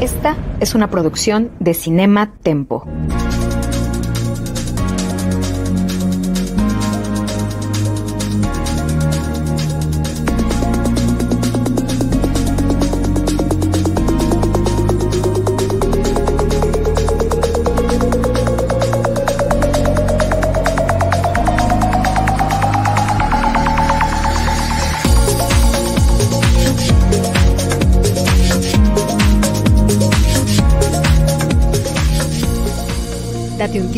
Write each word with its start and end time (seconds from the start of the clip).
Esta 0.00 0.34
es 0.60 0.74
una 0.74 0.88
producción 0.88 1.50
de 1.60 1.74
Cinema 1.74 2.32
Tempo. 2.42 2.86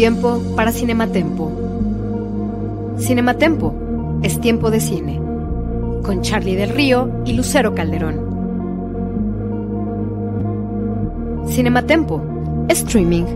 Tiempo 0.03 0.43
para 0.57 0.73
Cinematempo. 0.73 1.53
Cinematempo 2.99 4.19
es 4.25 4.41
tiempo 4.41 4.69
de 4.69 4.81
cine. 4.81 5.21
Con 6.03 6.23
Charlie 6.23 6.57
del 6.57 6.71
Río 6.71 7.23
y 7.25 7.35
Lucero 7.35 7.73
Calderón. 7.73 8.17
Cinematempo, 11.49 12.21
streaming. 12.69 13.27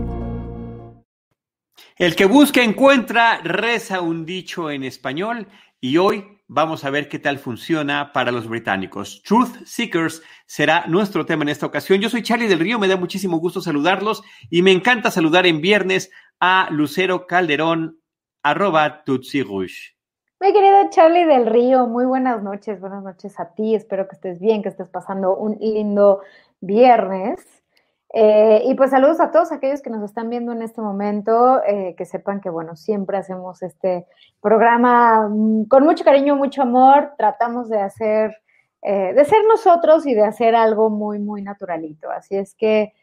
El 1.95 2.17
que 2.17 2.25
busca 2.25 2.61
encuentra, 2.61 3.39
reza 3.45 4.01
un 4.01 4.25
dicho 4.25 4.69
en 4.69 4.83
español 4.83 5.47
y 5.79 5.95
hoy 5.95 6.37
vamos 6.49 6.83
a 6.83 6.89
ver 6.89 7.07
qué 7.07 7.19
tal 7.19 7.39
funciona 7.39 8.11
para 8.11 8.31
los 8.31 8.47
británicos. 8.47 9.21
Truth 9.23 9.65
Seekers 9.65 10.21
será 10.45 10.85
nuestro 10.87 11.25
tema 11.25 11.43
en 11.43 11.49
esta 11.49 11.65
ocasión. 11.65 11.99
Yo 11.99 12.09
soy 12.09 12.23
Charlie 12.23 12.47
del 12.47 12.59
Río, 12.59 12.79
me 12.79 12.87
da 12.87 12.97
muchísimo 12.97 13.37
gusto 13.37 13.61
saludarlos 13.61 14.23
y 14.49 14.63
me 14.63 14.71
encanta 14.71 15.11
saludar 15.11 15.45
en 15.45 15.61
viernes 15.61 16.09
a 16.39 16.67
Lucero 16.71 17.25
Calderón, 17.25 17.99
arroba 18.43 19.03
Tutsi 19.03 19.41
Rouge. 19.41 19.95
Mi 20.39 20.53
querido 20.53 20.89
Charlie 20.91 21.25
del 21.25 21.47
Río, 21.47 21.87
muy 21.87 22.05
buenas 22.05 22.43
noches, 22.43 22.79
buenas 22.79 23.03
noches 23.03 23.39
a 23.39 23.55
ti, 23.55 23.73
espero 23.73 24.07
que 24.07 24.15
estés 24.15 24.39
bien, 24.39 24.61
que 24.61 24.69
estés 24.69 24.87
pasando 24.87 25.35
un 25.35 25.57
lindo 25.59 26.21
viernes. 26.61 27.43
Eh, 28.13 28.61
y 28.65 28.75
pues 28.75 28.91
saludos 28.91 29.19
a 29.19 29.31
todos 29.31 29.51
aquellos 29.51 29.81
que 29.81 29.89
nos 29.89 30.03
están 30.03 30.29
viendo 30.29 30.51
en 30.51 30.61
este 30.61 30.79
momento, 30.79 31.61
eh, 31.65 31.95
que 31.97 32.05
sepan 32.05 32.39
que 32.39 32.49
bueno, 32.49 32.75
siempre 32.75 33.17
hacemos 33.17 33.63
este 33.63 34.05
programa 34.39 35.27
mm, 35.27 35.65
con 35.65 35.83
mucho 35.83 36.05
cariño, 36.05 36.35
mucho 36.35 36.61
amor, 36.61 37.13
tratamos 37.17 37.67
de 37.67 37.79
hacer, 37.81 38.37
eh, 38.83 39.13
de 39.13 39.25
ser 39.25 39.43
nosotros 39.47 40.05
y 40.05 40.13
de 40.13 40.23
hacer 40.23 40.55
algo 40.55 40.89
muy, 40.91 41.17
muy 41.17 41.41
naturalito. 41.41 42.11
Así 42.11 42.35
es 42.35 42.53
que, 42.53 42.93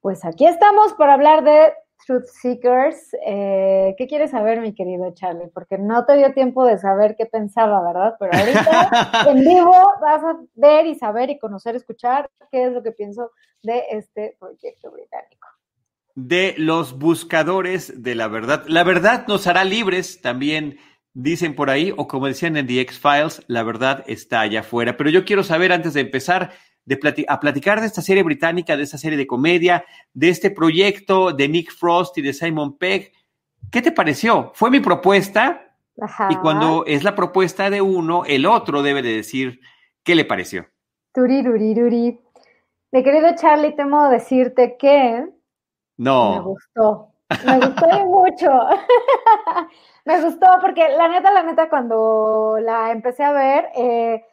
pues 0.00 0.24
aquí 0.24 0.46
estamos 0.46 0.94
para 0.94 1.14
hablar 1.14 1.44
de 1.44 1.72
Truth 2.04 2.26
Seekers. 2.26 2.96
Eh, 3.26 3.94
¿Qué 3.96 4.06
quieres 4.06 4.30
saber, 4.30 4.60
mi 4.60 4.74
querido 4.74 5.12
Charlie? 5.14 5.48
Porque 5.52 5.78
no 5.78 6.04
te 6.04 6.16
dio 6.16 6.32
tiempo 6.32 6.64
de 6.64 6.78
saber 6.78 7.16
qué 7.16 7.26
pensaba, 7.26 7.82
¿verdad? 7.82 8.16
Pero 8.18 8.32
ahorita 8.32 9.30
en 9.30 9.40
vivo 9.40 9.74
vas 10.00 10.22
a 10.24 10.36
ver 10.54 10.86
y 10.86 10.94
saber 10.94 11.30
y 11.30 11.38
conocer, 11.38 11.76
escuchar 11.76 12.30
qué 12.50 12.66
es 12.66 12.72
lo 12.72 12.82
que 12.82 12.92
pienso 12.92 13.30
de 13.62 13.82
este 13.90 14.36
proyecto 14.38 14.90
británico. 14.90 15.48
De 16.14 16.54
los 16.56 16.98
buscadores 16.98 18.02
de 18.02 18.14
la 18.14 18.28
verdad. 18.28 18.64
La 18.66 18.84
verdad 18.84 19.26
nos 19.26 19.46
hará 19.46 19.64
libres, 19.64 20.20
también 20.22 20.78
dicen 21.12 21.54
por 21.54 21.70
ahí, 21.70 21.92
o 21.96 22.06
como 22.06 22.26
decían 22.26 22.56
en 22.56 22.66
The 22.66 22.80
X-Files, 22.82 23.42
la 23.46 23.62
verdad 23.62 24.04
está 24.06 24.40
allá 24.40 24.60
afuera. 24.60 24.96
Pero 24.96 25.10
yo 25.10 25.24
quiero 25.24 25.42
saber, 25.42 25.72
antes 25.72 25.94
de 25.94 26.02
empezar, 26.02 26.52
de 26.86 27.26
a 27.28 27.40
platicar 27.40 27.80
de 27.80 27.86
esta 27.86 28.00
serie 28.00 28.22
británica, 28.22 28.76
de 28.76 28.84
esta 28.84 28.96
serie 28.96 29.18
de 29.18 29.26
comedia, 29.26 29.84
de 30.14 30.28
este 30.28 30.50
proyecto 30.50 31.32
de 31.32 31.48
Nick 31.48 31.72
Frost 31.72 32.16
y 32.16 32.22
de 32.22 32.32
Simon 32.32 32.78
Pegg. 32.78 33.12
¿Qué 33.70 33.82
te 33.82 33.90
pareció? 33.92 34.52
Fue 34.54 34.70
mi 34.70 34.78
propuesta 34.80 35.74
Ajá. 36.00 36.28
y 36.30 36.36
cuando 36.36 36.86
es 36.86 37.02
la 37.02 37.16
propuesta 37.16 37.68
de 37.70 37.82
uno, 37.82 38.24
el 38.24 38.46
otro 38.46 38.82
debe 38.82 39.02
de 39.02 39.16
decir 39.16 39.60
qué 40.04 40.14
le 40.14 40.24
pareció. 40.24 40.66
Turiruriruri. 41.12 42.20
Mi 42.92 43.02
querido 43.02 43.34
Charlie, 43.34 43.74
temo 43.74 44.08
decirte 44.08 44.76
que 44.78 45.24
me 45.26 45.30
No, 45.96 46.44
gustó. 46.44 47.08
Me 47.44 47.56
gustó 47.58 48.06
mucho. 48.06 48.48
me 50.04 50.22
gustó 50.22 50.46
porque 50.60 50.88
la 50.96 51.08
neta, 51.08 51.32
la 51.32 51.42
neta, 51.42 51.68
cuando 51.68 52.58
la 52.60 52.92
empecé 52.92 53.24
a 53.24 53.32
ver, 53.32 53.70
eh, 53.74 54.24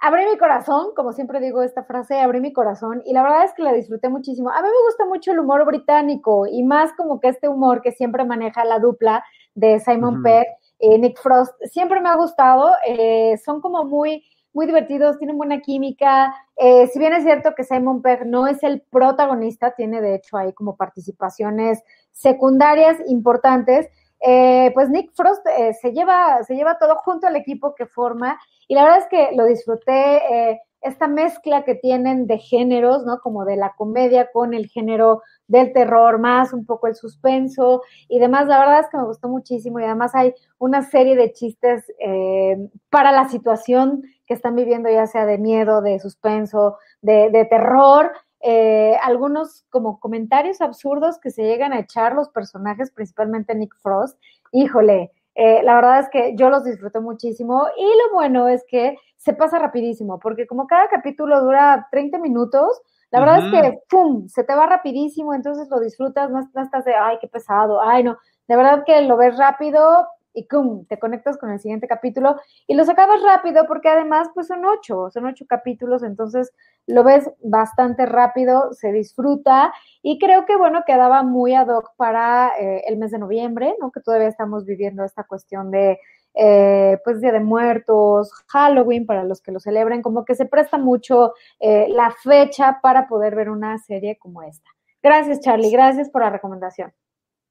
abrí 0.00 0.24
mi 0.26 0.38
corazón, 0.38 0.88
como 0.94 1.12
siempre 1.12 1.40
digo 1.40 1.62
esta 1.62 1.84
frase, 1.84 2.20
abrí 2.20 2.40
mi 2.40 2.52
corazón 2.52 3.02
y 3.04 3.12
la 3.12 3.22
verdad 3.22 3.44
es 3.44 3.54
que 3.54 3.62
la 3.62 3.72
disfruté 3.72 4.08
muchísimo. 4.08 4.50
A 4.50 4.62
mí 4.62 4.68
me 4.68 4.86
gusta 4.86 5.04
mucho 5.06 5.32
el 5.32 5.40
humor 5.40 5.64
británico 5.66 6.46
y 6.46 6.62
más 6.62 6.92
como 6.92 7.20
que 7.20 7.28
este 7.28 7.48
humor 7.48 7.82
que 7.82 7.92
siempre 7.92 8.24
maneja 8.24 8.64
la 8.64 8.78
dupla 8.78 9.24
de 9.54 9.80
Simon 9.80 10.14
Ujú. 10.14 10.22
Pegg 10.22 10.46
y 10.78 10.98
Nick 10.98 11.18
Frost, 11.20 11.52
siempre 11.64 12.00
me 12.00 12.08
ha 12.08 12.16
gustado, 12.16 12.72
eh, 12.86 13.36
son 13.44 13.60
como 13.60 13.84
muy, 13.84 14.24
muy 14.52 14.66
divertidos, 14.66 15.18
tienen 15.18 15.36
buena 15.36 15.60
química. 15.60 16.32
Eh, 16.56 16.86
si 16.86 16.98
bien 17.00 17.12
es 17.12 17.24
cierto 17.24 17.54
que 17.56 17.64
Simon 17.64 18.00
Pegg 18.00 18.24
no 18.26 18.46
es 18.46 18.62
el 18.62 18.82
protagonista, 18.82 19.72
tiene 19.72 20.00
de 20.00 20.14
hecho 20.14 20.36
ahí 20.36 20.52
como 20.52 20.76
participaciones 20.76 21.82
secundarias 22.12 22.98
importantes, 23.08 23.88
eh, 24.20 24.70
pues 24.74 24.90
Nick 24.90 25.12
Frost 25.14 25.46
eh, 25.46 25.74
se, 25.74 25.92
lleva, 25.92 26.42
se 26.44 26.54
lleva 26.54 26.78
todo 26.78 26.96
junto 26.96 27.26
al 27.26 27.36
equipo 27.36 27.74
que 27.74 27.86
forma 27.86 28.38
y 28.68 28.74
la 28.74 28.84
verdad 28.84 28.98
es 28.98 29.06
que 29.06 29.34
lo 29.34 29.46
disfruté, 29.46 30.50
eh, 30.50 30.60
esta 30.80 31.08
mezcla 31.08 31.64
que 31.64 31.74
tienen 31.74 32.26
de 32.26 32.38
géneros, 32.38 33.04
¿no? 33.04 33.18
Como 33.20 33.44
de 33.44 33.56
la 33.56 33.74
comedia 33.76 34.30
con 34.32 34.54
el 34.54 34.68
género 34.68 35.22
del 35.48 35.72
terror, 35.72 36.18
más 36.18 36.52
un 36.52 36.66
poco 36.66 36.86
el 36.86 36.94
suspenso 36.94 37.82
y 38.08 38.18
demás, 38.18 38.46
la 38.46 38.58
verdad 38.60 38.80
es 38.80 38.88
que 38.88 38.98
me 38.98 39.06
gustó 39.06 39.28
muchísimo 39.28 39.80
y 39.80 39.84
además 39.84 40.14
hay 40.14 40.34
una 40.58 40.82
serie 40.82 41.16
de 41.16 41.32
chistes 41.32 41.90
eh, 41.98 42.68
para 42.90 43.10
la 43.10 43.28
situación 43.28 44.02
que 44.26 44.34
están 44.34 44.54
viviendo, 44.54 44.90
ya 44.90 45.06
sea 45.06 45.24
de 45.26 45.38
miedo, 45.38 45.80
de 45.80 45.98
suspenso, 45.98 46.76
de, 47.00 47.46
terror, 47.50 48.12
eh, 48.40 48.96
algunos 49.02 49.64
como 49.70 49.98
comentarios 49.98 50.60
absurdos 50.60 51.18
que 51.18 51.30
se 51.30 51.42
llegan 51.42 51.72
a 51.72 51.80
echar 51.80 52.14
los 52.14 52.28
personajes, 52.28 52.92
principalmente 52.92 53.54
Nick 53.54 53.74
Frost. 53.80 54.20
Híjole, 54.52 55.12
eh, 55.40 55.62
la 55.62 55.76
verdad 55.76 56.00
es 56.00 56.08
que 56.10 56.34
yo 56.34 56.50
los 56.50 56.64
disfruto 56.64 57.00
muchísimo 57.00 57.68
y 57.76 57.84
lo 57.84 58.12
bueno 58.12 58.48
es 58.48 58.64
que 58.68 58.96
se 59.16 59.34
pasa 59.34 59.60
rapidísimo, 59.60 60.18
porque 60.18 60.48
como 60.48 60.66
cada 60.66 60.88
capítulo 60.88 61.40
dura 61.40 61.86
30 61.92 62.18
minutos, 62.18 62.82
la 63.12 63.20
verdad 63.20 63.46
es 63.46 63.52
que, 63.52 63.78
¡pum!, 63.88 64.26
se 64.26 64.42
te 64.42 64.52
va 64.56 64.66
rapidísimo, 64.66 65.32
entonces 65.34 65.68
lo 65.70 65.78
disfrutas, 65.78 66.28
no, 66.28 66.40
no 66.52 66.62
estás 66.62 66.84
de, 66.84 66.94
ay, 66.96 67.18
qué 67.20 67.28
pesado, 67.28 67.80
ay, 67.80 68.02
no, 68.02 68.18
de 68.48 68.56
verdad 68.56 68.82
que 68.84 69.00
lo 69.02 69.16
ves 69.16 69.38
rápido 69.38 70.08
y 70.32 70.46
¡cum!, 70.46 70.86
te 70.86 70.98
conectas 70.98 71.38
con 71.38 71.50
el 71.50 71.60
siguiente 71.60 71.88
capítulo 71.88 72.36
y 72.66 72.74
los 72.74 72.88
acabas 72.88 73.22
rápido 73.22 73.66
porque 73.66 73.88
además 73.88 74.28
pues 74.34 74.46
son 74.46 74.64
ocho, 74.64 75.10
son 75.10 75.26
ocho 75.26 75.44
capítulos, 75.48 76.02
entonces 76.02 76.52
lo 76.86 77.04
ves 77.04 77.30
bastante 77.42 78.06
rápido, 78.06 78.72
se 78.72 78.92
disfruta 78.92 79.72
y 80.02 80.18
creo 80.18 80.46
que 80.46 80.56
bueno, 80.56 80.82
quedaba 80.86 81.22
muy 81.22 81.54
ad 81.54 81.68
hoc 81.68 81.92
para 81.96 82.52
eh, 82.58 82.84
el 82.86 82.98
mes 82.98 83.10
de 83.10 83.18
noviembre, 83.18 83.74
¿no? 83.80 83.90
Que 83.90 84.00
todavía 84.00 84.28
estamos 84.28 84.64
viviendo 84.64 85.04
esta 85.04 85.24
cuestión 85.24 85.70
de 85.70 85.98
eh, 86.34 86.98
pues 87.04 87.20
Día 87.20 87.32
de 87.32 87.40
Muertos, 87.40 88.32
Halloween 88.48 89.06
para 89.06 89.24
los 89.24 89.42
que 89.42 89.52
lo 89.52 89.60
celebren, 89.60 90.02
como 90.02 90.24
que 90.24 90.34
se 90.34 90.46
presta 90.46 90.78
mucho 90.78 91.34
eh, 91.58 91.88
la 91.90 92.12
fecha 92.22 92.78
para 92.82 93.08
poder 93.08 93.34
ver 93.34 93.50
una 93.50 93.76
serie 93.78 94.18
como 94.18 94.42
esta. 94.42 94.70
Gracias 95.02 95.40
Charlie, 95.40 95.70
gracias 95.70 96.10
por 96.10 96.22
la 96.22 96.30
recomendación. 96.30 96.92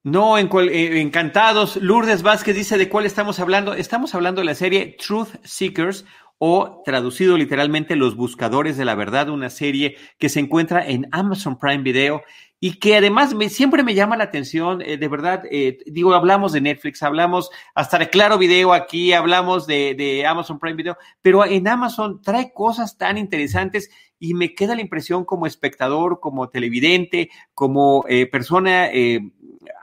No, 0.04 0.38
en 0.38 0.48
cual- 0.48 0.70
eh, 0.70 1.02
encantados. 1.02 1.76
Lourdes 1.78 2.24
Vázquez 2.24 2.56
dice 2.56 2.78
de 2.78 2.90
cuál 2.90 3.06
estamos 3.06 3.40
hablando. 3.40 3.74
Estamos 3.74 4.16
hablando 4.16 4.42
de 4.42 4.46
la 4.46 4.56
serie 4.56 4.96
Truth 4.98 5.36
Seekers 5.44 6.06
o 6.38 6.82
traducido 6.86 7.38
literalmente 7.38 7.96
Los 7.96 8.16
Buscadores 8.16 8.78
de 8.78 8.86
la 8.86 8.96
Verdad, 8.96 9.30
una 9.30 9.50
serie 9.50 9.98
que 10.20 10.30
se 10.30 10.40
encuentra 10.40 10.86
en 10.88 11.08
Amazon 11.12 11.58
Prime 11.58 11.84
Video 11.84 12.22
y 12.60 12.80
que 12.80 12.96
además 12.96 13.36
me, 13.36 13.50
siempre 13.50 13.84
me 13.84 13.94
llama 13.94 14.18
la 14.18 14.26
atención, 14.26 14.82
eh, 14.82 14.98
de 14.98 15.08
verdad, 15.08 15.44
eh, 15.52 15.78
digo, 15.86 16.16
hablamos 16.16 16.54
de 16.54 16.62
Netflix, 16.62 17.04
hablamos 17.04 17.52
hasta 17.76 18.00
de 18.00 18.10
Claro 18.10 18.40
Video 18.40 18.74
aquí, 18.74 19.14
hablamos 19.14 19.68
de, 19.68 20.26
Amazon 20.28 20.58
Prime 20.58 20.76
Video, 20.76 20.98
pero 21.22 21.46
en 21.46 21.68
Amazon 21.68 22.20
trae 22.22 22.52
cosas 22.54 22.98
tan 22.98 23.18
interesantes 23.20 23.92
y 24.20 24.34
me 24.34 24.56
queda 24.56 24.74
la 24.74 24.82
impresión 24.82 25.24
como 25.24 25.46
espectador, 25.46 26.20
como 26.20 26.50
televidente, 26.50 27.30
como 27.54 28.06
eh, 28.10 28.26
persona 28.26 28.90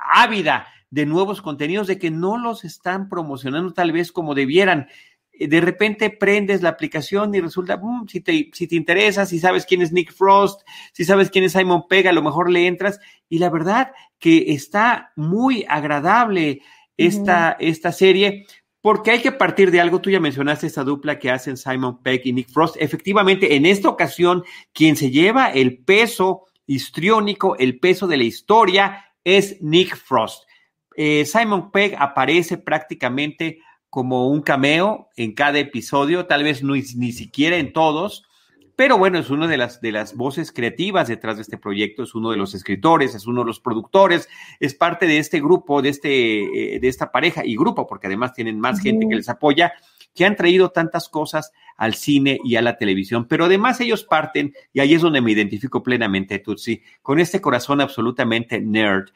ávida 0.05 0.67
de 0.91 1.07
nuevos 1.07 1.43
contenidos, 1.43 1.87
de 1.87 1.99
que 1.99 2.11
no 2.11 2.39
los 2.39 2.65
están 2.65 3.09
promocionando 3.09 3.73
tal 3.73 3.91
vez 3.91 4.13
como 4.13 4.35
debieran. 4.35 4.89
Eh, 5.33 5.49
de 5.49 5.61
repente 5.61 6.11
prendes 6.11 6.63
la 6.63 6.69
aplicación 6.69 7.35
y 7.35 7.41
resulta, 7.41 7.77
mm, 7.77 8.07
si, 8.09 8.21
te, 8.21 8.51
si 8.53 8.69
te 8.69 8.77
interesa, 8.77 9.27
si 9.27 9.39
sabes 9.39 9.67
quién 9.67 9.83
es 9.83 9.93
Nick 9.93 10.13
Frost, 10.13 10.63
si 10.93 11.05
sabes 11.05 11.31
quién 11.31 11.45
es 11.45 11.53
Simon 11.53 11.89
Pegg, 11.89 12.07
a 12.09 12.13
lo 12.13 12.23
mejor 12.23 12.51
le 12.51 12.67
entras. 12.67 13.01
Y 13.29 13.39
la 13.39 13.51
verdad 13.51 13.93
que 14.19 14.53
está 14.53 15.13
muy 15.17 15.65
agradable 15.69 16.63
esta, 16.97 17.57
esta 17.59 17.91
serie, 17.91 18.47
porque 18.81 19.11
hay 19.11 19.21
que 19.21 19.33
partir 19.33 19.71
de 19.71 19.81
algo. 19.81 20.01
Tú 20.01 20.11
ya 20.11 20.21
mencionaste 20.21 20.67
esta 20.67 20.85
dupla 20.85 21.19
que 21.19 21.31
hacen 21.31 21.57
Simon 21.57 22.03
Pegg 22.03 22.23
y 22.25 22.33
Nick 22.33 22.51
Frost. 22.51 22.77
Efectivamente, 22.79 23.57
en 23.57 23.67
esta 23.67 23.89
ocasión, 23.89 24.45
quien 24.73 24.97
se 24.97 25.11
lleva 25.11 25.51
el 25.51 25.79
peso 25.79 26.45
histriónico, 26.67 27.57
el 27.57 27.81
peso 27.81 28.07
de 28.07 28.17
la 28.17 28.25
historia, 28.25 29.14
es 29.25 29.61
Nick 29.61 29.97
Frost. 29.97 30.45
Eh, 30.97 31.25
Simon 31.25 31.71
Pegg 31.71 31.97
aparece 31.99 32.59
prácticamente 32.59 33.59
como 33.91 34.29
un 34.29 34.43
cameo 34.43 35.09
en 35.17 35.35
cada 35.35 35.59
episodio, 35.59 36.27
tal 36.27 36.45
vez 36.45 36.63
no, 36.63 36.75
ni 36.75 37.13
siquiera 37.13 37.57
en 37.57 37.73
todos, 37.73 38.25
pero 38.77 38.99
bueno, 38.99 39.19
es 39.19 39.31
una 39.31 39.47
de 39.47 39.57
las, 39.57 39.81
de 39.81 39.93
las 39.93 40.17
voces 40.17 40.51
creativas 40.51 41.07
detrás 41.07 41.37
de 41.37 41.43
este 41.43 41.59
proyecto, 41.59 42.03
es 42.03 42.15
uno 42.15 42.33
de 42.33 42.37
los 42.37 42.55
escritores, 42.55 43.15
es 43.15 43.27
uno 43.27 43.43
de 43.43 43.47
los 43.47 43.61
productores, 43.61 44.29
es 44.59 44.75
parte 44.75 45.07
de 45.07 45.19
este 45.19 45.41
grupo, 45.41 45.81
de, 45.81 45.91
este, 45.91 46.75
eh, 46.75 46.81
de 46.81 46.89
esta 46.89 47.13
pareja 47.13 47.45
y 47.45 47.57
grupo, 47.57 47.87
porque 47.87 48.09
además 48.09 48.33
tienen 48.33 48.59
más 48.59 48.81
gente 48.81 49.07
que 49.09 49.15
les 49.15 49.29
apoya, 49.29 49.73
que 50.15 50.25
han 50.25 50.37
traído 50.37 50.71
tantas 50.71 51.09
cosas 51.09 51.53
al 51.77 51.95
cine 51.95 52.39
y 52.45 52.57
a 52.57 52.63
la 52.63 52.77
televisión, 52.77 53.27
pero 53.27 53.47
además 53.47 53.81
ellos 53.81 54.05
parten, 54.05 54.55
y 54.73 54.81
ahí 54.81 54.95
es 54.95 55.03
donde 55.03 55.21
me 55.21 55.33
identifico 55.33 55.83
plenamente, 55.83 56.39
Tutsi, 56.39 56.83
con 57.03 57.19
este 57.19 57.41
corazón 57.41 57.81
absolutamente 57.81 58.61
nerd, 58.61 59.11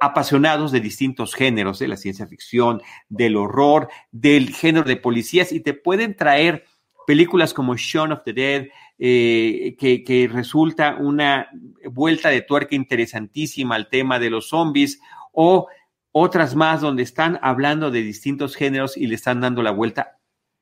apasionados 0.00 0.72
de 0.72 0.80
distintos 0.80 1.34
géneros, 1.34 1.78
de 1.78 1.88
la 1.88 1.96
ciencia 1.96 2.26
ficción, 2.26 2.82
del 3.08 3.36
horror, 3.36 3.88
del 4.12 4.54
género 4.54 4.86
de 4.86 4.96
policías, 4.96 5.52
y 5.52 5.60
te 5.60 5.74
pueden 5.74 6.16
traer 6.16 6.64
películas 7.06 7.54
como 7.54 7.76
Shaun 7.76 8.12
of 8.12 8.22
the 8.24 8.32
Dead, 8.32 8.66
eh, 8.98 9.76
que, 9.78 10.30
resulta 10.32 10.96
una 10.98 11.48
vuelta 11.90 12.28
de 12.30 12.42
tuerca 12.42 12.74
interesantísima 12.74 13.74
al 13.74 13.88
tema 13.88 14.18
de 14.18 14.30
los 14.30 14.48
zombies, 14.48 15.00
o 15.32 15.68
otras 16.12 16.54
más 16.54 16.80
donde 16.80 17.02
están 17.02 17.38
hablando 17.42 17.90
de 17.90 18.02
distintos 18.02 18.56
géneros 18.56 18.96
y 18.96 19.06
le 19.06 19.14
están 19.14 19.40
dando 19.40 19.62
la 19.62 19.70
vuelta. 19.70 20.15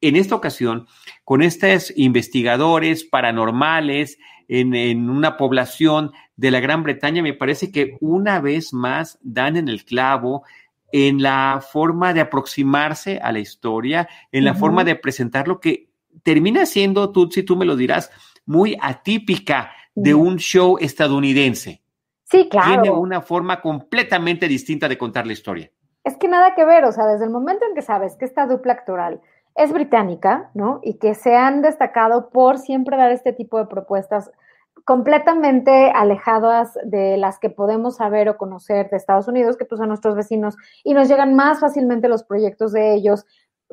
En 0.09 0.17
esta 0.17 0.35
ocasión, 0.35 0.87
con 1.25 1.41
estos 1.41 1.93
investigadores 1.97 3.05
paranormales 3.05 4.19
en, 4.49 4.75
en 4.75 5.09
una 5.09 5.39
población 5.39 6.13
de 6.37 6.51
la 6.51 6.61
Gran 6.61 6.83
Bretaña, 6.83 7.23
me 7.23 7.33
parece 7.33 7.73
que 7.73 7.97
una 8.01 8.39
vez 8.41 8.75
más 8.75 9.19
dan 9.23 9.57
en 9.57 9.69
el 9.69 9.85
clavo 9.87 10.43
en 10.93 11.23
la 11.23 11.61
forma 11.67 12.13
de 12.13 12.21
aproximarse 12.21 13.19
a 13.19 13.33
la 13.33 13.39
historia, 13.39 14.07
en 14.31 14.45
la 14.45 14.55
forma 14.55 14.85
de 14.85 14.95
presentar 14.95 15.49
lo 15.49 15.59
que 15.59 15.89
termina 16.23 16.67
siendo, 16.67 17.11
tú, 17.11 17.31
si 17.31 17.43
tú 17.43 17.57
me 17.57 17.65
lo 17.65 17.75
dirás, 17.75 18.11
muy 18.45 18.77
atípica 18.81 19.73
de 19.95 20.15
un 20.15 20.37
show 20.37 20.77
estadounidense. 20.79 21.83
Sí, 22.25 22.49
claro. 22.51 22.83
Tiene 22.83 22.97
una 22.97 23.23
forma 23.23 23.61
completamente 23.63 24.49
distinta 24.49 24.87
de 24.87 24.99
contar 24.99 25.27
la 25.27 25.33
historia. 25.33 25.71
Es 26.05 26.19
que 26.19 26.29
nada 26.29 26.55
que 26.55 26.67
ver, 26.67 26.85
o 26.85 26.93
sea, 26.93 27.07
desde 27.07 27.25
el 27.25 27.31
momento 27.31 27.65
en 27.67 27.75
que 27.75 27.83
sabes 27.83 28.15
que 28.17 28.27
esta 28.27 28.47
dupla 28.47 28.75
actoral 28.75 29.23
es 29.55 29.73
británica, 29.73 30.51
¿no? 30.55 30.81
Y 30.83 30.95
que 30.95 31.15
se 31.15 31.37
han 31.37 31.63
destacado 31.63 32.31
por 32.31 32.59
siempre 32.59 32.97
dar 32.97 33.11
este 33.11 33.33
tipo 33.33 33.59
de 33.59 33.67
propuestas 33.67 34.31
completamente 34.85 35.91
alejadas 35.95 36.77
de 36.85 37.17
las 37.17 37.39
que 37.39 37.51
podemos 37.51 37.97
saber 37.97 38.29
o 38.29 38.37
conocer 38.37 38.91
de 38.91 38.97
Estados 38.97 39.29
Unidos, 39.29 39.57
que 39.57 39.65
pues 39.65 39.79
son 39.79 39.89
nuestros 39.89 40.15
vecinos, 40.15 40.57
y 40.83 40.93
nos 40.93 41.09
llegan 41.09 41.35
más 41.35 41.61
fácilmente 41.61 42.09
los 42.09 42.25
proyectos 42.25 42.73
de 42.73 42.95
ellos 42.95 43.25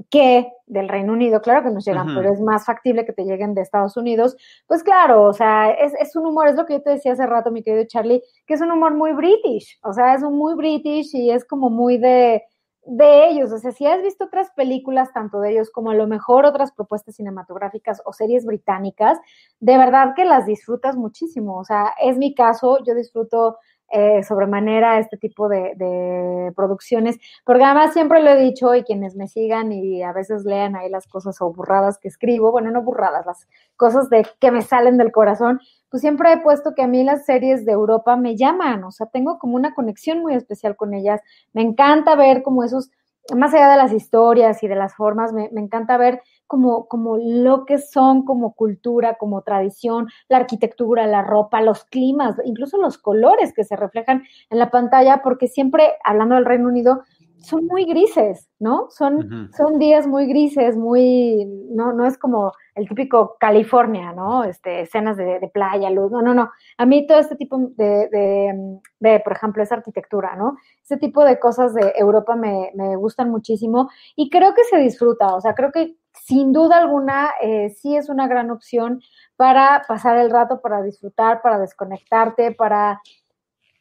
que 0.09 0.51
del 0.67 0.87
Reino 0.87 1.13
Unido, 1.13 1.41
claro 1.41 1.63
que 1.63 1.69
nos 1.69 1.85
llegan, 1.85 2.15
pero 2.15 2.31
es 2.33 2.39
más 2.39 2.65
factible 2.65 3.05
que 3.05 3.11
te 3.11 3.25
lleguen 3.25 3.53
de 3.53 3.61
Estados 3.61 3.97
Unidos, 3.97 4.37
pues 4.65 4.83
claro, 4.83 5.23
o 5.23 5.33
sea, 5.33 5.69
es, 5.71 5.93
es, 5.99 6.15
un 6.15 6.25
humor, 6.25 6.47
es 6.47 6.55
lo 6.55 6.65
que 6.65 6.73
yo 6.75 6.81
te 6.81 6.91
decía 6.91 7.11
hace 7.11 7.27
rato, 7.27 7.51
mi 7.51 7.61
querido 7.61 7.83
Charlie, 7.85 8.23
que 8.47 8.53
es 8.53 8.61
un 8.61 8.71
humor 8.71 8.95
muy 8.95 9.11
british, 9.11 9.79
o 9.83 9.91
sea, 9.91 10.15
es 10.15 10.23
un 10.23 10.37
muy 10.37 10.55
british 10.55 11.13
y 11.13 11.29
es 11.29 11.45
como 11.45 11.69
muy 11.69 11.97
de, 11.97 12.41
de 12.85 13.29
ellos, 13.29 13.51
o 13.51 13.59
sea, 13.59 13.71
si 13.71 13.85
has 13.85 14.01
visto 14.01 14.25
otras 14.25 14.49
películas, 14.51 15.13
tanto 15.13 15.39
de 15.39 15.51
ellos 15.51 15.69
como 15.69 15.91
a 15.91 15.95
lo 15.95 16.07
mejor 16.07 16.45
otras 16.45 16.71
propuestas 16.71 17.15
cinematográficas 17.15 18.01
o 18.05 18.13
series 18.13 18.45
británicas, 18.45 19.19
de 19.59 19.77
verdad 19.77 20.13
que 20.15 20.25
las 20.25 20.45
disfrutas 20.45 20.95
muchísimo, 20.95 21.59
o 21.59 21.63
sea, 21.63 21.93
es 22.01 22.17
mi 22.17 22.33
caso, 22.33 22.83
yo 22.83 22.95
disfruto 22.95 23.57
eh, 23.91 24.23
sobremanera 24.23 24.99
este 24.99 25.17
tipo 25.17 25.49
de, 25.49 26.51
producciones, 26.55 27.17
porque 27.45 27.63
además 27.63 27.93
siempre 27.93 28.21
lo 28.21 28.31
he 28.31 28.41
dicho 28.41 28.73
y 28.75 28.83
quienes 28.83 29.15
me 29.15 29.27
sigan 29.27 29.71
y 29.71 30.03
a 30.03 30.11
veces 30.11 30.43
lean 30.43 30.75
ahí 30.75 30.89
las 30.89 31.07
cosas 31.07 31.41
o 31.41 31.51
burradas 31.51 31.97
que 31.97 32.07
escribo, 32.07 32.51
bueno, 32.51 32.71
no 32.71 32.81
burradas, 32.81 33.25
las 33.25 33.47
cosas 33.77 34.09
de 34.09 34.25
que 34.39 34.51
me 34.51 34.61
salen 34.61 34.97
del 34.97 35.11
corazón, 35.11 35.59
pues 35.89 36.01
siempre 36.01 36.33
he 36.33 36.37
puesto 36.37 36.73
que 36.75 36.83
a 36.83 36.87
mí 36.87 37.03
las 37.03 37.25
series 37.25 37.65
de 37.65 37.71
Europa 37.71 38.15
me 38.15 38.35
llaman, 38.35 38.83
o 38.83 38.91
sea, 38.91 39.07
tengo 39.07 39.39
como 39.39 39.55
una 39.55 39.73
conexión 39.73 40.19
muy 40.19 40.33
especial 40.33 40.75
con 40.75 40.93
ellas, 40.93 41.21
me 41.53 41.61
encanta 41.61 42.15
ver 42.15 42.43
como 42.43 42.63
esos 42.63 42.91
más 43.35 43.53
allá 43.53 43.69
de 43.69 43.77
las 43.77 43.93
historias 43.93 44.61
y 44.63 44.67
de 44.67 44.75
las 44.75 44.95
formas, 44.95 45.31
me, 45.31 45.49
me, 45.51 45.61
encanta 45.61 45.97
ver 45.97 46.21
como, 46.51 46.85
como 46.89 47.15
lo 47.17 47.63
que 47.63 47.77
son 47.77 48.25
como 48.25 48.55
cultura, 48.55 49.15
como 49.17 49.41
tradición, 49.41 50.09
la 50.27 50.35
arquitectura, 50.35 51.07
la 51.07 51.21
ropa, 51.21 51.61
los 51.61 51.85
climas, 51.85 52.35
incluso 52.43 52.77
los 52.77 52.97
colores 52.97 53.53
que 53.53 53.63
se 53.63 53.77
reflejan 53.77 54.23
en 54.49 54.59
la 54.59 54.69
pantalla, 54.69 55.21
porque 55.23 55.47
siempre, 55.47 55.93
hablando 56.03 56.35
del 56.35 56.43
Reino 56.43 56.67
Unido, 56.67 57.03
son 57.37 57.67
muy 57.67 57.85
grises, 57.85 58.49
¿no? 58.59 58.87
Son, 58.89 59.49
son 59.55 59.79
días 59.79 60.05
muy 60.07 60.27
grises, 60.27 60.75
muy, 60.75 61.45
no, 61.71 61.93
no 61.93 62.05
es 62.05 62.17
como 62.17 62.51
el 62.75 62.85
típico 62.85 63.37
California, 63.39 64.11
¿no? 64.11 64.43
Este, 64.43 64.81
escenas 64.81 65.15
de, 65.15 65.49
playa, 65.53 65.89
luz, 65.89 66.11
no, 66.11 66.21
no, 66.21 66.33
no. 66.33 66.51
A 66.77 66.85
mí 66.85 67.07
todo 67.07 67.19
este 67.19 67.37
tipo 67.37 67.71
de, 67.77 68.09
de, 68.09 68.79
de, 68.99 69.19
por 69.21 69.33
ejemplo, 69.33 69.63
esa 69.63 69.75
arquitectura, 69.75 70.35
¿no? 70.35 70.57
Ese 70.83 70.97
tipo 70.97 71.23
de 71.23 71.39
cosas 71.39 71.73
de 71.73 71.93
Europa 71.97 72.35
me, 72.35 72.71
me, 72.75 72.97
gustan 72.97 73.31
muchísimo 73.31 73.89
y 74.17 74.29
creo 74.29 74.53
que 74.53 74.65
se 74.65 74.77
disfruta, 74.79 75.33
o 75.33 75.39
sea, 75.39 75.55
creo 75.55 75.71
que 75.71 75.95
sin 76.13 76.53
duda 76.53 76.77
alguna 76.77 77.31
eh, 77.41 77.69
sí 77.69 77.95
es 77.95 78.09
una 78.09 78.27
gran 78.27 78.51
opción 78.51 79.01
para 79.35 79.83
pasar 79.87 80.17
el 80.17 80.29
rato, 80.29 80.61
para 80.61 80.81
disfrutar, 80.81 81.41
para 81.41 81.59
desconectarte, 81.59 82.51
para 82.51 83.01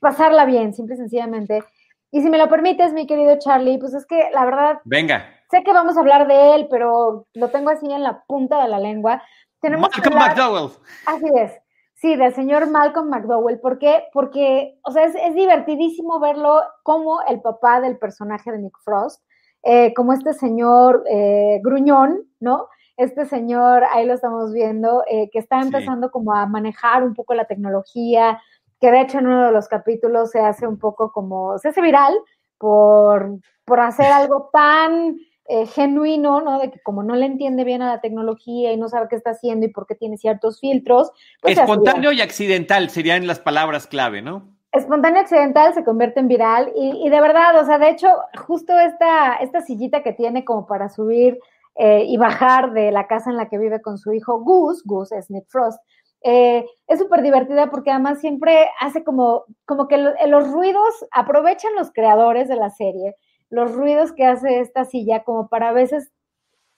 pasarla 0.00 0.44
bien, 0.44 0.74
simple 0.74 0.94
y 0.94 0.98
sencillamente. 0.98 1.62
Y 2.10 2.22
si 2.22 2.30
me 2.30 2.38
lo 2.38 2.48
permites, 2.48 2.92
mi 2.92 3.06
querido 3.06 3.38
Charlie, 3.38 3.78
pues 3.78 3.94
es 3.94 4.06
que 4.06 4.30
la 4.32 4.44
verdad. 4.44 4.80
Venga. 4.84 5.26
Sé 5.50 5.62
que 5.62 5.72
vamos 5.72 5.96
a 5.96 6.00
hablar 6.00 6.26
de 6.26 6.54
él, 6.54 6.68
pero 6.70 7.26
lo 7.34 7.48
tengo 7.50 7.70
así 7.70 7.90
en 7.90 8.02
la 8.02 8.22
punta 8.24 8.62
de 8.62 8.68
la 8.68 8.78
lengua. 8.78 9.22
Tenemos 9.60 9.90
Malcolm 9.90 10.16
McDowell. 10.16 10.70
Así 11.06 11.26
es. 11.36 11.52
Sí, 11.94 12.16
del 12.16 12.34
señor 12.34 12.70
Malcolm 12.70 13.10
McDowell. 13.10 13.60
¿Por 13.60 13.78
qué? 13.78 14.04
Porque, 14.12 14.78
o 14.84 14.90
sea, 14.90 15.04
es, 15.04 15.34
divertidísimo 15.34 16.18
verlo 16.18 16.62
como 16.82 17.20
el 17.22 17.42
papá 17.42 17.80
del 17.80 17.98
personaje 17.98 18.50
de 18.50 18.58
Nick 18.58 18.78
Frost, 18.82 19.22
eh, 19.62 19.92
como 19.94 20.12
este 20.12 20.32
señor 20.32 21.04
eh, 21.10 21.60
gruñón, 21.62 22.26
¿no? 22.40 22.68
Este 22.96 23.24
señor, 23.24 23.84
ahí 23.90 24.06
lo 24.06 24.14
estamos 24.14 24.52
viendo, 24.52 25.04
eh, 25.10 25.30
que 25.32 25.38
está 25.38 25.60
empezando 25.60 26.10
como 26.10 26.34
a 26.34 26.46
manejar 26.46 27.02
un 27.02 27.14
poco 27.14 27.34
la 27.34 27.46
tecnología, 27.46 28.40
que 28.78 28.90
de 28.90 29.00
hecho 29.00 29.18
en 29.18 29.26
uno 29.26 29.46
de 29.46 29.52
los 29.52 29.68
capítulos 29.68 30.30
se 30.30 30.40
hace 30.40 30.66
un 30.66 30.78
poco 30.78 31.10
como, 31.12 31.58
se 31.58 31.68
hace 31.68 31.80
viral 31.80 32.14
por, 32.58 33.38
por 33.64 33.80
hacer 33.80 34.12
algo 34.12 34.50
tan 34.52 35.16
eh, 35.48 35.66
genuino, 35.66 36.40
¿no? 36.40 36.60
De 36.60 36.70
que 36.70 36.78
como 36.80 37.02
no 37.02 37.16
le 37.16 37.26
entiende 37.26 37.64
bien 37.64 37.82
a 37.82 37.88
la 37.88 38.00
tecnología 38.00 38.72
y 38.72 38.76
no 38.76 38.88
sabe 38.88 39.08
qué 39.08 39.16
está 39.16 39.30
haciendo 39.30 39.66
y 39.66 39.70
por 39.70 39.86
qué 39.86 39.94
tiene 39.94 40.16
ciertos 40.16 40.60
filtros. 40.60 41.10
Pues 41.40 41.58
Espontáneo 41.58 42.12
y 42.12 42.20
accidental 42.20 42.88
serían 42.90 43.26
las 43.26 43.40
palabras 43.40 43.86
clave, 43.86 44.22
¿no? 44.22 44.59
Espontáneo 44.72 45.22
accidental 45.22 45.74
se 45.74 45.84
convierte 45.84 46.20
en 46.20 46.28
viral 46.28 46.72
y, 46.76 47.06
y, 47.06 47.08
de 47.08 47.20
verdad, 47.20 47.60
o 47.60 47.64
sea, 47.64 47.78
de 47.78 47.90
hecho, 47.90 48.08
justo 48.46 48.78
esta, 48.78 49.34
esta 49.36 49.60
sillita 49.62 50.02
que 50.02 50.12
tiene 50.12 50.44
como 50.44 50.66
para 50.66 50.88
subir 50.88 51.38
eh, 51.76 52.04
y 52.06 52.16
bajar 52.16 52.72
de 52.72 52.92
la 52.92 53.06
casa 53.06 53.30
en 53.30 53.36
la 53.36 53.48
que 53.48 53.58
vive 53.58 53.80
con 53.80 53.96
su 53.96 54.12
hijo 54.12 54.40
Gus, 54.40 54.82
Gus 54.84 55.12
es 55.12 55.30
Nick 55.30 55.46
Frost, 55.48 55.80
eh, 56.22 56.66
es 56.86 56.98
súper 56.98 57.22
divertida 57.22 57.70
porque 57.70 57.90
además 57.90 58.20
siempre 58.20 58.68
hace 58.78 59.02
como, 59.02 59.44
como 59.64 59.88
que 59.88 59.96
los 59.96 60.52
ruidos, 60.52 61.06
aprovechan 61.12 61.74
los 61.74 61.90
creadores 61.92 62.48
de 62.48 62.56
la 62.56 62.70
serie, 62.70 63.14
los 63.48 63.72
ruidos 63.72 64.12
que 64.12 64.26
hace 64.26 64.60
esta 64.60 64.84
silla 64.84 65.24
como 65.24 65.48
para 65.48 65.70
a 65.70 65.72
veces 65.72 66.12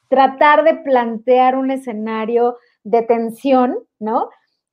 tratar 0.08 0.62
de 0.62 0.74
plantear 0.74 1.56
un 1.56 1.70
escenario 1.70 2.56
de 2.84 3.02
tensión, 3.02 3.78
¿no? 3.98 4.28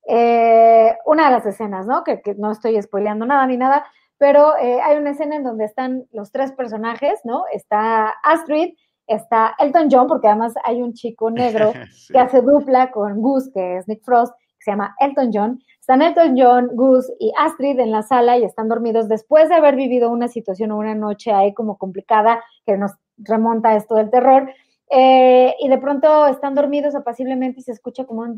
Eh, 0.06 0.96
una 1.04 1.26
de 1.26 1.30
las 1.30 1.46
escenas, 1.46 1.86
¿no? 1.86 2.04
Que, 2.04 2.22
no 2.38 2.50
estoy 2.50 2.80
spoileando 2.82 3.26
nada 3.26 3.46
ni 3.46 3.56
nada, 3.56 3.84
pero 4.18 4.56
eh, 4.56 4.80
hay 4.80 4.98
una 4.98 5.10
escena 5.10 5.36
en 5.36 5.44
donde 5.44 5.64
están 5.64 6.06
los 6.12 6.32
tres 6.32 6.52
personajes, 6.52 7.20
¿no? 7.24 7.44
Está 7.52 8.14
Astrid, 8.22 8.74
está 9.06 9.54
Elton 9.58 9.88
John, 9.90 10.06
porque 10.06 10.28
además 10.28 10.54
hay 10.64 10.82
un 10.82 10.94
chico 10.94 11.30
negro 11.30 11.72
que 12.12 12.18
hace 12.18 12.40
dupla 12.40 12.90
con 12.90 13.20
Gus, 13.20 13.50
que 13.52 13.78
es 13.78 13.88
Nick 13.88 14.02
Frost, 14.04 14.34
que 14.34 14.64
se 14.64 14.70
llama 14.70 14.94
Elton 14.98 15.30
John. 15.32 15.60
Están 15.80 16.02
Elton 16.02 16.34
John, 16.36 16.70
Gus 16.74 17.10
y 17.18 17.32
Astrid 17.36 17.80
en 17.80 17.90
la 17.90 18.02
sala 18.02 18.38
y 18.38 18.44
están 18.44 18.68
dormidos 18.68 19.08
después 19.08 19.48
de 19.48 19.56
haber 19.56 19.74
vivido 19.74 20.10
una 20.10 20.28
situación 20.28 20.70
o 20.70 20.78
una 20.78 20.94
noche 20.94 21.32
ahí 21.32 21.52
como 21.54 21.78
complicada 21.78 22.42
que 22.64 22.76
nos 22.76 22.92
remonta 23.16 23.70
a 23.70 23.76
esto 23.76 23.96
del 23.96 24.10
terror. 24.10 24.52
Eh, 24.92 25.54
y 25.60 25.68
de 25.68 25.78
pronto 25.78 26.26
están 26.26 26.54
dormidos 26.54 26.96
apaciblemente 26.96 27.60
y 27.60 27.62
se 27.62 27.72
escucha 27.72 28.04
como 28.04 28.22
un, 28.22 28.36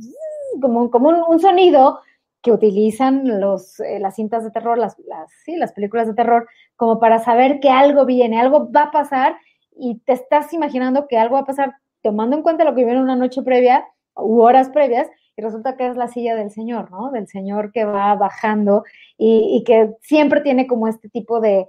como, 0.60 0.90
como 0.90 1.08
un, 1.08 1.40
sonido 1.40 2.00
que 2.42 2.52
utilizan 2.52 3.40
los, 3.40 3.80
eh, 3.80 3.98
las 4.00 4.16
cintas 4.16 4.44
de 4.44 4.50
terror, 4.50 4.78
las, 4.78 4.98
las, 5.00 5.30
sí, 5.44 5.56
las 5.56 5.72
películas 5.72 6.08
de 6.08 6.14
terror, 6.14 6.48
como 6.76 6.98
para 6.98 7.18
saber 7.20 7.60
que 7.60 7.70
algo 7.70 8.04
viene, 8.04 8.40
algo 8.40 8.70
va 8.70 8.84
a 8.84 8.90
pasar 8.90 9.36
y 9.76 10.00
te 10.00 10.12
estás 10.12 10.52
imaginando 10.52 11.06
que 11.08 11.18
algo 11.18 11.34
va 11.34 11.40
a 11.40 11.46
pasar 11.46 11.74
tomando 12.02 12.36
en 12.36 12.42
cuenta 12.42 12.64
lo 12.64 12.74
que 12.74 12.84
viene 12.84 13.00
una 13.00 13.16
noche 13.16 13.42
previa 13.42 13.86
u 14.16 14.40
horas 14.40 14.68
previas 14.70 15.08
y 15.36 15.42
resulta 15.42 15.76
que 15.76 15.86
es 15.86 15.96
la 15.96 16.08
silla 16.08 16.34
del 16.34 16.50
Señor, 16.50 16.90
¿no? 16.90 17.10
Del 17.10 17.26
Señor 17.26 17.72
que 17.72 17.84
va 17.84 18.14
bajando 18.14 18.84
y, 19.16 19.62
que 19.64 19.94
siempre 20.00 20.40
tiene 20.42 20.66
como 20.66 20.88
este 20.88 21.08
tipo 21.08 21.40
de, 21.40 21.66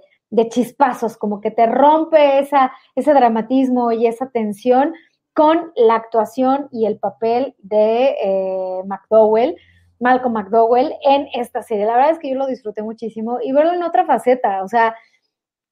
chispazos, 0.48 1.16
como 1.16 1.40
que 1.40 1.52
te 1.52 1.66
rompe 1.66 2.40
esa, 2.40 2.72
ese 2.96 3.14
dramatismo 3.14 3.92
y 3.92 4.06
esa 4.08 4.30
tensión 4.30 4.92
con 5.34 5.72
la 5.74 5.96
actuación 5.96 6.68
y 6.70 6.86
el 6.86 6.98
papel 6.98 7.54
de 7.58 8.16
eh, 8.22 8.82
McDowell, 8.86 9.56
Malcolm 9.98 10.34
McDowell, 10.34 10.94
en 11.02 11.28
esta 11.34 11.62
serie. 11.62 11.86
La 11.86 11.96
verdad 11.96 12.12
es 12.12 12.18
que 12.18 12.30
yo 12.30 12.36
lo 12.36 12.46
disfruté 12.46 12.82
muchísimo 12.82 13.38
y 13.42 13.52
verlo 13.52 13.72
en 13.72 13.82
otra 13.82 14.06
faceta, 14.06 14.62
o 14.62 14.68
sea, 14.68 14.94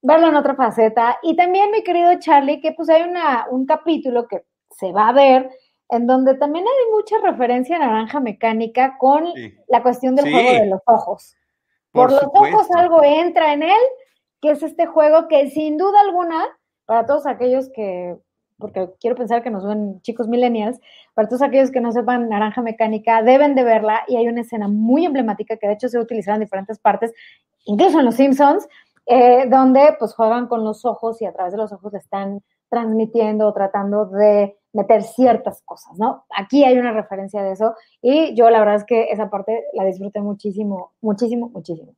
verlo 0.02 0.28
en 0.28 0.36
otra 0.36 0.56
faceta. 0.56 1.18
Y 1.22 1.36
también, 1.36 1.70
mi 1.70 1.82
querido 1.84 2.12
Charlie, 2.18 2.60
que 2.60 2.72
pues 2.72 2.88
hay 2.88 3.02
una, 3.02 3.46
un 3.50 3.64
capítulo 3.64 4.26
que 4.26 4.44
se 4.70 4.92
va 4.92 5.08
a 5.08 5.12
ver 5.12 5.50
en 5.90 6.06
donde 6.06 6.34
también 6.34 6.64
hay 6.64 6.92
mucha 6.92 7.18
referencia 7.18 7.76
a 7.76 7.80
naranja 7.80 8.18
mecánica 8.18 8.96
con 8.98 9.26
la 9.68 9.82
cuestión 9.82 10.16
del 10.16 10.32
juego 10.32 10.50
de 10.50 10.66
los 10.66 10.80
ojos. 10.86 11.36
Por, 11.92 12.10
los 12.10 12.24
ojos 12.24 12.66
algo 12.74 13.04
entra 13.04 13.52
en 13.52 13.62
él, 13.62 13.80
que 14.40 14.52
es 14.52 14.62
este 14.62 14.86
juego 14.86 15.28
que 15.28 15.50
sin 15.50 15.76
duda 15.76 16.00
alguna, 16.00 16.46
para 16.86 17.04
todos 17.04 17.26
aquellos 17.26 17.68
que, 17.74 18.16
porque 18.58 18.90
quiero 19.00 19.16
pensar 19.16 19.42
que 19.42 19.50
nos 19.50 19.66
ven 19.66 20.00
chicos 20.02 20.28
millennials, 20.28 20.80
para 21.14 21.28
todos 21.28 21.42
aquellos 21.42 21.70
que 21.70 21.80
no 21.80 21.92
sepan 21.92 22.28
naranja 22.28 22.62
mecánica, 22.62 23.22
deben 23.22 23.54
de 23.54 23.64
verla 23.64 24.02
y 24.08 24.16
hay 24.16 24.28
una 24.28 24.42
escena 24.42 24.68
muy 24.68 25.04
emblemática 25.04 25.56
que 25.56 25.66
de 25.66 25.74
hecho 25.74 25.88
se 25.88 25.98
utiliza 25.98 26.34
en 26.34 26.40
diferentes 26.40 26.78
partes, 26.78 27.12
incluso 27.64 27.98
en 27.98 28.04
Los 28.04 28.16
Simpsons, 28.16 28.68
eh, 29.06 29.46
donde 29.48 29.96
pues 29.98 30.14
juegan 30.14 30.46
con 30.46 30.64
los 30.64 30.84
ojos 30.84 31.20
y 31.20 31.26
a 31.26 31.32
través 31.32 31.52
de 31.52 31.58
los 31.58 31.72
ojos 31.72 31.92
están 31.94 32.40
transmitiendo 32.70 33.48
o 33.48 33.52
tratando 33.52 34.06
de 34.06 34.56
meter 34.72 35.02
ciertas 35.02 35.60
cosas, 35.62 35.98
¿no? 35.98 36.24
Aquí 36.34 36.64
hay 36.64 36.78
una 36.78 36.92
referencia 36.92 37.42
de 37.42 37.52
eso 37.52 37.74
y 38.00 38.34
yo 38.34 38.48
la 38.48 38.60
verdad 38.60 38.76
es 38.76 38.84
que 38.84 39.10
esa 39.10 39.28
parte 39.28 39.64
la 39.74 39.84
disfruté 39.84 40.20
muchísimo, 40.20 40.92
muchísimo, 41.00 41.50
muchísimo. 41.50 41.94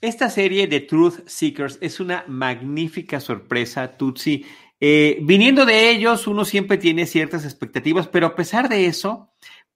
Esta 0.00 0.30
serie 0.30 0.68
de 0.68 0.78
Truth 0.78 1.26
Seekers 1.26 1.78
es 1.80 1.98
una 1.98 2.24
magnífica 2.28 3.18
sorpresa, 3.18 3.96
Tutsi. 3.96 4.44
Eh, 4.80 5.18
viniendo 5.22 5.66
de 5.66 5.90
ellos, 5.90 6.26
uno 6.26 6.44
siempre 6.44 6.78
tiene 6.78 7.06
ciertas 7.06 7.44
expectativas, 7.44 8.06
pero 8.06 8.28
a 8.28 8.36
pesar 8.36 8.68
de 8.68 8.86
eso, 8.86 9.32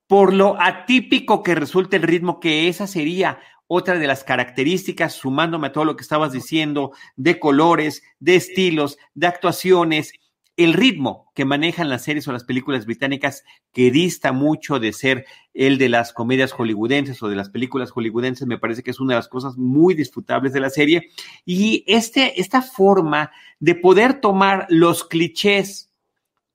por 0.06 0.32
lo 0.32 0.60
atípico 0.60 1.42
que 1.42 1.54
resulta 1.54 1.96
el 1.96 2.02
ritmo, 2.02 2.38
que 2.38 2.68
esa 2.68 2.86
sería 2.86 3.40
otra 3.66 3.98
de 3.98 4.06
las 4.06 4.22
características, 4.22 5.14
sumándome 5.14 5.68
a 5.68 5.72
todo 5.72 5.84
lo 5.84 5.96
que 5.96 6.02
estabas 6.02 6.32
diciendo, 6.32 6.92
de 7.16 7.38
colores, 7.38 8.02
de 8.20 8.36
estilos, 8.36 8.98
de 9.14 9.26
actuaciones, 9.26 10.12
el 10.56 10.74
ritmo 10.74 11.30
que 11.34 11.44
manejan 11.44 11.88
las 11.88 12.04
series 12.04 12.28
o 12.28 12.32
las 12.32 12.44
películas 12.44 12.84
británicas, 12.84 13.44
que 13.72 13.90
dista 13.90 14.32
mucho 14.32 14.78
de 14.78 14.92
ser 14.92 15.24
el 15.54 15.78
de 15.78 15.88
las 15.88 16.12
comedias 16.12 16.52
hollywoodenses 16.52 17.22
o 17.22 17.28
de 17.28 17.36
las 17.36 17.50
películas 17.50 17.90
hollywoodenses, 17.90 18.46
me 18.46 18.58
parece 18.58 18.82
que 18.82 18.90
es 18.90 19.00
una 19.00 19.14
de 19.14 19.18
las 19.18 19.28
cosas 19.28 19.56
muy 19.56 19.94
disfrutables 19.94 20.52
de 20.52 20.60
la 20.60 20.70
serie. 20.70 21.10
Y 21.44 21.84
este, 21.86 22.40
esta 22.40 22.60
forma 22.62 23.30
de 23.60 23.74
poder 23.74 24.20
tomar 24.20 24.66
los 24.68 25.04
clichés, 25.04 25.90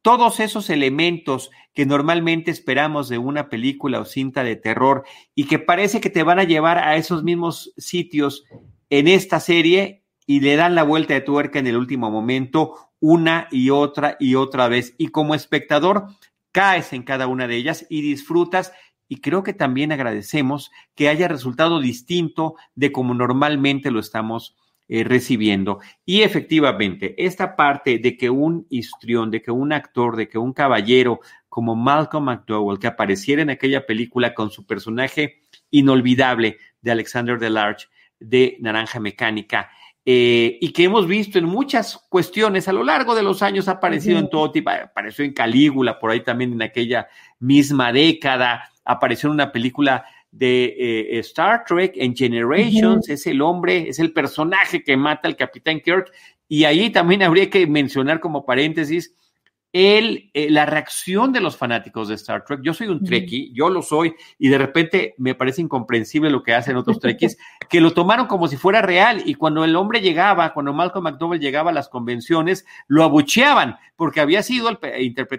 todos 0.01 0.39
esos 0.39 0.69
elementos 0.69 1.49
que 1.73 1.85
normalmente 1.85 2.51
esperamos 2.51 3.09
de 3.09 3.17
una 3.17 3.49
película 3.49 3.99
o 3.99 4.05
cinta 4.05 4.43
de 4.43 4.55
terror 4.55 5.03
y 5.35 5.45
que 5.45 5.59
parece 5.59 6.01
que 6.01 6.09
te 6.09 6.23
van 6.23 6.39
a 6.39 6.43
llevar 6.43 6.77
a 6.77 6.95
esos 6.95 7.23
mismos 7.23 7.73
sitios 7.77 8.45
en 8.89 9.07
esta 9.07 9.39
serie 9.39 10.03
y 10.25 10.41
le 10.41 10.55
dan 10.55 10.75
la 10.75 10.83
vuelta 10.83 11.13
de 11.13 11.21
tuerca 11.21 11.59
en 11.59 11.67
el 11.67 11.77
último 11.77 12.11
momento 12.11 12.86
una 12.99 13.47
y 13.51 13.69
otra 13.69 14.17
y 14.19 14.35
otra 14.35 14.67
vez. 14.67 14.95
Y 14.97 15.09
como 15.09 15.35
espectador, 15.35 16.07
caes 16.51 16.93
en 16.93 17.03
cada 17.03 17.27
una 17.27 17.47
de 17.47 17.55
ellas 17.55 17.85
y 17.89 18.01
disfrutas. 18.01 18.73
Y 19.07 19.21
creo 19.21 19.43
que 19.43 19.53
también 19.53 19.91
agradecemos 19.91 20.71
que 20.95 21.09
haya 21.09 21.27
resultado 21.27 21.79
distinto 21.79 22.55
de 22.75 22.91
como 22.91 23.13
normalmente 23.13 23.91
lo 23.91 23.99
estamos 23.99 24.55
eh, 24.89 25.03
recibiendo. 25.03 25.79
Y 26.05 26.21
efectivamente, 26.21 27.13
esta 27.17 27.57
parte 27.57 27.99
de 27.99 28.15
que 28.15 28.29
un 28.29 28.67
histrión, 28.69 29.31
de 29.31 29.41
que 29.41 29.51
un 29.51 29.73
actor, 29.73 30.15
de 30.15 30.29
que 30.29 30.37
un 30.37 30.53
caballero 30.53 31.19
como 31.49 31.75
Malcolm 31.75 32.23
McDowell, 32.23 32.79
que 32.79 32.87
apareciera 32.87 33.41
en 33.41 33.49
aquella 33.49 33.85
película 33.85 34.33
con 34.33 34.49
su 34.49 34.65
personaje 34.65 35.41
inolvidable 35.71 36.57
de 36.81 36.91
Alexander 36.91 37.37
Delarge 37.37 37.87
de 38.19 38.55
Naranja 38.61 39.01
Mecánica, 39.01 39.69
eh, 40.09 40.57
y 40.61 40.71
que 40.71 40.85
hemos 40.85 41.05
visto 41.05 41.37
en 41.37 41.43
muchas 41.43 41.97
cuestiones 42.07 42.69
a 42.69 42.71
lo 42.71 42.81
largo 42.81 43.13
de 43.13 43.21
los 43.21 43.41
años, 43.41 43.67
ha 43.67 43.71
aparecido 43.71 44.17
en 44.17 44.29
todo 44.29 44.49
tipo, 44.53 44.69
apareció 44.69 45.25
en 45.25 45.33
Calígula, 45.33 45.99
por 45.99 46.11
ahí 46.11 46.21
también 46.21 46.53
en 46.53 46.61
aquella 46.61 47.09
misma 47.39 47.91
década, 47.91 48.71
apareció 48.85 49.27
en 49.27 49.33
una 49.33 49.51
película 49.51 50.05
de 50.31 50.75
eh, 50.79 51.19
Star 51.19 51.65
Trek 51.65 51.91
en 51.97 52.15
Generations, 52.15 53.09
es 53.09 53.27
el 53.27 53.41
hombre, 53.41 53.89
es 53.89 53.99
el 53.99 54.13
personaje 54.13 54.81
que 54.81 54.95
mata 54.95 55.27
al 55.27 55.35
Capitán 55.35 55.81
Kirk, 55.81 56.09
y 56.47 56.63
ahí 56.63 56.89
también 56.89 57.21
habría 57.21 57.49
que 57.49 57.67
mencionar 57.67 58.21
como 58.21 58.45
paréntesis 58.45 59.13
el, 59.73 60.31
eh, 60.33 60.49
la 60.49 60.65
reacción 60.65 61.31
de 61.33 61.41
los 61.41 61.57
fanáticos 61.57 62.07
de 62.07 62.15
Star 62.15 62.43
Trek. 62.45 62.61
Yo 62.63 62.73
soy 62.73 62.87
un 62.87 63.03
Trekkie, 63.03 63.51
yo 63.53 63.69
lo 63.69 63.81
soy, 63.81 64.15
y 64.39 64.49
de 64.49 64.57
repente 64.57 65.13
me 65.17 65.35
parece 65.35 65.61
incomprensible 65.61 66.29
lo 66.29 66.41
que 66.41 66.53
hacen 66.53 66.77
otros 66.77 66.99
Trekkies, 66.99 67.37
que 67.69 67.81
lo 67.81 67.93
tomaron 67.93 68.27
como 68.27 68.47
si 68.47 68.57
fuera 68.57 68.81
real, 68.81 69.21
y 69.25 69.35
cuando 69.35 69.63
el 69.63 69.75
hombre 69.75 70.01
llegaba, 70.01 70.53
cuando 70.53 70.73
Malcolm 70.73 71.03
McDowell 71.03 71.39
llegaba 71.39 71.71
a 71.71 71.73
las 71.73 71.89
convenciones, 71.89 72.65
lo 72.87 73.03
abucheaban, 73.03 73.77
porque 73.95 74.21
había 74.21 74.41
sido 74.41 74.69
el, 74.69 74.79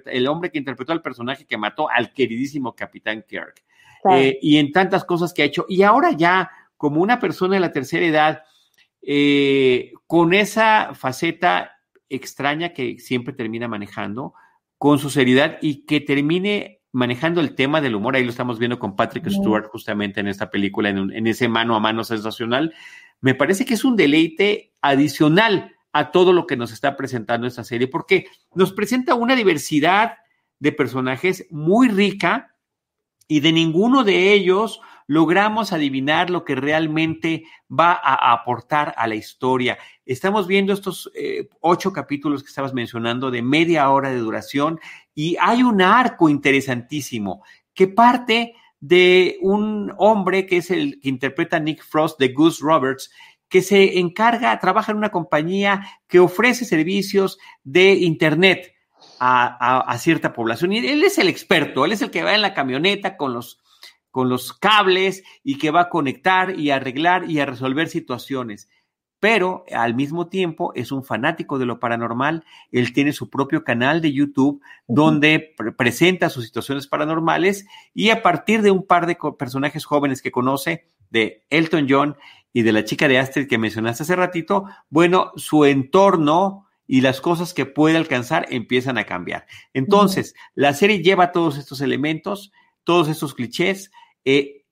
el 0.07 0.27
hombre 0.27 0.51
que 0.51 0.59
interpretó 0.59 0.93
al 0.93 1.03
personaje 1.03 1.47
que 1.47 1.57
mató 1.57 1.89
al 1.91 2.13
queridísimo 2.13 2.75
Capitán 2.75 3.25
Kirk. 3.27 3.63
Eh, 4.11 4.39
y 4.41 4.59
en 4.59 4.73
tantas 4.73 5.05
cosas 5.05 5.33
que 5.35 5.43
ha 5.43 5.47
hecho. 5.47 5.67
Y 5.69 5.83
ahora 5.83 6.13
ya, 6.13 6.51
como 6.77 7.03
una 7.03 7.19
persona 7.19 7.55
de 7.55 7.61
la 7.61 7.73
tercera 7.73 8.07
edad, 8.07 8.43
eh, 9.03 9.93
con 10.07 10.35
esa 10.35 10.95
faceta 10.95 11.78
extraña 12.09 12.73
que 12.73 12.99
siempre 12.99 13.33
termina 13.33 13.69
manejando 13.69 14.35
con 14.79 14.99
su 14.99 15.11
seriedad 15.11 15.59
y 15.61 15.85
que 15.87 16.01
termine 16.01 16.81
manejando 16.93 17.41
el 17.41 17.55
tema 17.55 17.81
del 17.81 17.95
humor. 17.95 18.17
Ahí 18.17 18.25
lo 18.25 18.31
estamos 18.31 18.59
viendo 18.59 18.79
con 18.79 18.97
Patrick 18.97 19.29
Stewart 19.29 19.67
justamente 19.67 20.21
en 20.21 20.29
esta 20.29 20.51
película, 20.51 20.89
en, 20.89 21.27
ese 21.27 21.49
mano 21.49 21.77
a 21.77 21.81
mano 21.81 22.05
sensacional. 22.05 22.75
Me 23.21 23.35
parece 23.35 23.65
que 23.65 23.75
es 23.75 23.85
un 23.85 23.97
deleite 23.97 24.73
adicional 24.81 25.75
a 25.93 26.11
todo 26.13 26.33
lo 26.33 26.47
que 26.47 26.57
nos 26.57 26.73
está 26.73 26.97
presentando 26.97 27.47
esta 27.47 27.65
serie, 27.65 27.89
porque 27.89 28.27
nos 28.55 28.73
presenta 28.73 29.15
una 29.15 29.35
diversidad 29.35 30.19
de 30.61 30.73
personajes 30.73 31.47
muy 31.51 31.89
rica 31.89 32.55
y 33.27 33.41
de 33.41 33.53
ninguno 33.53 34.05
de 34.05 34.33
ellos 34.33 34.81
logramos 35.09 35.73
adivinar 35.73 36.29
lo 36.31 36.45
que 36.45 36.55
realmente 36.55 37.45
va 37.69 37.93
a 37.93 38.33
aportar 38.33 38.95
a 38.97 39.09
la 39.09 39.15
historia. 39.17 39.79
Estamos 40.05 40.47
viendo 40.47 40.73
estos 40.73 41.11
eh, 41.15 41.49
ocho 41.61 41.93
capítulos 41.93 42.43
que 42.43 42.51
estabas 42.51 42.75
mencionando 42.75 43.31
de 43.31 43.43
media 43.43 43.91
hora 43.91 44.11
de 44.11 44.19
duración 44.19 44.79
y 45.15 45.37
hay 45.41 45.63
un 45.63 45.81
arco 45.81 46.29
interesantísimo 46.29 47.43
que 47.75 47.89
parte 47.89 48.55
de 48.81 49.39
un 49.41 49.93
hombre 49.97 50.47
que 50.47 50.59
es 50.59 50.71
el 50.71 51.01
que 51.01 51.09
interpreta 51.09 51.59
Nick 51.59 51.83
Frost 51.83 52.21
de 52.21 52.29
Goose 52.29 52.63
Roberts, 52.63 53.11
que 53.49 53.63
se 53.63 53.99
encarga, 53.99 54.61
trabaja 54.61 54.93
en 54.93 54.99
una 54.99 55.11
compañía 55.11 55.87
que 56.07 56.21
ofrece 56.21 56.67
servicios 56.67 57.39
de 57.65 57.95
Internet 57.95 58.75
a, 59.19 59.81
a, 59.81 59.99
cierta 59.99 60.35
población. 60.35 60.73
Y 60.73 60.87
él 60.87 61.03
es 61.03 61.17
el 61.17 61.29
experto, 61.29 61.87
él 61.87 61.93
es 61.93 62.03
el 62.03 62.11
que 62.11 62.23
va 62.23 62.35
en 62.35 62.43
la 62.43 62.53
camioneta 62.53 63.17
con 63.17 63.33
los 63.33 63.59
con 64.11 64.29
los 64.29 64.53
cables 64.53 65.23
y 65.45 65.59
que 65.59 65.71
va 65.71 65.83
a 65.83 65.89
conectar 65.91 66.59
y 66.59 66.71
arreglar 66.71 67.31
y 67.31 67.41
a 67.41 67.47
resolver 67.47 67.89
situaciones. 67.89 68.69
pero 69.21 69.65
al 69.73 69.95
mismo 69.95 70.29
tiempo 70.29 70.73
es 70.75 70.93
un 70.93 71.03
fanático 71.05 71.59
de 71.59 71.67
lo 71.67 71.81
paranormal. 71.81 72.45
Él 72.71 72.93
tiene 72.93 73.13
su 73.13 73.29
propio 73.29 73.65
canal 73.65 74.01
de 74.01 74.13
YouTube 74.13 74.63
donde 74.87 75.55
presenta 75.77 76.31
sus 76.31 76.45
situaciones 76.45 76.87
paranormales 76.87 77.67
y 77.95 78.11
a 78.11 78.23
partir 78.23 78.63
de 78.63 78.71
un 78.71 78.87
par 78.87 79.07
de 79.07 79.19
personajes 79.37 79.85
jóvenes 79.85 80.23
que 80.23 80.31
conoce, 80.31 80.87
de 81.11 81.47
Elton 81.51 81.87
John 81.89 82.17
y 82.53 82.63
de 82.63 82.73
la 82.73 82.85
chica 82.85 83.09
de 83.09 83.19
Astrid 83.19 83.49
que 83.49 83.59
mencionaste 83.59 84.03
hace 84.03 84.17
ratito, 84.17 84.67
bueno, 84.91 85.33
su 85.37 85.65
entorno 85.65 86.67
y 86.87 87.01
las 87.03 87.21
cosas 87.21 87.55
que 87.55 87.67
puede 87.67 87.97
alcanzar 87.97 88.47
empiezan 88.51 88.99
a 88.99 89.05
cambiar. 89.05 89.47
Entonces, 89.75 90.35
la 90.55 90.73
serie 90.75 91.03
lleva 91.03 91.33
todos 91.33 91.59
estos 91.59 91.81
elementos, 91.81 92.53
todos 92.89 93.09
estos 93.09 93.35
clichés, 93.35 93.91
eh, 94.25 94.65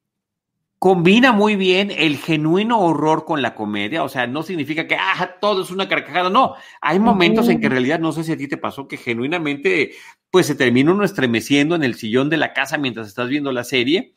combina 0.79 1.33
muy 1.33 1.55
bien 1.55 1.91
el 1.91 2.17
genuino 2.17 2.81
horror 2.81 3.27
con 3.27 3.43
la 3.43 3.55
comedia, 3.55 4.03
o 4.05 4.09
sea, 4.09 4.27
no 4.27 4.43
significa 4.43 4.87
que 4.87 4.97
ah, 4.97 5.37
todo 5.39 5.63
es 5.63 5.71
una 5.71 5.87
carcajada, 5.87 6.31
no, 6.31 6.55
hay 6.81 6.99
momentos 6.99 7.51
en 7.51 7.61
que 7.61 7.67
en 7.67 7.73
realidad, 7.73 7.99
no 7.99 8.13
sé 8.13 8.25
si 8.25 8.33
a 8.33 8.37
ti 8.39 8.49
te 8.49 8.57
pasó, 8.57 8.89
que 8.89 8.97
genuinamente, 8.97 9.91
pues 10.31 10.47
se 10.47 10.55
termina 10.55 10.93
uno 10.93 11.05
estremeciendo 11.05 11.75
en 11.75 11.85
el 11.85 11.95
sillón 11.95 12.31
de 12.31 12.39
la 12.39 12.55
casa 12.55 12.79
mientras 12.79 13.07
estás 13.07 13.29
viendo 13.29 13.53
la 13.53 13.65
serie, 13.65 14.15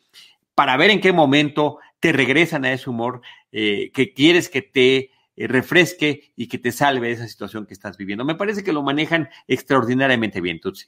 para 0.55 0.77
ver 0.77 0.91
en 0.91 1.01
qué 1.01 1.11
momento 1.11 1.79
te 1.99 2.13
regresan 2.13 2.63
a 2.63 2.71
ese 2.71 2.89
humor 2.89 3.19
eh, 3.51 3.91
que 3.93 4.13
quieres 4.13 4.47
que 4.47 4.61
te 4.61 5.11
eh, 5.35 5.47
refresque 5.49 6.31
y 6.37 6.47
que 6.47 6.57
te 6.57 6.71
salve 6.71 7.07
de 7.07 7.15
esa 7.15 7.27
situación 7.27 7.65
que 7.65 7.73
estás 7.73 7.97
viviendo. 7.97 8.23
Me 8.23 8.35
parece 8.35 8.63
que 8.63 8.71
lo 8.71 8.81
manejan 8.81 9.27
extraordinariamente 9.45 10.39
bien, 10.39 10.61
Tutsi. 10.61 10.87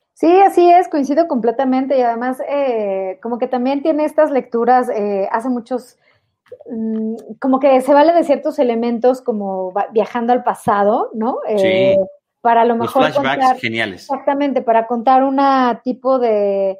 Sí, 0.21 0.39
así 0.39 0.69
es, 0.69 0.87
coincido 0.87 1.27
completamente 1.27 1.97
y 1.97 2.01
además 2.03 2.39
eh, 2.47 3.17
como 3.23 3.39
que 3.39 3.47
también 3.47 3.81
tiene 3.81 4.05
estas 4.05 4.29
lecturas, 4.29 4.87
eh, 4.89 5.27
hace 5.31 5.49
muchos, 5.49 5.97
mm, 6.69 7.15
como 7.39 7.59
que 7.59 7.81
se 7.81 7.91
vale 7.91 8.13
de 8.13 8.23
ciertos 8.23 8.59
elementos 8.59 9.23
como 9.23 9.73
viajando 9.93 10.31
al 10.31 10.43
pasado, 10.43 11.09
¿no? 11.15 11.39
Eh, 11.47 11.95
sí. 11.97 12.05
Para 12.39 12.65
lo 12.65 12.75
mejor... 12.75 13.01
Los 13.01 13.17
flashbacks 13.17 13.61
geniales. 13.61 14.03
Exactamente, 14.03 14.61
para 14.61 14.85
contar 14.85 15.23
una 15.23 15.81
tipo 15.83 16.19
de... 16.19 16.77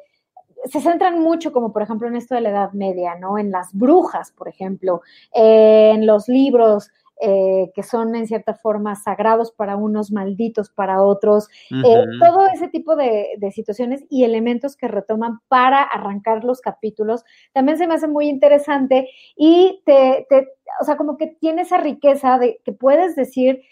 Se 0.66 0.80
centran 0.80 1.18
mucho 1.18 1.52
como 1.52 1.72
por 1.72 1.82
ejemplo 1.82 2.06
en 2.06 2.14
esto 2.14 2.36
de 2.36 2.42
la 2.42 2.50
Edad 2.50 2.72
Media, 2.74 3.16
¿no? 3.16 3.38
En 3.38 3.50
las 3.50 3.74
brujas, 3.74 4.30
por 4.30 4.46
ejemplo, 4.46 5.02
en 5.32 6.06
los 6.06 6.28
libros 6.28 6.92
eh, 7.20 7.70
que 7.74 7.82
son 7.82 8.14
en 8.14 8.26
cierta 8.26 8.54
forma 8.54 8.96
sagrados 8.96 9.52
para 9.52 9.76
unos, 9.76 10.10
malditos 10.10 10.70
para 10.70 11.02
otros, 11.02 11.48
eh, 11.70 12.04
todo 12.20 12.46
ese 12.46 12.68
tipo 12.68 12.96
de, 12.96 13.38
situaciones 13.52 14.04
y 14.08 14.24
elementos 14.24 14.76
que 14.76 14.88
retoman 14.88 15.40
para 15.48 15.82
arrancar 15.82 16.44
los 16.44 16.60
capítulos, 16.60 17.24
también 17.52 17.78
se 17.78 17.86
me 17.86 17.94
hace 17.94 18.08
muy 18.08 18.28
interesante 18.28 19.08
y 19.36 19.82
te, 19.84 20.26
te 20.28 20.48
o 20.80 20.84
sea, 20.84 20.96
como 20.96 21.16
que 21.16 21.26
tiene 21.26 21.62
esa 21.62 21.78
riqueza 21.78 22.38
de 22.38 22.60
que 22.64 22.72
puedes 22.72 23.14
decir, 23.14 23.62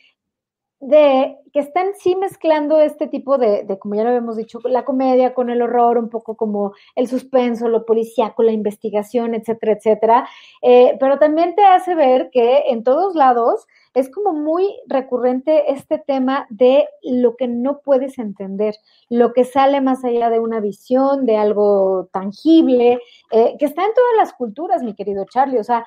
de 0.80 1.37
que 1.52 1.60
están 1.60 1.88
sí 1.99 2.16
mezclando 2.16 2.80
este 2.80 3.06
tipo 3.06 3.37
de, 3.37 3.64
de, 3.64 3.78
como 3.78 3.96
ya 3.96 4.02
lo 4.02 4.08
habíamos 4.08 4.37
dicho, 4.37 4.60
la 4.64 4.84
comedia 4.84 5.34
con 5.34 5.50
el 5.50 5.60
horror, 5.60 5.99
un 5.99 6.08
poco 6.08 6.37
como 6.37 6.72
el 6.94 7.06
suspenso, 7.06 7.68
lo 7.68 7.84
policíaco, 7.84 8.42
la 8.42 8.52
investigación, 8.52 9.34
etcétera, 9.34 9.72
etcétera. 9.72 10.28
Eh, 10.62 10.96
pero 10.99 11.18
también 11.18 11.54
te 11.54 11.64
hace 11.64 11.94
ver 11.94 12.30
que 12.30 12.64
en 12.68 12.82
todos 12.82 13.14
lados 13.14 13.66
es 13.92 14.08
como 14.08 14.32
muy 14.32 14.75
recurrente 14.87 15.72
este 15.72 15.99
tema 15.99 16.46
de 16.49 16.88
lo 17.02 17.37
que 17.37 17.49
no 17.49 17.80
puedes 17.80 18.18
entender, 18.18 18.76
lo 19.10 19.32
que 19.34 19.44
sale 19.44 19.80
más 19.82 20.02
allá 20.04 20.30
de 20.30 20.38
una 20.38 20.60
visión, 20.60 21.26
de 21.26 21.37
algo 21.37 22.08
tangible, 22.12 23.00
eh, 23.32 23.56
que 23.58 23.66
está 23.66 23.84
en 23.84 23.92
todas 23.92 24.16
las 24.16 24.32
culturas, 24.32 24.82
mi 24.82 24.94
querido 24.94 25.26
Charlie. 25.26 25.58
O 25.58 25.64
sea, 25.64 25.84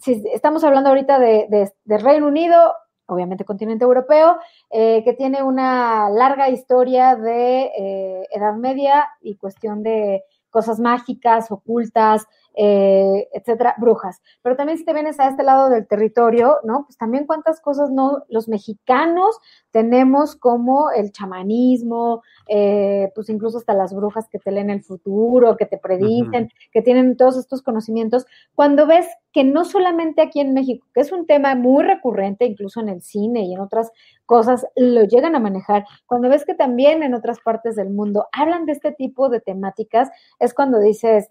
si 0.00 0.22
estamos 0.32 0.64
hablando 0.64 0.88
ahorita 0.88 1.18
de, 1.18 1.46
de, 1.50 1.72
de 1.84 1.98
Reino 1.98 2.28
Unido, 2.28 2.72
obviamente 3.06 3.44
continente 3.44 3.84
europeo, 3.84 4.38
eh, 4.70 5.02
que 5.04 5.12
tiene 5.12 5.42
una 5.42 6.08
larga 6.10 6.48
historia 6.48 7.16
de 7.16 7.70
eh, 7.78 8.28
Edad 8.32 8.54
Media 8.54 9.08
y 9.20 9.36
cuestión 9.36 9.82
de 9.82 10.24
cosas 10.50 10.80
mágicas, 10.80 11.50
ocultas, 11.50 12.26
eh, 12.58 13.28
etcétera, 13.34 13.74
brujas. 13.78 14.22
Pero 14.40 14.56
también 14.56 14.78
si 14.78 14.84
te 14.84 14.94
vienes 14.94 15.20
a 15.20 15.28
este 15.28 15.42
lado 15.42 15.68
del 15.68 15.86
territorio, 15.86 16.58
¿no? 16.64 16.84
Pues 16.86 16.96
también 16.96 17.26
cuántas 17.26 17.60
cosas 17.60 17.90
no 17.90 18.24
los 18.30 18.48
mexicanos 18.48 19.38
tenemos 19.70 20.36
como 20.36 20.90
el 20.90 21.12
chamanismo, 21.12 22.22
eh, 22.48 23.12
pues 23.14 23.28
incluso 23.28 23.58
hasta 23.58 23.74
las 23.74 23.94
brujas 23.94 24.26
que 24.30 24.38
te 24.38 24.50
leen 24.50 24.70
el 24.70 24.82
futuro, 24.82 25.58
que 25.58 25.66
te 25.66 25.76
predicen, 25.76 26.48
que 26.72 26.80
tienen 26.80 27.18
todos 27.18 27.36
estos 27.36 27.60
conocimientos. 27.62 28.24
Cuando 28.54 28.86
ves 28.86 29.06
que 29.32 29.44
no 29.44 29.66
solamente 29.66 30.22
aquí 30.22 30.40
en 30.40 30.54
México, 30.54 30.86
que 30.94 31.02
es 31.02 31.12
un 31.12 31.26
tema 31.26 31.54
muy 31.54 31.84
recurrente, 31.84 32.46
incluso 32.46 32.80
en 32.80 32.88
el 32.88 33.02
cine 33.02 33.42
y 33.42 33.52
en 33.52 33.60
otras 33.60 33.92
cosas, 34.24 34.66
lo 34.76 35.04
llegan 35.04 35.36
a 35.36 35.40
manejar, 35.40 35.84
cuando 36.06 36.30
ves 36.30 36.46
que 36.46 36.54
también 36.54 37.02
en 37.02 37.12
otras 37.12 37.40
partes 37.40 37.76
del 37.76 37.90
mundo 37.90 38.28
hablan 38.32 38.64
de 38.64 38.72
este 38.72 38.92
tipo 38.92 39.28
de 39.28 39.40
temáticas, 39.40 40.08
es 40.38 40.54
cuando 40.54 40.80
dices, 40.80 41.30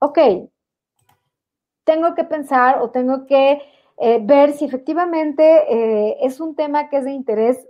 ok, 0.00 0.18
tengo 1.86 2.14
que 2.14 2.24
pensar 2.24 2.82
o 2.82 2.90
tengo 2.90 3.26
que 3.26 3.62
eh, 3.98 4.20
ver 4.22 4.52
si 4.52 4.66
efectivamente 4.66 5.42
eh, 5.70 6.16
es 6.20 6.40
un 6.40 6.54
tema 6.54 6.90
que 6.90 6.98
es 6.98 7.04
de 7.04 7.12
interés, 7.12 7.66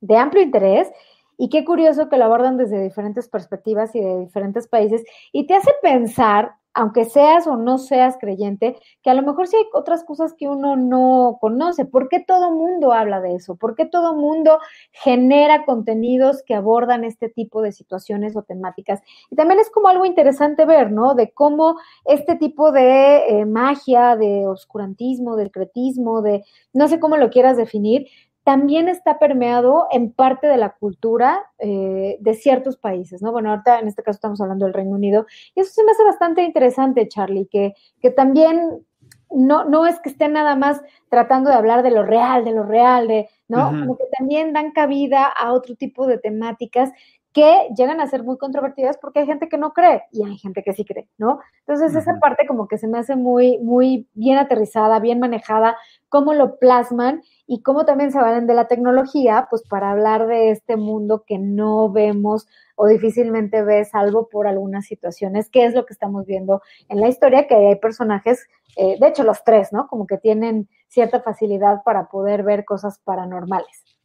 de 0.00 0.16
amplio 0.16 0.42
interés, 0.42 0.90
y 1.36 1.50
qué 1.50 1.64
curioso 1.64 2.08
que 2.08 2.16
lo 2.16 2.24
abordan 2.24 2.56
desde 2.56 2.82
diferentes 2.82 3.28
perspectivas 3.28 3.94
y 3.94 4.00
de 4.00 4.20
diferentes 4.20 4.68
países, 4.68 5.04
y 5.32 5.46
te 5.46 5.54
hace 5.54 5.72
pensar 5.82 6.54
aunque 6.76 7.06
seas 7.06 7.46
o 7.46 7.56
no 7.56 7.78
seas 7.78 8.18
creyente, 8.20 8.76
que 9.02 9.08
a 9.08 9.14
lo 9.14 9.22
mejor 9.22 9.46
sí 9.46 9.56
hay 9.56 9.64
otras 9.72 10.04
cosas 10.04 10.34
que 10.34 10.46
uno 10.46 10.76
no 10.76 11.38
conoce. 11.40 11.86
¿Por 11.86 12.10
qué 12.10 12.20
todo 12.20 12.50
mundo 12.50 12.92
habla 12.92 13.22
de 13.22 13.34
eso? 13.34 13.56
¿Por 13.56 13.74
qué 13.74 13.86
todo 13.86 14.14
mundo 14.14 14.58
genera 14.92 15.64
contenidos 15.64 16.42
que 16.46 16.54
abordan 16.54 17.04
este 17.04 17.30
tipo 17.30 17.62
de 17.62 17.72
situaciones 17.72 18.36
o 18.36 18.42
temáticas? 18.42 19.00
Y 19.30 19.36
también 19.36 19.58
es 19.58 19.70
como 19.70 19.88
algo 19.88 20.04
interesante 20.04 20.66
ver, 20.66 20.92
¿no? 20.92 21.14
De 21.14 21.32
cómo 21.32 21.76
este 22.04 22.36
tipo 22.36 22.70
de 22.72 23.26
eh, 23.26 23.46
magia, 23.46 24.14
de 24.14 24.46
oscurantismo, 24.46 25.36
del 25.36 25.50
cretismo, 25.50 26.20
de 26.20 26.44
no 26.74 26.88
sé 26.88 27.00
cómo 27.00 27.16
lo 27.16 27.30
quieras 27.30 27.56
definir, 27.56 28.06
también 28.46 28.88
está 28.88 29.18
permeado 29.18 29.88
en 29.90 30.12
parte 30.12 30.46
de 30.46 30.56
la 30.56 30.70
cultura 30.70 31.50
eh, 31.58 32.16
de 32.20 32.34
ciertos 32.34 32.76
países, 32.76 33.20
¿no? 33.20 33.32
Bueno, 33.32 33.50
ahorita 33.50 33.80
en 33.80 33.88
este 33.88 34.04
caso 34.04 34.18
estamos 34.18 34.40
hablando 34.40 34.66
del 34.66 34.72
Reino 34.72 34.92
Unido, 34.92 35.26
y 35.56 35.62
eso 35.62 35.72
se 35.72 35.82
me 35.82 35.90
hace 35.90 36.04
bastante 36.04 36.44
interesante, 36.44 37.08
Charlie, 37.08 37.48
que, 37.48 37.74
que 38.00 38.12
también 38.12 38.86
no, 39.32 39.64
no 39.64 39.84
es 39.84 39.98
que 39.98 40.10
estén 40.10 40.34
nada 40.34 40.54
más 40.54 40.80
tratando 41.08 41.50
de 41.50 41.56
hablar 41.56 41.82
de 41.82 41.90
lo 41.90 42.04
real, 42.04 42.44
de 42.44 42.52
lo 42.52 42.62
real, 42.62 43.08
de, 43.08 43.28
¿no? 43.48 43.70
Como 43.70 43.98
que 43.98 44.04
también 44.16 44.52
dan 44.52 44.70
cabida 44.70 45.24
a 45.26 45.52
otro 45.52 45.74
tipo 45.74 46.06
de 46.06 46.18
temáticas 46.18 46.92
que 47.36 47.68
llegan 47.76 48.00
a 48.00 48.06
ser 48.06 48.24
muy 48.24 48.38
controvertidas 48.38 48.96
porque 48.96 49.18
hay 49.18 49.26
gente 49.26 49.50
que 49.50 49.58
no 49.58 49.74
cree 49.74 50.04
y 50.10 50.24
hay 50.24 50.38
gente 50.38 50.62
que 50.62 50.72
sí 50.72 50.86
cree, 50.86 51.06
¿no? 51.18 51.40
Entonces 51.66 51.94
esa 51.94 52.18
parte 52.18 52.46
como 52.46 52.66
que 52.66 52.78
se 52.78 52.88
me 52.88 52.96
hace 52.96 53.14
muy, 53.14 53.58
muy 53.58 54.08
bien 54.14 54.38
aterrizada, 54.38 55.00
bien 55.00 55.20
manejada, 55.20 55.76
cómo 56.08 56.32
lo 56.32 56.56
plasman 56.56 57.20
y 57.46 57.60
cómo 57.60 57.84
también 57.84 58.10
se 58.10 58.18
valen 58.18 58.46
de 58.46 58.54
la 58.54 58.68
tecnología, 58.68 59.48
pues 59.50 59.62
para 59.68 59.90
hablar 59.90 60.26
de 60.26 60.50
este 60.50 60.78
mundo 60.78 61.24
que 61.26 61.36
no 61.36 61.92
vemos 61.92 62.48
o 62.74 62.86
difícilmente 62.86 63.62
ves, 63.62 63.90
salvo 63.90 64.30
por 64.30 64.46
algunas 64.46 64.86
situaciones, 64.86 65.50
que 65.50 65.66
es 65.66 65.74
lo 65.74 65.84
que 65.84 65.92
estamos 65.92 66.24
viendo 66.24 66.62
en 66.88 67.02
la 67.02 67.08
historia, 67.08 67.46
que 67.46 67.54
hay 67.54 67.76
personajes, 67.76 68.46
eh, 68.76 68.96
de 68.98 69.08
hecho 69.08 69.24
los 69.24 69.44
tres, 69.44 69.74
¿no? 69.74 69.88
Como 69.88 70.06
que 70.06 70.16
tienen 70.16 70.70
cierta 70.88 71.20
facilidad 71.20 71.82
para 71.84 72.08
poder 72.08 72.44
ver 72.44 72.64
cosas 72.64 72.98
paranormales. 73.04 73.95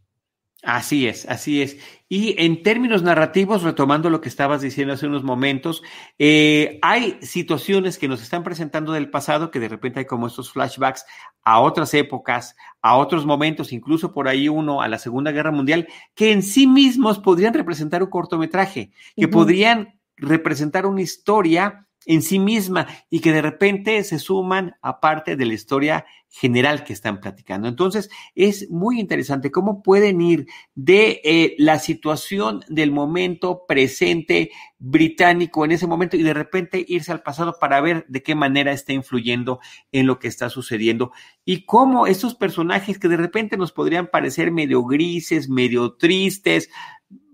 Así 0.63 1.07
es, 1.07 1.27
así 1.27 1.63
es. 1.63 1.77
Y 2.07 2.35
en 2.37 2.61
términos 2.61 3.01
narrativos, 3.01 3.63
retomando 3.63 4.11
lo 4.11 4.21
que 4.21 4.29
estabas 4.29 4.61
diciendo 4.61 4.93
hace 4.93 5.07
unos 5.07 5.23
momentos, 5.23 5.81
eh, 6.19 6.77
hay 6.83 7.17
situaciones 7.21 7.97
que 7.97 8.07
nos 8.07 8.21
están 8.21 8.43
presentando 8.43 8.91
del 8.91 9.09
pasado 9.09 9.49
que 9.49 9.59
de 9.59 9.69
repente 9.69 10.01
hay 10.01 10.05
como 10.05 10.27
estos 10.27 10.51
flashbacks 10.51 11.05
a 11.43 11.61
otras 11.61 11.95
épocas, 11.95 12.55
a 12.83 12.95
otros 12.97 13.25
momentos, 13.25 13.73
incluso 13.73 14.13
por 14.13 14.27
ahí 14.27 14.49
uno 14.49 14.83
a 14.83 14.87
la 14.87 14.99
Segunda 14.99 15.31
Guerra 15.31 15.51
Mundial, 15.51 15.87
que 16.13 16.31
en 16.31 16.43
sí 16.43 16.67
mismos 16.67 17.17
podrían 17.17 17.55
representar 17.55 18.03
un 18.03 18.09
cortometraje, 18.11 18.91
que 19.15 19.27
podrían 19.27 19.99
representar 20.15 20.85
una 20.85 21.01
historia 21.01 21.87
en 22.05 22.21
sí 22.21 22.39
misma 22.39 22.87
y 23.09 23.19
que 23.19 23.31
de 23.31 23.41
repente 23.41 24.03
se 24.03 24.19
suman 24.19 24.75
a 24.81 24.99
parte 24.99 25.35
de 25.35 25.45
la 25.45 25.53
historia 25.53 26.05
general 26.29 26.83
que 26.83 26.93
están 26.93 27.19
platicando. 27.19 27.67
Entonces, 27.67 28.09
es 28.35 28.69
muy 28.71 28.99
interesante 28.99 29.51
cómo 29.51 29.83
pueden 29.83 30.21
ir 30.21 30.47
de 30.73 31.21
eh, 31.23 31.55
la 31.57 31.77
situación 31.77 32.61
del 32.69 32.91
momento 32.91 33.65
presente 33.67 34.51
británico 34.79 35.65
en 35.65 35.73
ese 35.73 35.87
momento 35.87 36.15
y 36.15 36.23
de 36.23 36.33
repente 36.33 36.83
irse 36.87 37.11
al 37.11 37.21
pasado 37.21 37.57
para 37.59 37.81
ver 37.81 38.05
de 38.07 38.23
qué 38.23 38.33
manera 38.33 38.71
está 38.71 38.93
influyendo 38.93 39.59
en 39.91 40.07
lo 40.07 40.19
que 40.19 40.29
está 40.29 40.49
sucediendo 40.49 41.11
y 41.43 41.65
cómo 41.65 42.07
estos 42.07 42.33
personajes 42.33 42.97
que 42.97 43.09
de 43.09 43.17
repente 43.17 43.57
nos 43.57 43.73
podrían 43.73 44.07
parecer 44.07 44.51
medio 44.51 44.83
grises, 44.85 45.49
medio 45.49 45.93
tristes, 45.97 46.69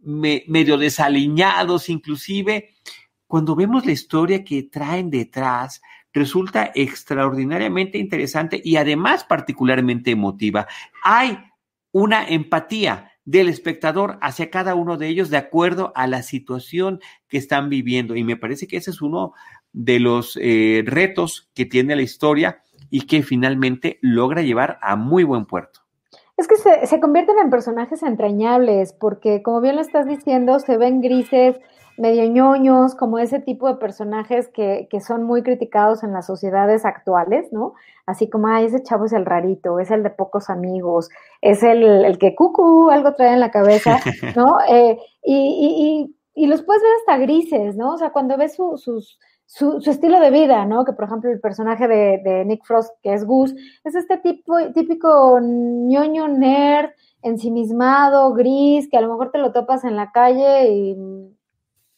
medio 0.03 0.77
desaliñados 0.77 1.89
inclusive, 1.89 2.76
cuando 3.27 3.55
vemos 3.55 3.85
la 3.85 3.91
historia 3.91 4.43
que 4.43 4.63
traen 4.63 5.09
detrás, 5.09 5.81
resulta 6.13 6.71
extraordinariamente 6.73 7.97
interesante 7.97 8.61
y 8.63 8.77
además 8.77 9.23
particularmente 9.23 10.11
emotiva. 10.11 10.67
Hay 11.03 11.37
una 11.91 12.27
empatía 12.27 13.11
del 13.25 13.49
espectador 13.49 14.17
hacia 14.21 14.49
cada 14.49 14.73
uno 14.73 14.97
de 14.97 15.09
ellos 15.09 15.29
de 15.29 15.37
acuerdo 15.37 15.91
a 15.95 16.07
la 16.07 16.23
situación 16.23 17.01
que 17.27 17.37
están 17.37 17.69
viviendo. 17.69 18.15
Y 18.15 18.23
me 18.23 18.37
parece 18.37 18.67
que 18.67 18.77
ese 18.77 18.91
es 18.91 19.01
uno 19.01 19.33
de 19.73 19.99
los 19.99 20.39
eh, 20.41 20.83
retos 20.85 21.49
que 21.53 21.65
tiene 21.65 21.95
la 21.95 22.03
historia 22.03 22.61
y 22.89 23.01
que 23.01 23.23
finalmente 23.23 23.99
logra 24.01 24.41
llevar 24.43 24.79
a 24.81 24.95
muy 24.95 25.25
buen 25.25 25.45
puerto. 25.45 25.81
Es 26.37 26.47
que 26.47 26.55
se, 26.55 26.85
se 26.85 26.99
convierten 27.01 27.37
en 27.39 27.49
personajes 27.49 28.01
entrañables, 28.01 28.93
porque 28.93 29.41
como 29.41 29.59
bien 29.59 29.75
lo 29.75 29.81
estás 29.81 30.05
diciendo, 30.07 30.59
se 30.59 30.77
ven 30.77 31.01
grises, 31.01 31.59
medio 31.97 32.25
ñoños, 32.25 32.95
como 32.95 33.17
ese 33.19 33.39
tipo 33.39 33.67
de 33.67 33.75
personajes 33.75 34.47
que, 34.49 34.87
que, 34.89 35.01
son 35.01 35.23
muy 35.23 35.41
criticados 35.41 36.03
en 36.03 36.13
las 36.13 36.27
sociedades 36.27 36.85
actuales, 36.85 37.51
¿no? 37.51 37.73
Así 38.05 38.29
como, 38.29 38.47
ah, 38.47 38.61
ese 38.61 38.83
chavo 38.83 39.05
es 39.05 39.13
el 39.13 39.25
rarito, 39.25 39.79
es 39.79 39.89
el 39.89 40.03
de 40.03 40.11
pocos 40.11 40.49
amigos, 40.49 41.09
es 41.41 41.63
el, 41.63 41.83
el 41.83 42.17
que 42.19 42.35
cucu, 42.35 42.89
algo 42.91 43.13
trae 43.15 43.33
en 43.33 43.39
la 43.39 43.51
cabeza, 43.51 43.99
¿no? 44.35 44.59
Eh, 44.69 44.97
y, 45.23 46.15
y, 46.35 46.43
y, 46.43 46.47
los 46.47 46.61
puedes 46.61 46.83
ver 46.83 46.91
hasta 46.99 47.17
grises, 47.17 47.75
¿no? 47.75 47.93
O 47.93 47.97
sea, 47.97 48.11
cuando 48.11 48.37
ves 48.37 48.55
su, 48.55 48.77
sus, 48.77 49.19
su, 49.45 49.81
su, 49.81 49.89
estilo 49.89 50.19
de 50.19 50.29
vida, 50.29 50.65
¿no? 50.65 50.85
Que 50.85 50.93
por 50.93 51.05
ejemplo 51.05 51.31
el 51.31 51.39
personaje 51.39 51.87
de, 51.87 52.21
de 52.23 52.45
Nick 52.45 52.63
Frost, 52.63 52.93
que 53.01 53.13
es 53.13 53.25
Gus, 53.25 53.55
es 53.83 53.95
este 53.95 54.17
tipo, 54.17 54.55
típico 54.73 55.39
ñoño 55.41 56.27
nerd, 56.27 56.91
ensimismado, 57.23 58.33
gris, 58.33 58.87
que 58.89 58.97
a 58.97 59.01
lo 59.01 59.09
mejor 59.09 59.31
te 59.31 59.39
lo 59.39 59.51
topas 59.51 59.83
en 59.83 59.95
la 59.95 60.11
calle 60.11 60.69
y 60.69 60.95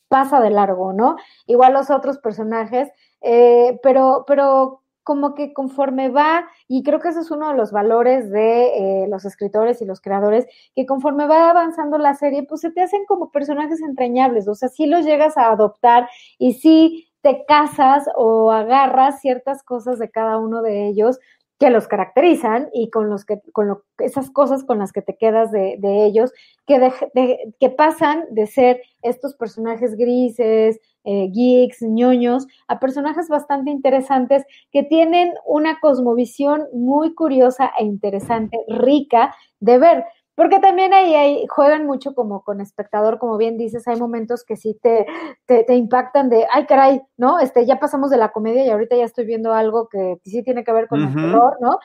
pasa 0.10 0.42
de 0.42 0.50
largo, 0.50 0.94
¿no? 0.94 1.16
Igual 1.48 1.74
los 1.74 1.90
otros 1.92 2.18
personajes, 2.20 2.90
eh, 3.22 3.80
pero, 3.84 4.26
pero 4.28 4.82
como 5.04 5.34
que 5.34 5.54
conforme 5.54 6.10
va, 6.10 6.46
y 6.68 6.84
creo 6.84 7.00
que 7.00 7.10
ese 7.10 7.22
es 7.22 7.32
uno 7.32 7.50
de 7.50 7.56
los 7.56 7.72
valores 7.72 8.30
de 8.30 9.04
eh, 9.04 9.08
los 9.08 9.26
escritores 9.26 9.82
y 9.82 9.86
los 9.86 10.02
creadores, 10.02 10.46
que 10.76 10.86
conforme 10.86 11.26
va 11.26 11.50
avanzando 11.50 11.98
la 11.98 12.14
serie, 12.14 12.44
pues 12.44 12.62
se 12.62 12.72
te 12.72 12.82
hacen 12.82 13.06
como 13.08 13.32
personajes 13.32 13.82
entrañables, 13.82 14.48
o 14.48 14.56
sea, 14.56 14.70
sí 14.70 14.86
los 14.86 15.06
llegas 15.06 15.38
a 15.38 15.50
adoptar 15.52 16.08
y 16.38 16.54
sí 16.54 17.08
te 17.22 17.44
casas 17.48 18.06
o 18.16 18.52
agarras 18.52 19.20
ciertas 19.20 19.64
cosas 19.64 20.00
de 20.00 20.10
cada 20.10 20.38
uno 20.38 20.62
de 20.62 20.88
ellos 20.88 21.20
que 21.60 21.70
los 21.70 21.88
caracterizan 21.88 22.70
y 22.74 22.90
con 22.90 23.10
los 23.10 23.26
que 23.26 23.42
con 23.52 23.68
lo, 23.68 23.84
esas 24.00 24.32
cosas 24.32 24.64
con 24.64 24.80
las 24.80 24.94
que 24.94 25.02
te 25.02 25.18
quedas 25.18 25.52
de, 25.52 25.76
de 25.80 26.06
ellos 26.06 26.32
que, 26.66 26.80
de, 26.80 27.54
que 27.60 27.70
pasan 27.70 28.24
de 28.32 28.48
ser 28.48 28.82
estos 29.02 29.36
personajes 29.36 29.96
grises 29.98 30.80
eh, 31.04 31.30
geeks 31.32 31.82
ñoños 31.82 32.48
a 32.68 32.80
personajes 32.80 33.28
bastante 33.28 33.72
interesantes 33.72 34.46
que 34.72 34.84
tienen 34.84 35.34
una 35.46 35.80
cosmovisión 35.82 36.64
muy 36.74 37.14
curiosa 37.14 37.72
e 37.78 37.84
interesante 37.84 38.58
rica 38.68 39.36
de 39.60 39.78
ver 39.78 40.06
porque 40.40 40.60
también 40.60 40.94
ahí, 40.94 41.46
juegan 41.50 41.86
mucho 41.86 42.16
como 42.16 42.46
con 42.46 42.62
espectador, 42.62 43.20
como 43.20 43.36
bien 43.36 43.58
dices, 43.58 43.86
hay 43.90 44.00
momentos 44.00 44.46
que 44.46 44.56
sí 44.56 44.80
te, 44.82 45.06
te, 45.46 45.76
impactan 45.76 46.30
de, 46.30 46.48
ay 46.54 46.66
caray, 46.66 47.02
¿no? 47.18 47.40
Este, 47.40 47.66
ya 47.66 47.78
pasamos 47.78 48.10
de 48.10 48.16
la 48.16 48.32
comedia 48.32 48.66
y 48.66 48.70
ahorita 48.70 48.96
ya 48.96 49.04
estoy 49.04 49.26
viendo 49.26 49.52
algo 49.52 49.90
que 49.90 50.18
sí 50.24 50.42
tiene 50.42 50.64
que 50.64 50.72
ver 50.72 50.88
con 50.88 51.02
el 51.02 51.14
terror, 51.14 51.58
¿no? 51.60 51.80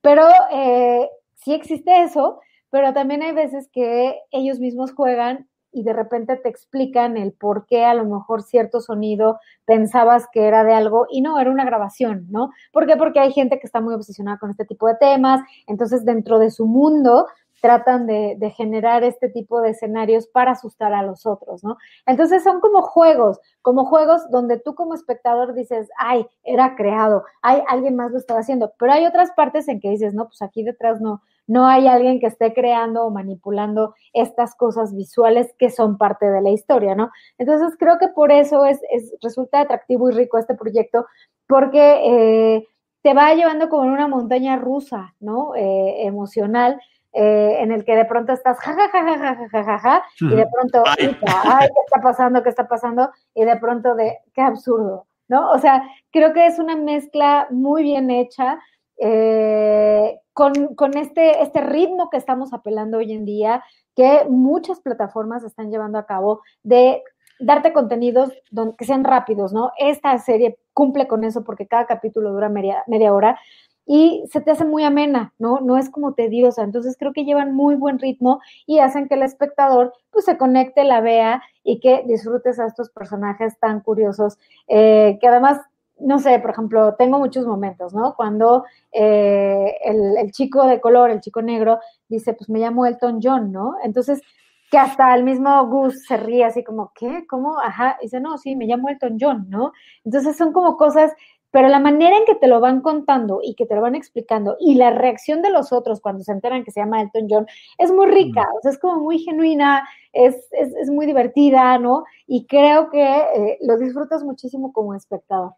Pero 0.00 0.24
eh, 0.50 1.08
sí 1.36 1.54
existe 1.54 2.02
eso, 2.02 2.40
pero 2.70 2.92
también 2.92 3.22
hay 3.22 3.30
veces 3.30 3.68
que 3.72 4.18
ellos 4.32 4.58
mismos 4.58 4.92
juegan 4.92 5.48
y 5.70 5.84
de 5.84 5.92
repente 5.92 6.36
te 6.36 6.48
explican 6.48 7.16
el 7.16 7.32
por 7.32 7.66
qué 7.66 7.84
a 7.84 7.94
lo 7.94 8.04
mejor 8.04 8.42
cierto 8.42 8.80
sonido 8.80 9.38
pensabas 9.64 10.26
que 10.32 10.48
era 10.48 10.64
de 10.64 10.74
algo 10.74 11.06
y 11.08 11.20
no, 11.22 11.38
era 11.38 11.52
una 11.52 11.64
grabación, 11.64 12.26
¿no? 12.30 12.50
¿Por 12.72 12.86
qué? 12.86 12.96
Porque 12.96 13.20
hay 13.20 13.32
gente 13.32 13.60
que 13.60 13.66
está 13.66 13.80
muy 13.80 13.94
obsesionada 13.94 14.38
con 14.38 14.50
este 14.50 14.64
tipo 14.64 14.88
de 14.88 14.96
temas, 14.96 15.40
entonces 15.68 16.04
dentro 16.04 16.40
de 16.40 16.50
su 16.50 16.66
mundo 16.66 17.26
tratan 17.62 18.08
de, 18.08 18.52
generar 18.56 19.04
este 19.04 19.28
tipo 19.28 19.60
de 19.60 19.70
escenarios 19.70 20.26
para 20.26 20.50
asustar 20.50 20.92
a 20.92 21.04
los 21.04 21.26
otros, 21.26 21.62
¿no? 21.62 21.78
Entonces 22.06 22.42
son 22.42 22.60
como 22.60 22.82
juegos, 22.82 23.40
como 23.62 23.86
juegos 23.86 24.28
donde 24.30 24.58
tú 24.58 24.74
como 24.74 24.94
espectador 24.94 25.54
dices, 25.54 25.88
ay, 25.96 26.26
era 26.42 26.74
creado, 26.74 27.22
ay, 27.40 27.62
alguien 27.68 27.94
más 27.94 28.10
lo 28.10 28.18
estaba 28.18 28.40
haciendo, 28.40 28.72
pero 28.80 28.92
hay 28.92 29.06
otras 29.06 29.30
partes 29.30 29.68
en 29.68 29.80
que 29.80 29.90
dices, 29.90 30.12
no, 30.12 30.26
pues 30.26 30.42
aquí 30.42 30.64
detrás 30.64 31.00
no, 31.00 31.22
no 31.46 31.68
hay 31.68 31.86
alguien 31.86 32.18
que 32.18 32.26
esté 32.26 32.52
creando 32.52 33.04
o 33.04 33.10
manipulando 33.10 33.94
estas 34.12 34.56
cosas 34.56 34.92
visuales 34.92 35.54
que 35.56 35.70
son 35.70 35.98
parte 35.98 36.28
de 36.28 36.42
la 36.42 36.50
historia, 36.50 36.96
¿no? 36.96 37.12
Entonces 37.38 37.76
creo 37.78 37.96
que 37.98 38.08
por 38.08 38.32
eso 38.32 38.66
es, 38.66 38.80
resulta 39.22 39.60
atractivo 39.60 40.10
y 40.10 40.14
rico 40.14 40.36
este 40.36 40.56
proyecto, 40.56 41.06
porque 41.46 42.56
eh, 42.56 42.66
te 43.02 43.14
va 43.14 43.34
llevando 43.34 43.68
como 43.68 43.84
en 43.84 43.90
una 43.90 44.08
montaña 44.08 44.56
rusa, 44.56 45.14
¿no? 45.20 45.54
Eh, 45.54 46.06
emocional, 46.06 46.80
eh, 47.12 47.56
en 47.60 47.72
el 47.72 47.84
que 47.84 47.94
de 47.94 48.04
pronto 48.06 48.32
estás 48.32 48.58
ja, 48.58 48.72
ja, 48.72 48.88
ja, 48.88 49.02
ja, 49.02 49.18
ja, 49.18 49.48
ja, 49.50 49.64
ja, 49.64 49.78
ja 49.78 50.04
y 50.20 50.34
de 50.34 50.46
pronto, 50.46 50.82
ay. 50.86 51.08
¿qué 51.08 51.80
está 51.86 52.00
pasando? 52.02 52.42
¿Qué 52.42 52.48
está 52.48 52.68
pasando? 52.68 53.10
Y 53.34 53.44
de 53.44 53.56
pronto 53.56 53.94
de, 53.94 54.18
qué 54.32 54.40
absurdo, 54.40 55.06
¿no? 55.28 55.50
O 55.50 55.58
sea, 55.58 55.82
creo 56.10 56.32
que 56.32 56.46
es 56.46 56.58
una 56.58 56.76
mezcla 56.76 57.46
muy 57.50 57.82
bien 57.82 58.10
hecha 58.10 58.58
eh, 58.98 60.20
con, 60.32 60.74
con 60.74 60.96
este, 60.96 61.42
este 61.42 61.60
ritmo 61.60 62.08
que 62.08 62.16
estamos 62.16 62.52
apelando 62.54 62.98
hoy 62.98 63.12
en 63.12 63.24
día, 63.24 63.62
que 63.94 64.24
muchas 64.28 64.80
plataformas 64.80 65.44
están 65.44 65.70
llevando 65.70 65.98
a 65.98 66.06
cabo 66.06 66.40
de 66.62 67.02
darte 67.38 67.72
contenidos 67.72 68.30
que 68.78 68.84
sean 68.84 69.04
rápidos, 69.04 69.52
¿no? 69.52 69.72
Esta 69.76 70.16
serie 70.18 70.58
cumple 70.72 71.06
con 71.08 71.24
eso 71.24 71.44
porque 71.44 71.66
cada 71.66 71.86
capítulo 71.86 72.32
dura 72.32 72.48
media, 72.48 72.84
media 72.86 73.12
hora 73.12 73.38
y 73.86 74.24
se 74.30 74.40
te 74.40 74.50
hace 74.50 74.64
muy 74.64 74.84
amena, 74.84 75.34
¿no? 75.38 75.60
No 75.60 75.76
es 75.76 75.90
como 75.90 76.14
tediosa. 76.14 76.62
Entonces 76.62 76.96
creo 76.98 77.12
que 77.12 77.24
llevan 77.24 77.54
muy 77.54 77.74
buen 77.74 77.98
ritmo 77.98 78.40
y 78.66 78.78
hacen 78.78 79.08
que 79.08 79.14
el 79.14 79.22
espectador 79.22 79.92
pues 80.10 80.24
se 80.24 80.38
conecte, 80.38 80.84
la 80.84 81.00
vea 81.00 81.42
y 81.64 81.80
que 81.80 82.04
disfrutes 82.06 82.58
a 82.58 82.66
estos 82.66 82.90
personajes 82.90 83.58
tan 83.58 83.80
curiosos 83.80 84.38
eh, 84.68 85.18
que 85.20 85.28
además 85.28 85.60
no 85.98 86.18
sé, 86.18 86.38
por 86.40 86.50
ejemplo, 86.50 86.94
tengo 86.96 87.18
muchos 87.18 87.46
momentos, 87.46 87.94
¿no? 87.94 88.14
Cuando 88.16 88.64
eh, 88.90 89.76
el, 89.84 90.16
el, 90.16 90.32
chico 90.32 90.66
de 90.66 90.80
color, 90.80 91.10
el 91.10 91.20
chico 91.20 91.42
negro, 91.42 91.78
dice, 92.08 92.34
pues 92.34 92.48
me 92.50 92.58
llamo 92.58 92.86
Elton 92.86 93.20
John, 93.22 93.52
¿no? 93.52 93.76
Entonces, 93.84 94.20
que 94.72 94.78
hasta 94.78 95.14
el 95.14 95.22
mismo 95.22 95.66
Gus 95.66 96.06
se 96.06 96.16
ríe 96.16 96.46
así 96.46 96.64
como, 96.64 96.92
¿qué? 96.94 97.26
¿Cómo? 97.28 97.60
Ajá, 97.60 97.98
dice, 98.00 98.20
no, 98.20 98.38
sí, 98.38 98.56
me 98.56 98.64
llamo 98.64 98.88
Elton 98.88 99.18
John, 99.20 99.46
¿no? 99.50 99.72
Entonces 100.02 100.34
son 100.34 100.54
como 100.54 100.78
cosas 100.78 101.12
pero 101.52 101.68
la 101.68 101.78
manera 101.78 102.16
en 102.16 102.24
que 102.24 102.34
te 102.34 102.48
lo 102.48 102.58
van 102.58 102.80
contando 102.80 103.40
y 103.44 103.54
que 103.54 103.66
te 103.66 103.76
lo 103.76 103.82
van 103.82 103.94
explicando 103.94 104.56
y 104.58 104.74
la 104.74 104.90
reacción 104.90 105.42
de 105.42 105.50
los 105.50 105.72
otros 105.72 106.00
cuando 106.00 106.24
se 106.24 106.32
enteran 106.32 106.64
que 106.64 106.72
se 106.72 106.80
llama 106.80 107.00
Elton 107.00 107.28
John 107.30 107.46
es 107.78 107.92
muy 107.92 108.06
rica, 108.06 108.44
o 108.58 108.62
sea, 108.62 108.72
es 108.72 108.78
como 108.78 109.00
muy 109.00 109.20
genuina, 109.20 109.88
es, 110.12 110.34
es, 110.50 110.74
es 110.74 110.90
muy 110.90 111.06
divertida, 111.06 111.78
¿no? 111.78 112.04
Y 112.26 112.46
creo 112.46 112.90
que 112.90 113.04
eh, 113.04 113.58
lo 113.60 113.78
disfrutas 113.78 114.24
muchísimo 114.24 114.72
como 114.72 114.94
espectador. 114.94 115.52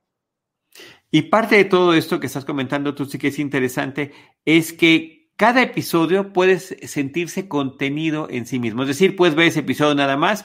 Y 1.10 1.22
parte 1.22 1.56
de 1.56 1.64
todo 1.64 1.94
esto 1.94 2.18
que 2.18 2.26
estás 2.26 2.44
comentando, 2.44 2.94
tú 2.94 3.04
sí 3.04 3.16
que 3.16 3.28
es 3.28 3.38
interesante, 3.38 4.12
es 4.44 4.72
que 4.72 5.30
cada 5.36 5.62
episodio 5.62 6.32
puede 6.32 6.58
sentirse 6.58 7.48
contenido 7.48 8.28
en 8.30 8.46
sí 8.46 8.58
mismo. 8.58 8.82
Es 8.82 8.88
decir, 8.88 9.14
puedes 9.14 9.36
ver 9.36 9.46
ese 9.46 9.60
episodio 9.60 9.94
nada 9.94 10.16
más, 10.16 10.44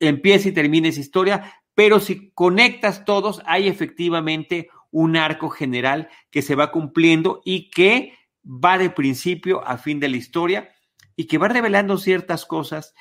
empieza 0.00 0.48
y 0.48 0.52
termina 0.52 0.88
esa 0.88 1.00
historia, 1.00 1.44
pero 1.74 2.00
si 2.00 2.30
conectas 2.30 3.04
todos, 3.04 3.42
hay 3.46 3.68
efectivamente 3.68 4.68
un 4.90 5.16
arco 5.16 5.50
general 5.50 6.08
que 6.30 6.42
se 6.42 6.54
va 6.54 6.70
cumpliendo 6.70 7.40
y 7.44 7.70
que 7.70 8.14
va 8.44 8.78
de 8.78 8.90
principio 8.90 9.66
a 9.66 9.78
fin 9.78 9.98
de 9.98 10.08
la 10.08 10.16
historia 10.16 10.70
y 11.16 11.26
que 11.26 11.38
va 11.38 11.48
revelando 11.48 11.98
ciertas 11.98 12.46
cosas 12.46 12.94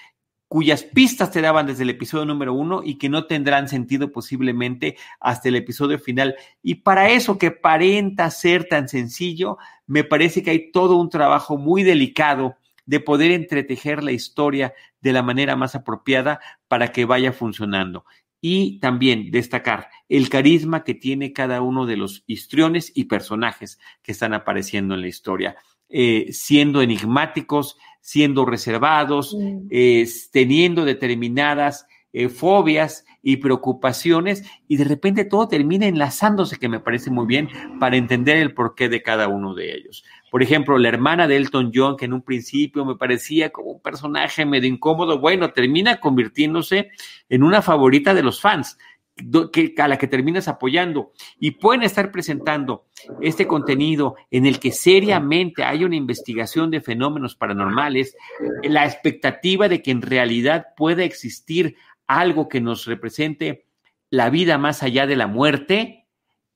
cuyas 0.47 0.83
pistas 0.83 1.31
te 1.31 1.41
daban 1.41 1.65
desde 1.65 1.81
el 1.81 1.89
episodio 1.89 2.25
número 2.25 2.53
uno 2.53 2.81
y 2.83 2.99
que 2.99 3.09
no 3.09 3.25
tendrán 3.25 3.67
sentido 3.67 4.11
posiblemente 4.11 4.97
hasta 5.19 5.49
el 5.49 5.55
episodio 5.55 5.97
final. 5.97 6.35
Y 6.61 6.75
para 6.75 7.09
eso 7.09 7.39
que 7.39 7.47
aparenta 7.47 8.29
ser 8.29 8.65
tan 8.65 8.87
sencillo, 8.87 9.57
me 9.87 10.03
parece 10.03 10.43
que 10.43 10.51
hay 10.51 10.71
todo 10.71 10.97
un 10.97 11.09
trabajo 11.09 11.57
muy 11.57 11.81
delicado 11.81 12.55
de 12.85 12.99
poder 12.99 13.31
entretejer 13.31 14.03
la 14.03 14.11
historia 14.11 14.75
de 15.01 15.13
la 15.13 15.23
manera 15.23 15.55
más 15.55 15.73
apropiada 15.73 16.39
para 16.67 16.91
que 16.91 17.05
vaya 17.05 17.33
funcionando. 17.33 18.05
Y 18.45 18.77
también 18.79 19.31
destacar 19.31 19.87
el 20.09 20.27
carisma 20.27 20.83
que 20.83 20.93
tiene 20.93 21.31
cada 21.31 21.61
uno 21.61 21.85
de 21.85 21.95
los 21.95 22.25
histriones 22.27 22.91
y 22.93 23.05
personajes 23.05 23.79
que 24.01 24.11
están 24.11 24.33
apareciendo 24.33 24.95
en 24.95 25.01
la 25.01 25.07
historia, 25.07 25.55
eh, 25.87 26.27
siendo 26.33 26.81
enigmáticos, 26.81 27.77
siendo 28.01 28.45
reservados, 28.45 29.33
eh, 29.69 30.05
teniendo 30.33 30.83
determinadas 30.83 31.87
eh, 32.11 32.27
fobias 32.27 33.05
y 33.21 33.37
preocupaciones 33.37 34.43
y 34.67 34.75
de 34.75 34.83
repente 34.83 35.23
todo 35.23 35.47
termina 35.47 35.87
enlazándose, 35.87 36.57
que 36.57 36.67
me 36.67 36.81
parece 36.81 37.11
muy 37.11 37.25
bien, 37.25 37.47
para 37.79 37.95
entender 37.95 38.35
el 38.35 38.53
porqué 38.53 38.89
de 38.89 39.01
cada 39.01 39.29
uno 39.29 39.55
de 39.55 39.73
ellos. 39.73 40.03
Por 40.33 40.41
ejemplo, 40.41 40.79
la 40.79 40.89
hermana 40.89 41.27
de 41.27 41.37
Elton 41.37 41.69
John, 41.71 41.95
que 41.95 42.05
en 42.05 42.13
un 42.13 42.23
principio 42.23 42.83
me 42.85 42.95
parecía 42.95 43.51
como 43.51 43.69
un 43.69 43.81
personaje 43.83 44.47
medio 44.47 44.67
incómodo, 44.67 45.19
bueno, 45.19 45.51
termina 45.51 45.99
convirtiéndose 45.99 46.89
en 47.29 47.43
una 47.43 47.61
favorita 47.61 48.15
de 48.15 48.23
los 48.23 48.41
fans. 48.41 48.79
A 49.77 49.87
la 49.87 49.97
que 49.99 50.07
terminas 50.07 50.47
apoyando 50.47 51.11
y 51.39 51.51
pueden 51.51 51.83
estar 51.83 52.11
presentando 52.11 52.87
este 53.21 53.45
contenido 53.45 54.15
en 54.31 54.47
el 54.47 54.59
que 54.59 54.71
seriamente 54.71 55.63
hay 55.63 55.83
una 55.83 55.97
investigación 55.97 56.71
de 56.71 56.81
fenómenos 56.81 57.35
paranormales, 57.35 58.17
la 58.63 58.85
expectativa 58.85 59.69
de 59.69 59.83
que 59.83 59.91
en 59.91 60.01
realidad 60.01 60.69
pueda 60.75 61.03
existir 61.03 61.75
algo 62.07 62.49
que 62.49 62.59
nos 62.59 62.87
represente 62.87 63.67
la 64.09 64.31
vida 64.31 64.57
más 64.57 64.81
allá 64.81 65.05
de 65.05 65.15
la 65.15 65.27
muerte 65.27 66.07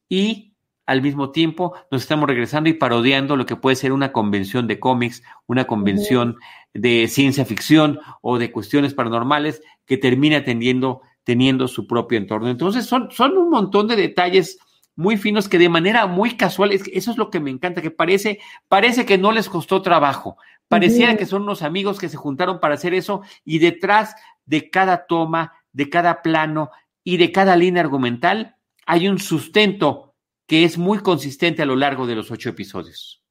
y 0.09 0.46
al 0.87 1.01
mismo 1.01 1.31
tiempo 1.31 1.73
nos 1.91 2.01
estamos 2.01 2.27
regresando 2.27 2.69
y 2.69 2.73
parodiando 2.73 3.35
lo 3.35 3.45
que 3.45 3.57
puede 3.57 3.75
ser 3.75 3.91
una 3.91 4.11
convención 4.11 4.67
de 4.67 4.79
cómics, 4.79 5.21
una 5.45 5.67
convención 5.67 6.37
de 6.73 7.07
ciencia 7.09 7.45
ficción 7.45 7.99
o 8.21 8.39
de 8.39 8.51
cuestiones 8.51 8.93
paranormales 8.93 9.61
que 9.85 9.97
termina 9.97 10.43
teniendo, 10.43 11.01
teniendo 11.23 11.67
su 11.67 11.87
propio 11.87 12.17
entorno. 12.17 12.49
Entonces 12.49 12.85
son, 12.85 13.11
son 13.11 13.37
un 13.37 13.49
montón 13.49 13.87
de 13.87 13.97
detalles 13.97 14.57
muy 14.95 15.17
finos 15.17 15.49
que 15.49 15.59
de 15.59 15.69
manera 15.69 16.07
muy 16.07 16.37
casual, 16.37 16.71
eso 16.71 17.11
es 17.11 17.17
lo 17.17 17.29
que 17.29 17.39
me 17.41 17.51
encanta, 17.51 17.81
que 17.81 17.91
parece, 17.91 18.39
parece 18.67 19.05
que 19.05 19.17
no 19.17 19.31
les 19.31 19.49
costó 19.49 19.81
trabajo, 19.81 20.37
pareciera 20.69 21.17
que 21.17 21.27
son 21.27 21.43
unos 21.43 21.61
amigos 21.61 21.99
que 21.99 22.09
se 22.09 22.17
juntaron 22.17 22.59
para 22.59 22.75
hacer 22.75 22.93
eso 22.93 23.21
y 23.45 23.59
detrás 23.59 24.15
de 24.45 24.69
cada 24.71 25.05
toma, 25.05 25.53
de 25.71 25.89
cada 25.89 26.21
plano 26.21 26.71
y 27.03 27.17
de 27.17 27.31
cada 27.31 27.55
línea 27.57 27.83
argumental 27.83 28.55
hay 28.87 29.09
un 29.09 29.19
sustento 29.19 30.06
que 30.47 30.63
es 30.63 30.77
muy 30.77 30.99
consistente 30.99 31.61
a 31.61 31.65
lo 31.65 31.75
largo 31.75 32.07
de 32.07 32.15
los 32.15 32.31
ocho 32.31 32.49
episodios. 32.49 33.21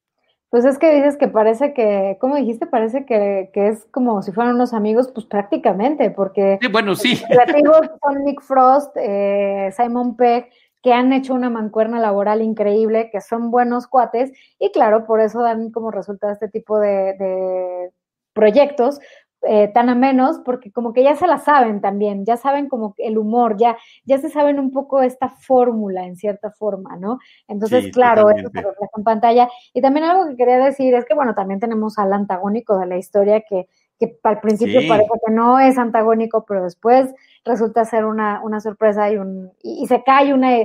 Pues 0.50 0.64
es 0.64 0.78
que 0.78 0.94
dices 0.94 1.16
que 1.16 1.28
parece 1.28 1.74
que, 1.74 2.18
¿cómo 2.20 2.36
dijiste? 2.36 2.66
Parece 2.66 3.04
que, 3.04 3.50
es 3.52 3.84
como 3.90 4.22
si 4.22 4.32
fueran 4.32 4.54
unos 4.54 4.72
amigos, 4.72 5.10
pues 5.12 5.26
prácticamente, 5.26 6.10
porque 6.10 6.58
bueno, 6.70 6.94
sí. 6.94 7.12
los 7.12 7.22
creativos 7.24 7.80
son 8.00 8.24
Nick 8.24 8.40
Frost, 8.42 8.96
eh, 8.96 9.70
Simon 9.76 10.16
Pegg, 10.16 10.48
que 10.82 10.92
han 10.92 11.12
hecho 11.12 11.34
una 11.34 11.50
mancuerna 11.50 11.98
laboral 11.98 12.42
increíble, 12.42 13.10
que 13.10 13.20
son 13.20 13.50
buenos 13.50 13.88
cuates, 13.88 14.32
y 14.60 14.70
claro, 14.70 15.04
por 15.04 15.20
eso 15.20 15.42
dan 15.42 15.72
como 15.72 15.90
resultado 15.90 16.32
este 16.32 16.48
tipo 16.48 16.78
de, 16.78 17.14
de 17.14 17.90
proyectos, 18.32 19.00
eh, 19.42 19.68
tan 19.68 19.88
a 19.88 19.94
menos, 19.94 20.40
porque 20.44 20.72
como 20.72 20.92
que 20.92 21.02
ya 21.04 21.14
se 21.14 21.26
la 21.26 21.38
saben 21.38 21.80
también, 21.80 22.24
ya 22.24 22.36
saben 22.36 22.68
como 22.68 22.94
el 22.98 23.18
humor, 23.18 23.56
ya, 23.56 23.76
ya 24.04 24.18
se 24.18 24.28
saben 24.28 24.58
un 24.58 24.72
poco 24.72 25.02
esta 25.02 25.28
fórmula 25.28 26.04
en 26.04 26.16
cierta 26.16 26.50
forma, 26.50 26.96
¿no? 26.96 27.18
Entonces, 27.46 27.92
claro, 27.92 28.30
eso 28.30 28.48
se 28.48 28.60
refleja 28.60 28.90
en 28.96 29.04
pantalla. 29.04 29.48
Y 29.72 29.82
también 29.82 30.06
algo 30.06 30.28
que 30.28 30.36
quería 30.36 30.58
decir 30.58 30.94
es 30.94 31.04
que, 31.04 31.14
bueno, 31.14 31.34
también 31.34 31.60
tenemos 31.60 31.98
al 31.98 32.12
antagónico 32.12 32.78
de 32.78 32.86
la 32.86 32.96
historia 32.96 33.42
que, 33.42 33.68
que 34.00 34.18
al 34.22 34.40
principio 34.40 34.80
parece 34.88 35.10
que 35.26 35.32
no 35.32 35.60
es 35.60 35.78
antagónico, 35.78 36.44
pero 36.46 36.64
después 36.64 37.14
resulta 37.44 37.84
ser 37.84 38.04
una, 38.04 38.40
una 38.42 38.60
sorpresa 38.60 39.10
y, 39.12 39.16
un, 39.16 39.52
y, 39.62 39.86
se 39.86 40.02
cae 40.02 40.34
una... 40.34 40.56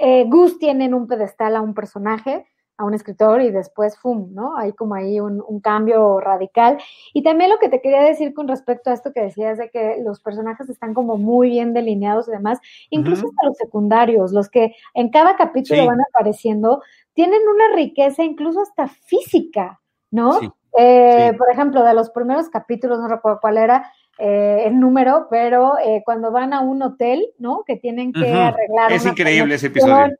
Eh, 0.00 0.24
Gus 0.28 0.58
tiene 0.58 0.86
en 0.86 0.94
un 0.94 1.06
pedestal 1.06 1.56
a 1.56 1.60
un 1.60 1.74
personaje 1.74 2.46
a 2.78 2.84
un 2.84 2.94
escritor 2.94 3.42
y 3.42 3.50
después, 3.50 3.98
¡fum!, 3.98 4.32
¿no? 4.32 4.56
Hay 4.56 4.72
como 4.72 4.94
ahí 4.94 5.18
un, 5.20 5.42
cambio 5.60 6.20
radical. 6.20 6.78
Y 7.12 7.22
también 7.24 7.50
lo 7.50 7.58
que 7.58 7.68
te 7.68 7.80
quería 7.80 8.02
decir 8.02 8.32
con 8.32 8.46
respecto 8.46 8.88
a 8.88 8.94
esto 8.94 9.12
que 9.12 9.20
decías 9.20 9.58
de 9.58 9.68
que 9.68 9.96
los 10.04 10.20
personajes 10.20 10.68
están 10.70 10.94
como 10.94 11.18
muy 11.18 11.50
bien 11.50 11.74
delineados 11.74 12.28
y 12.28 12.30
demás, 12.30 12.60
incluso 12.90 13.26
hasta 13.26 13.46
los 13.46 13.56
secundarios, 13.56 14.32
los 14.32 14.48
que 14.48 14.74
en 14.94 15.10
cada 15.10 15.36
capítulo 15.36 15.84
van 15.86 15.98
apareciendo, 16.08 16.80
tienen 17.12 17.40
una 17.52 17.74
riqueza 17.74 18.22
incluso 18.22 18.62
hasta 18.62 18.86
física, 18.86 19.80
¿no? 20.12 20.38
Eh, 20.78 21.32
por 21.36 21.50
ejemplo, 21.50 21.82
de 21.82 21.94
los 21.94 22.10
primeros 22.10 22.48
capítulos, 22.48 23.00
no 23.00 23.08
recuerdo 23.08 23.40
cuál 23.40 23.58
era, 23.58 23.92
eh, 24.18 24.62
el 24.66 24.78
número, 24.78 25.26
pero 25.28 25.78
eh, 25.84 26.02
cuando 26.04 26.30
van 26.30 26.52
a 26.52 26.60
un 26.60 26.80
hotel, 26.82 27.26
¿no? 27.38 27.64
Que 27.66 27.76
tienen 27.76 28.12
que 28.12 28.32
arreglar. 28.32 28.92
Es 28.92 29.04
increíble 29.04 29.56
ese 29.56 29.66
episodio 29.66 30.16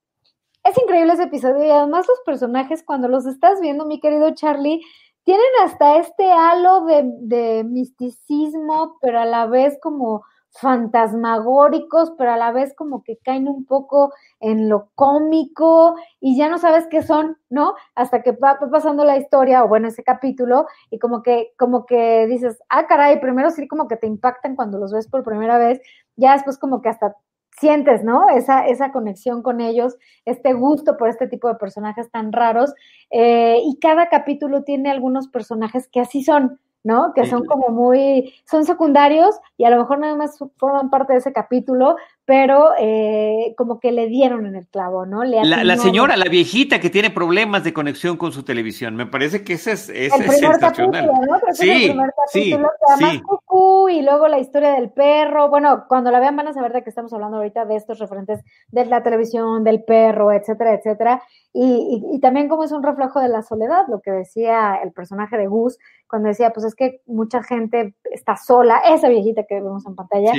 es 0.64 0.77
increíble 0.79 1.12
ese 1.14 1.25
episodio 1.25 1.64
y 1.64 1.71
además 1.71 2.07
los 2.09 2.21
personajes 2.25 2.83
cuando 2.83 3.09
los 3.09 3.27
estás 3.27 3.61
viendo, 3.61 3.87
mi 3.87 4.01
querido 4.01 4.31
Charlie, 4.35 4.81
tienen 5.25 5.47
hasta 5.62 5.97
este 5.97 6.31
halo 6.33 6.87
de, 6.87 7.62
misticismo, 7.64 8.97
pero 9.03 9.21
a 9.21 9.27
la 9.27 9.47
vez 9.47 9.79
como 9.83 10.25
fantasmagóricos, 10.51 12.12
pero 12.16 12.33
a 12.33 12.37
la 12.38 12.51
vez 12.53 12.75
como 12.75 13.03
que 13.03 13.18
caen 13.18 13.47
un 13.47 13.66
poco 13.66 14.12
en 14.40 14.71
lo 14.71 14.88
cómico 14.94 15.97
y 16.21 16.37
ya 16.38 16.49
no 16.49 16.57
sabes 16.57 16.87
qué 16.87 17.03
son, 17.03 17.37
¿no? 17.51 17.75
Hasta 17.94 18.23
que 18.23 18.33
va 18.33 18.59
pasando 18.73 19.05
la 19.05 19.18
historia 19.18 19.62
o 19.62 19.68
bueno, 19.68 19.88
ese 19.88 20.03
capítulo 20.03 20.66
y 20.90 20.99
como 20.99 21.23
que 21.23 21.53
como 21.59 21.85
que 21.85 22.27
dices, 22.27 22.59
"Ah, 22.71 22.87
caray, 22.87 23.21
primero 23.21 23.51
sí 23.51 23.68
como 23.68 23.87
que 23.87 23.97
te 23.97 24.07
impactan 24.07 24.57
cuando 24.57 24.79
los 24.79 24.92
ves 24.92 25.09
por 25.09 25.23
primera 25.23 25.59
vez, 25.59 25.81
ya 26.16 26.33
después 26.33 26.59
como 26.59 26.81
que 26.81 26.88
hasta 26.88 27.14
sientes, 27.59 28.05
¿no? 28.05 28.29
Esa, 28.31 28.66
esa 28.66 28.92
conexión 28.92 29.42
con 29.42 29.61
ellos, 29.61 29.97
este 30.25 30.53
gusto 30.53 30.97
por 30.97 31.09
este 31.09 31.27
tipo 31.29 31.49
de 31.49 31.57
personajes 31.57 32.11
tan 32.11 32.33
raros. 32.33 32.73
Eh, 33.11 33.59
y 33.64 33.79
cada 33.79 34.09
capítulo 34.09 34.62
tiene 34.64 34.90
algunos 34.90 35.29
personajes 35.29 35.88
que 35.88 36.01
así 36.01 36.23
son, 36.23 36.61
¿no? 36.85 37.12
Que 37.14 37.27
son 37.27 37.44
como 37.44 37.68
muy, 37.68 38.33
son 38.44 38.64
secundarios 38.64 39.38
y 39.57 39.64
a 39.64 39.71
lo 39.71 39.79
mejor 39.79 39.99
nada 39.99 40.16
más 40.16 40.38
forman 40.57 40.90
parte 40.90 41.12
de 41.12 41.18
ese 41.18 41.33
capítulo, 41.33 41.97
pero 42.29 42.73
eh, 42.79 43.55
como 43.57 43.81
que 43.81 43.91
le 43.91 44.07
dieron 44.07 44.45
en 44.45 44.55
el 44.55 44.67
clavo, 44.67 45.07
¿no? 45.07 45.25
la, 45.25 45.77
señora, 45.79 46.14
la 46.14 46.29
viejita 46.29 46.79
que 46.79 46.91
tiene 46.91 47.09
problemas 47.09 47.64
de 47.64 47.73
conexión 47.73 48.19
con 48.19 48.33
su 48.33 48.43
televisión, 48.43 48.97
me 48.97 49.07
parece 49.07 49.43
que 49.43 49.55
ese 49.55 49.73
es, 49.73 49.88
ese 49.88 50.14
el 50.14 50.31
sensacional. 50.33 51.07
Capítulo, 51.07 51.27
¿no? 51.27 51.55
sí, 51.55 51.71
el 51.71 51.91
primer 51.93 52.11
capítulo, 52.27 52.71
sí, 52.99 53.23
Cucú, 53.23 53.88
y 53.88 54.03
luego 54.03 54.29
la 54.29 54.38
historia 54.41 54.73
del 54.73 54.91
perro, 54.91 55.49
bueno, 55.49 55.87
cuando 55.88 56.11
la 56.11 56.21
vean 56.21 56.37
van 56.37 56.49
a 56.49 56.53
saber 56.53 56.75
de 56.75 56.83
qué 56.83 56.91
estamos 56.91 57.14
hablando 57.14 57.38
ahorita, 57.38 57.64
de 57.64 57.77
estos 57.77 57.99
referentes 57.99 58.45
de 58.73 58.85
la 58.85 59.03
televisión, 59.03 59.64
del 59.64 59.83
perro, 59.83 60.31
etcétera, 60.31 60.75
etcétera, 60.75 61.23
y, 61.55 61.64
y, 61.64 62.14
y 62.14 62.21
también 62.21 62.51
como 62.51 62.62
es 62.62 62.73
un 62.73 62.83
reflejo 62.83 63.21
de 63.21 63.31
la 63.31 63.41
soledad, 63.41 63.87
lo 63.88 64.03
que 64.03 64.11
decía 64.11 64.79
el 64.83 64.93
personaje 64.93 65.38
de 65.38 65.47
Gus, 65.47 65.79
cuando 66.09 66.29
decía, 66.29 66.51
pues 66.53 66.66
es 66.66 66.75
que 66.75 67.03
mucha 67.07 67.42
gente 67.42 67.94
está 68.05 68.37
sola, 68.37 68.81
esa 68.88 69.09
viejita 69.09 69.44
que 69.44 69.57
vemos 69.57 69.87
en 69.87 69.94
pantalla, 69.94 70.33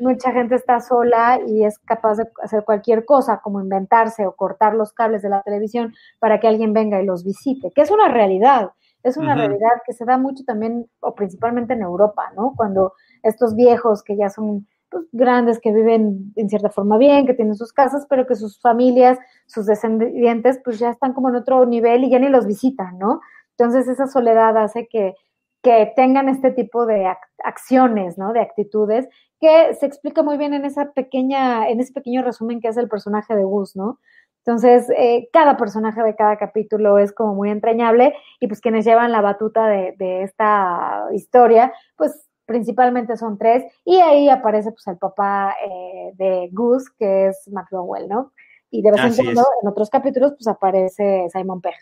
mucha 0.00 0.32
gente 0.32 0.54
está 0.54 0.80
sola 0.80 1.40
y 1.46 1.64
es 1.64 1.78
capaz 1.78 2.16
de 2.16 2.24
hacer 2.42 2.64
cualquier 2.64 3.04
cosa, 3.04 3.40
como 3.42 3.60
inventarse 3.60 4.26
o 4.26 4.34
cortar 4.34 4.74
los 4.74 4.92
cables 4.92 5.22
de 5.22 5.28
la 5.28 5.42
televisión 5.42 5.94
para 6.18 6.40
que 6.40 6.48
alguien 6.48 6.72
venga 6.72 7.02
y 7.02 7.06
los 7.06 7.24
visite, 7.24 7.70
que 7.74 7.82
es 7.82 7.90
una 7.90 8.08
realidad, 8.08 8.70
es 9.02 9.16
una 9.16 9.34
realidad 9.34 9.70
que 9.86 9.92
se 9.92 10.04
da 10.04 10.18
mucho 10.18 10.44
también, 10.44 10.86
o 11.00 11.14
principalmente 11.14 11.72
en 11.72 11.82
Europa, 11.82 12.30
¿no? 12.36 12.52
Cuando 12.56 12.92
estos 13.22 13.54
viejos 13.54 14.02
que 14.02 14.16
ya 14.16 14.28
son 14.28 14.66
pues, 14.90 15.04
grandes, 15.12 15.58
que 15.58 15.72
viven 15.72 16.32
en 16.36 16.48
cierta 16.50 16.68
forma 16.68 16.98
bien, 16.98 17.26
que 17.26 17.32
tienen 17.32 17.54
sus 17.54 17.72
casas, 17.72 18.06
pero 18.10 18.26
que 18.26 18.34
sus 18.34 18.60
familias, 18.60 19.18
sus 19.46 19.64
descendientes, 19.66 20.60
pues 20.64 20.78
ya 20.78 20.90
están 20.90 21.14
como 21.14 21.30
en 21.30 21.36
otro 21.36 21.64
nivel 21.64 22.04
y 22.04 22.10
ya 22.10 22.18
ni 22.18 22.28
los 22.28 22.46
visitan, 22.46 22.98
¿no? 22.98 23.20
Entonces 23.60 23.88
esa 23.88 24.06
soledad 24.06 24.56
hace 24.56 24.88
que, 24.88 25.14
que 25.62 25.92
tengan 25.94 26.30
este 26.30 26.50
tipo 26.50 26.86
de 26.86 27.06
acciones, 27.44 28.16
¿no? 28.16 28.32
De 28.32 28.40
actitudes 28.40 29.06
que 29.38 29.74
se 29.74 29.84
explica 29.84 30.22
muy 30.22 30.38
bien 30.38 30.54
en 30.54 30.64
esa 30.64 30.92
pequeña, 30.92 31.68
en 31.68 31.78
ese 31.78 31.92
pequeño 31.92 32.22
resumen 32.22 32.60
que 32.60 32.68
hace 32.68 32.80
el 32.80 32.88
personaje 32.88 33.36
de 33.36 33.44
Gus, 33.44 33.76
¿no? 33.76 33.98
Entonces, 34.46 34.90
eh, 34.96 35.28
cada 35.30 35.58
personaje 35.58 36.02
de 36.02 36.16
cada 36.16 36.38
capítulo 36.38 36.96
es 36.96 37.12
como 37.12 37.34
muy 37.34 37.50
entrañable 37.50 38.14
y 38.40 38.46
pues 38.46 38.62
quienes 38.62 38.86
llevan 38.86 39.12
la 39.12 39.20
batuta 39.20 39.66
de, 39.66 39.94
de, 39.98 40.22
esta 40.22 41.08
historia, 41.12 41.74
pues 41.96 42.30
principalmente 42.46 43.18
son 43.18 43.36
tres 43.36 43.64
y 43.84 43.96
ahí 43.96 44.30
aparece 44.30 44.72
pues 44.72 44.86
el 44.86 44.96
papá 44.96 45.54
eh, 45.62 46.12
de 46.14 46.48
Gus, 46.52 46.88
que 46.98 47.26
es 47.28 47.46
McDowell, 47.52 48.08
¿no? 48.08 48.32
Y 48.70 48.80
de 48.80 48.90
vez 48.92 49.18
en 49.18 49.24
cuando 49.24 49.44
en 49.62 49.68
otros 49.68 49.90
capítulos 49.90 50.32
pues 50.32 50.46
aparece 50.46 51.26
Simon 51.30 51.60
Pegg. 51.60 51.76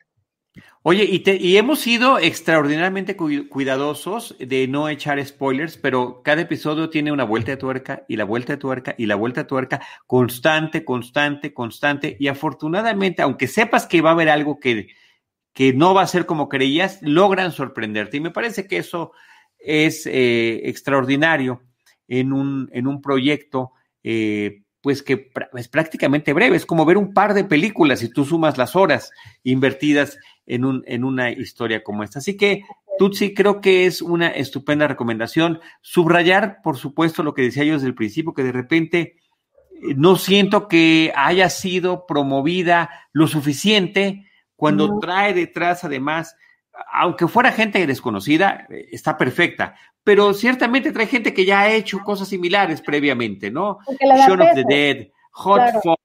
Oye, 0.82 1.04
y, 1.04 1.56
hemos 1.56 1.80
sido 1.80 2.18
extraordinariamente 2.18 3.16
cuidadosos 3.16 4.36
de 4.38 4.68
no 4.68 4.88
echar 4.88 5.24
spoilers, 5.24 5.76
pero 5.76 6.22
cada 6.22 6.42
episodio 6.42 6.88
tiene 6.88 7.12
una 7.12 7.24
vuelta 7.24 7.50
de 7.50 7.56
tuerca 7.56 8.04
y 8.08 8.16
la 8.16 8.24
vuelta 8.24 8.54
de 8.54 8.58
tuerca 8.58 8.94
y 8.96 9.06
la 9.06 9.16
vuelta 9.16 9.42
de 9.42 9.48
tuerca 9.48 9.80
constante, 10.06 10.84
constante, 10.84 11.52
constante. 11.52 12.16
Y 12.18 12.28
afortunadamente, 12.28 13.22
aunque 13.22 13.48
sepas 13.48 13.86
que 13.86 14.00
va 14.00 14.10
a 14.10 14.12
haber 14.14 14.30
algo 14.30 14.60
que, 14.60 14.88
que 15.52 15.72
no 15.72 15.92
va 15.94 16.02
a 16.02 16.06
ser 16.06 16.26
como 16.26 16.48
creías, 16.48 17.00
logran 17.02 17.52
sorprenderte. 17.52 18.16
Y 18.16 18.20
me 18.20 18.30
parece 18.30 18.66
que 18.66 18.78
eso 18.78 19.12
es 19.58 20.06
eh, 20.06 20.68
extraordinario 20.68 21.62
en 22.06 22.32
un, 22.32 22.70
en 22.72 22.86
un 22.86 23.02
proyecto, 23.02 23.72
eh, 24.02 24.62
pues 24.88 25.02
que 25.02 25.30
es 25.52 25.68
prácticamente 25.68 26.32
breve, 26.32 26.56
es 26.56 26.64
como 26.64 26.86
ver 26.86 26.96
un 26.96 27.12
par 27.12 27.34
de 27.34 27.44
películas 27.44 27.98
si 27.98 28.08
tú 28.08 28.24
sumas 28.24 28.56
las 28.56 28.74
horas 28.74 29.10
invertidas 29.42 30.16
en, 30.46 30.64
un, 30.64 30.82
en 30.86 31.04
una 31.04 31.30
historia 31.30 31.84
como 31.84 32.04
esta. 32.04 32.20
Así 32.20 32.38
que 32.38 32.62
Tutsi, 32.98 33.34
creo 33.34 33.60
que 33.60 33.84
es 33.84 34.00
una 34.00 34.28
estupenda 34.28 34.88
recomendación. 34.88 35.60
Subrayar, 35.82 36.62
por 36.62 36.78
supuesto, 36.78 37.22
lo 37.22 37.34
que 37.34 37.42
decía 37.42 37.64
yo 37.64 37.74
desde 37.74 37.86
el 37.86 37.94
principio, 37.94 38.32
que 38.32 38.42
de 38.42 38.52
repente 38.52 39.16
eh, 39.82 39.94
no 39.94 40.16
siento 40.16 40.68
que 40.68 41.12
haya 41.14 41.50
sido 41.50 42.06
promovida 42.06 42.88
lo 43.12 43.26
suficiente 43.26 44.26
cuando 44.56 44.98
trae 45.00 45.34
detrás, 45.34 45.84
además, 45.84 46.34
aunque 46.92 47.28
fuera 47.28 47.52
gente 47.52 47.86
desconocida, 47.86 48.66
eh, 48.70 48.88
está 48.92 49.16
perfecta, 49.16 49.74
pero 50.04 50.32
ciertamente 50.34 50.92
trae 50.92 51.06
gente 51.06 51.34
que 51.34 51.44
ya 51.44 51.60
ha 51.60 51.72
hecho 51.72 51.98
cosas 52.00 52.28
similares 52.28 52.80
previamente, 52.80 53.50
¿no? 53.50 53.78
Shaun 54.00 54.40
of 54.40 54.54
the 54.54 54.64
Dead, 54.68 55.08
Hot 55.32 55.58
claro. 55.82 55.98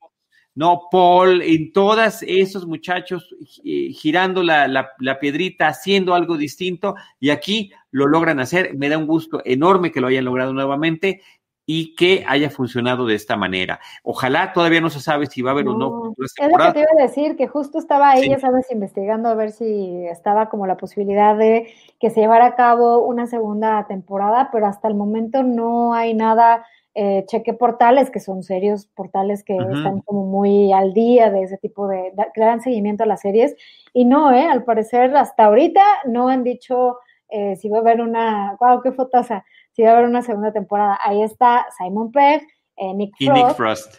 ¿no? 0.56 0.84
Paul, 0.92 1.42
en 1.42 1.72
todas 1.72 2.24
esos 2.28 2.68
muchachos 2.68 3.36
eh, 3.64 3.92
girando 3.92 4.44
la, 4.44 4.68
la, 4.68 5.20
piedrita, 5.20 5.68
haciendo 5.68 6.14
algo 6.14 6.38
distinto, 6.38 6.96
y 7.20 7.30
aquí 7.30 7.72
lo 7.92 8.08
logran 8.08 8.40
hacer. 8.40 8.76
Me 8.76 8.90
da 8.90 8.98
un 8.98 9.08
gusto 9.08 9.42
enorme 9.46 9.92
que 9.92 10.02
lo 10.02 10.08
hayan 10.08 10.26
logrado 10.26 10.54
nuevamente 10.54 11.22
y 11.66 11.96
que 11.96 12.26
haya 12.28 12.50
funcionado 12.50 13.06
de 13.06 13.16
esta 13.16 13.38
manera. 13.38 13.80
Ojalá 14.04 14.54
todavía 14.54 14.82
no 14.82 14.90
se 14.90 15.00
sabe 15.00 15.28
si 15.28 15.42
va 15.42 15.52
a 15.52 15.54
haber 15.54 15.68
o 15.68 15.78
no. 15.78 16.14
Es 16.18 16.34
lo 16.40 16.58
que 16.58 16.72
te 16.74 16.80
iba 16.80 16.90
a 17.00 17.02
decir, 17.02 17.38
que 17.38 17.48
justo 17.48 17.80
estaba 17.80 18.12
ahí, 18.12 18.30
ya 18.30 18.40
sabes, 18.40 18.70
investigando 18.72 19.30
a 19.30 19.36
ver 19.36 19.52
si 19.52 20.06
estaba 20.08 20.50
como 20.50 20.68
la 20.68 20.78
posibilidad 20.78 21.38
de 21.38 21.74
que 22.00 22.10
se 22.10 22.22
llevara 22.22 22.48
a 22.48 22.56
cabo 22.56 23.00
una 23.06 23.28
segunda 23.28 23.86
temporada, 23.88 24.50
pero 24.52 24.68
hasta 24.68 24.88
el 24.88 24.96
momento 24.96 25.44
no 25.44 25.94
hay 25.94 26.14
nada. 26.14 26.66
Eh, 26.96 27.26
cheque 27.26 27.56
portales, 27.56 28.12
que 28.12 28.20
son 28.20 28.44
serios 28.44 28.86
portales 28.86 29.44
que 29.44 29.58
están 29.58 30.02
como 30.02 30.28
muy 30.28 30.72
al 30.74 30.94
día 30.94 31.32
de 31.32 31.42
ese 31.42 31.58
tipo 31.58 31.88
de, 31.88 32.14
que 32.36 32.42
dan 32.42 32.62
seguimiento 32.62 33.04
a 33.04 33.08
las 33.08 33.22
series. 33.22 33.56
Y 33.94 34.06
no, 34.06 34.32
¿eh? 34.32 34.46
Al 34.46 34.64
parecer, 34.64 35.16
hasta 35.18 35.46
ahorita 35.46 35.82
no 36.06 36.28
han 36.30 36.44
dicho 36.44 37.00
eh, 37.30 37.56
si 37.56 37.68
va 37.68 37.78
a 37.78 37.82
haber 37.82 38.00
una, 38.00 38.56
wow, 38.60 38.84
qué 38.84 38.92
fotosa, 38.92 39.44
si 39.74 39.84
va 39.84 39.90
a 39.90 39.94
haber 39.94 40.06
una 40.06 40.22
segunda 40.22 40.52
temporada. 40.52 41.00
Ahí 41.04 41.22
está 41.22 41.66
Simon 41.78 42.12
Pegg, 42.12 42.48
eh, 42.78 42.94
Nick, 42.94 43.16
Frost, 43.18 43.36
Nick 43.36 43.56
Frost. 43.56 43.96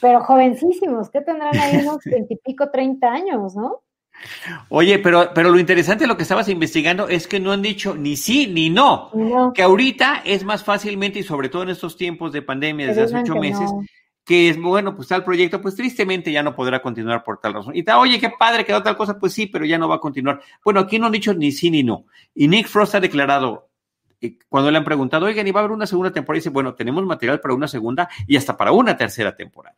Pero 0.00 0.20
jovencísimos, 0.20 1.10
que 1.10 1.20
tendrán 1.20 1.56
ahí 1.56 1.76
unos 1.82 1.98
veintipico, 2.04 2.70
treinta 2.70 3.10
años, 3.12 3.54
¿no? 3.54 3.82
Oye, 4.68 4.98
pero, 4.98 5.30
pero 5.34 5.50
lo 5.50 5.58
interesante 5.58 6.04
de 6.04 6.08
lo 6.08 6.16
que 6.16 6.22
estabas 6.22 6.48
investigando 6.48 7.08
es 7.08 7.26
que 7.26 7.40
no 7.40 7.52
han 7.52 7.62
dicho 7.62 7.94
ni 7.96 8.16
sí 8.16 8.46
ni 8.46 8.70
no. 8.70 9.10
Que 9.54 9.62
ahorita 9.62 10.22
es 10.24 10.44
más 10.44 10.62
fácilmente, 10.62 11.18
y 11.18 11.22
sobre 11.22 11.48
todo 11.48 11.62
en 11.62 11.70
estos 11.70 11.96
tiempos 11.96 12.32
de 12.32 12.42
pandemia 12.42 12.88
desde 12.88 13.02
hace 13.02 13.18
ocho 13.18 13.34
meses, 13.36 13.70
que 14.24 14.48
es 14.48 14.60
bueno, 14.60 14.94
pues 14.94 15.08
tal 15.08 15.24
proyecto, 15.24 15.60
pues 15.60 15.74
tristemente 15.74 16.30
ya 16.30 16.42
no 16.42 16.54
podrá 16.54 16.80
continuar 16.80 17.24
por 17.24 17.38
tal 17.38 17.54
razón. 17.54 17.74
Y 17.74 17.82
tal, 17.82 17.98
oye, 17.98 18.20
qué 18.20 18.30
padre 18.38 18.64
quedó 18.64 18.82
tal 18.82 18.96
cosa, 18.96 19.18
pues 19.18 19.32
sí, 19.32 19.46
pero 19.46 19.64
ya 19.64 19.78
no 19.78 19.88
va 19.88 19.96
a 19.96 20.00
continuar. 20.00 20.40
Bueno, 20.64 20.80
aquí 20.80 20.98
no 20.98 21.06
han 21.06 21.12
dicho 21.12 21.34
ni 21.34 21.50
sí 21.50 21.70
ni 21.70 21.82
no. 21.82 22.04
Y 22.34 22.48
Nick 22.48 22.68
Frost 22.68 22.94
ha 22.94 23.00
declarado, 23.00 23.70
cuando 24.48 24.70
le 24.70 24.78
han 24.78 24.84
preguntado, 24.84 25.26
oigan, 25.26 25.46
¿y 25.46 25.50
va 25.50 25.60
a 25.60 25.64
haber 25.64 25.72
una 25.72 25.86
segunda 25.86 26.12
temporada? 26.12 26.38
Y 26.38 26.40
dice, 26.40 26.50
bueno, 26.50 26.74
tenemos 26.74 27.04
material 27.04 27.40
para 27.40 27.54
una 27.54 27.68
segunda 27.68 28.08
y 28.26 28.36
hasta 28.36 28.56
para 28.56 28.72
una 28.72 28.96
tercera 28.96 29.34
temporada. 29.34 29.76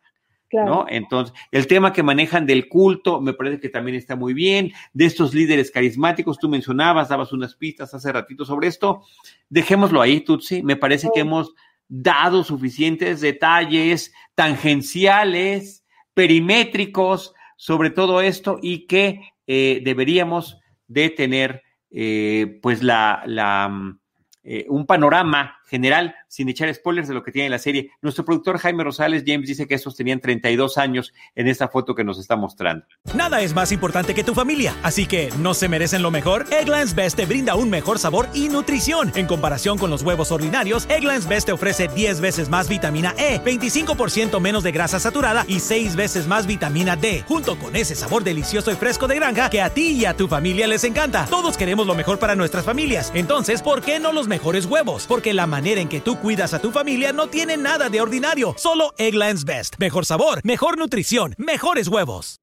¿no? 0.52 0.86
Entonces, 0.88 1.34
el 1.50 1.66
tema 1.66 1.92
que 1.92 2.02
manejan 2.02 2.46
del 2.46 2.68
culto 2.68 3.20
me 3.20 3.32
parece 3.32 3.58
que 3.58 3.68
también 3.68 3.96
está 3.96 4.14
muy 4.14 4.34
bien, 4.34 4.72
de 4.92 5.06
estos 5.06 5.34
líderes 5.34 5.70
carismáticos, 5.70 6.38
tú 6.38 6.48
mencionabas, 6.48 7.08
dabas 7.08 7.32
unas 7.32 7.56
pistas 7.56 7.92
hace 7.92 8.12
ratito 8.12 8.44
sobre 8.44 8.68
esto, 8.68 9.02
dejémoslo 9.48 10.00
ahí, 10.00 10.20
Tutsi, 10.20 10.62
me 10.62 10.76
parece 10.76 11.08
que 11.12 11.20
hemos 11.20 11.54
dado 11.88 12.44
suficientes 12.44 13.20
detalles 13.20 14.12
tangenciales, 14.34 15.84
perimétricos 16.14 17.34
sobre 17.56 17.90
todo 17.90 18.20
esto 18.20 18.58
y 18.62 18.86
que 18.86 19.32
eh, 19.46 19.80
deberíamos 19.84 20.58
de 20.86 21.10
tener 21.10 21.62
eh, 21.90 22.58
pues 22.62 22.82
la, 22.82 23.22
la 23.26 23.96
eh, 24.44 24.66
un 24.68 24.86
panorama 24.86 25.58
general, 25.68 26.14
sin 26.34 26.48
echar 26.48 26.72
spoilers 26.74 27.06
de 27.06 27.14
lo 27.14 27.22
que 27.22 27.30
tiene 27.30 27.48
la 27.48 27.60
serie. 27.60 27.92
Nuestro 28.02 28.24
productor 28.24 28.58
Jaime 28.58 28.82
Rosales, 28.82 29.22
James, 29.24 29.46
dice 29.46 29.68
que 29.68 29.76
esos 29.76 29.94
tenían 29.94 30.18
32 30.18 30.78
años 30.78 31.14
en 31.36 31.46
esta 31.46 31.68
foto 31.68 31.94
que 31.94 32.02
nos 32.02 32.18
está 32.18 32.34
mostrando. 32.34 32.84
Nada 33.14 33.40
es 33.40 33.54
más 33.54 33.70
importante 33.70 34.14
que 34.14 34.24
tu 34.24 34.34
familia, 34.34 34.74
así 34.82 35.06
que 35.06 35.30
¿no 35.38 35.54
se 35.54 35.68
merecen 35.68 36.02
lo 36.02 36.10
mejor? 36.10 36.46
Eggland's 36.50 36.96
Best 36.96 37.16
te 37.16 37.26
brinda 37.26 37.54
un 37.54 37.70
mejor 37.70 38.00
sabor 38.00 38.28
y 38.34 38.48
nutrición. 38.48 39.12
En 39.14 39.26
comparación 39.26 39.78
con 39.78 39.90
los 39.90 40.02
huevos 40.02 40.32
ordinarios, 40.32 40.88
Eggland's 40.90 41.28
Best 41.28 41.46
te 41.46 41.52
ofrece 41.52 41.86
10 41.86 42.20
veces 42.20 42.48
más 42.48 42.68
vitamina 42.68 43.14
E, 43.16 43.40
25% 43.40 44.40
menos 44.40 44.64
de 44.64 44.72
grasa 44.72 44.98
saturada 44.98 45.44
y 45.46 45.60
6 45.60 45.94
veces 45.94 46.26
más 46.26 46.48
vitamina 46.48 46.96
D, 46.96 47.22
junto 47.28 47.56
con 47.56 47.76
ese 47.76 47.94
sabor 47.94 48.24
delicioso 48.24 48.72
y 48.72 48.74
fresco 48.74 49.06
de 49.06 49.14
granja 49.14 49.50
que 49.50 49.62
a 49.62 49.70
ti 49.70 49.92
y 49.92 50.04
a 50.04 50.16
tu 50.16 50.26
familia 50.26 50.66
les 50.66 50.82
encanta. 50.82 51.26
Todos 51.26 51.56
queremos 51.56 51.86
lo 51.86 51.94
mejor 51.94 52.18
para 52.18 52.34
nuestras 52.34 52.64
familias, 52.64 53.12
entonces, 53.14 53.62
¿por 53.62 53.82
qué 53.82 54.00
no 54.00 54.12
los 54.12 54.26
mejores 54.26 54.66
huevos? 54.66 55.06
Porque 55.06 55.32
la 55.32 55.46
manera 55.46 55.80
en 55.80 55.88
que 55.88 56.00
tú 56.00 56.23
cuidas 56.24 56.54
a 56.54 56.58
tu 56.58 56.70
familia 56.70 57.12
no 57.12 57.26
tiene 57.26 57.58
nada 57.58 57.90
de 57.90 58.00
ordinario. 58.00 58.54
Solo 58.56 58.94
Egglands 58.96 59.44
Best. 59.44 59.74
Mejor 59.78 60.06
sabor, 60.06 60.40
mejor 60.42 60.78
nutrición, 60.78 61.34
mejores 61.36 61.86
huevos. 61.86 62.40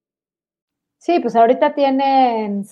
Sí, 0.98 1.18
pues 1.18 1.34
ahorita 1.34 1.74
tienen. 1.74 2.64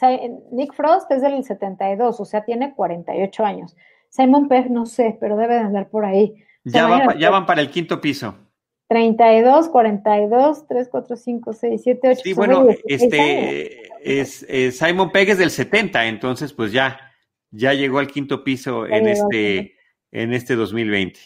Nick 0.52 0.72
Frost 0.72 1.10
es 1.10 1.20
del 1.20 1.42
72, 1.42 2.20
o 2.20 2.24
sea, 2.24 2.44
tiene 2.44 2.76
48 2.76 3.44
años. 3.44 3.76
Simon 4.08 4.46
Pegg, 4.46 4.70
no 4.70 4.86
sé, 4.86 5.18
pero 5.20 5.36
debe 5.36 5.54
de 5.54 5.60
andar 5.60 5.88
por 5.88 6.04
ahí. 6.04 6.36
ya, 6.62 7.08
ya 7.18 7.30
van 7.30 7.44
para 7.44 7.60
el 7.60 7.70
quinto 7.70 8.00
piso. 8.00 8.36
32, 8.86 9.68
42, 9.68 10.68
3, 10.68 10.88
4, 10.88 11.16
5, 11.16 11.52
6, 11.52 11.80
7, 11.82 12.08
8. 12.08 12.20
Sí, 12.22 12.32
bueno, 12.34 12.68
este 12.84 13.82
es, 14.00 14.46
Simon 14.78 15.10
Pegg 15.10 15.30
es 15.30 15.38
del 15.38 15.50
70, 15.50 16.06
entonces 16.06 16.52
pues 16.52 16.70
ya, 16.70 17.00
ya 17.50 17.72
llegó 17.74 17.98
al 17.98 18.06
quinto 18.06 18.44
piso 18.44 18.86
en 18.86 19.08
este, 19.08 19.74
en 20.12 20.32
este 20.32 20.56
2020. 20.56 21.18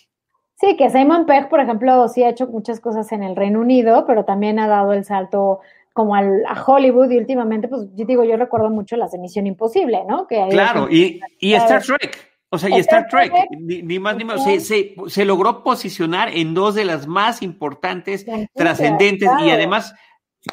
Sí, 0.56 0.76
que 0.76 0.88
Simon 0.90 1.26
Pegg, 1.26 1.48
por 1.48 1.60
ejemplo, 1.60 2.08
sí 2.08 2.22
ha 2.22 2.28
hecho 2.28 2.46
muchas 2.46 2.80
cosas 2.80 3.10
en 3.12 3.22
el 3.22 3.36
Reino 3.36 3.60
Unido, 3.60 4.04
pero 4.06 4.24
también 4.24 4.58
ha 4.58 4.68
dado 4.68 4.92
el 4.92 5.04
salto 5.04 5.60
como 5.92 6.14
al, 6.14 6.44
a 6.46 6.62
Hollywood 6.62 7.10
y 7.10 7.18
últimamente, 7.18 7.68
pues 7.68 7.82
yo 7.94 8.04
digo, 8.04 8.24
yo 8.24 8.36
recuerdo 8.36 8.70
mucho 8.70 8.96
las 8.96 9.12
de 9.12 9.18
Misión 9.18 9.46
Imposible, 9.46 10.04
¿no? 10.08 10.26
Que 10.26 10.46
claro, 10.50 10.88
y, 10.90 11.20
y 11.38 11.54
Star 11.54 11.82
Trek. 11.82 12.34
O 12.50 12.58
sea, 12.58 12.70
y 12.70 12.78
Star, 12.80 13.08
Trek, 13.08 13.32
ni, 13.50 13.98
más 13.98 14.16
ni 14.16 14.24
menos, 14.24 14.44
se, 14.44 14.60
se, 14.60 15.24
logró 15.24 15.64
posicionar 15.64 16.28
en 16.28 16.54
dos 16.54 16.76
de 16.76 16.84
las 16.84 17.08
más 17.08 17.42
importantes, 17.42 18.24
trascendentes 18.54 19.28
y 19.44 19.50
además 19.50 19.92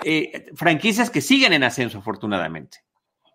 eh, 0.03 0.47
franquicias 0.55 1.11
que 1.11 1.21
siguen 1.21 1.53
en 1.53 1.63
ascenso, 1.63 1.99
afortunadamente. 1.99 2.79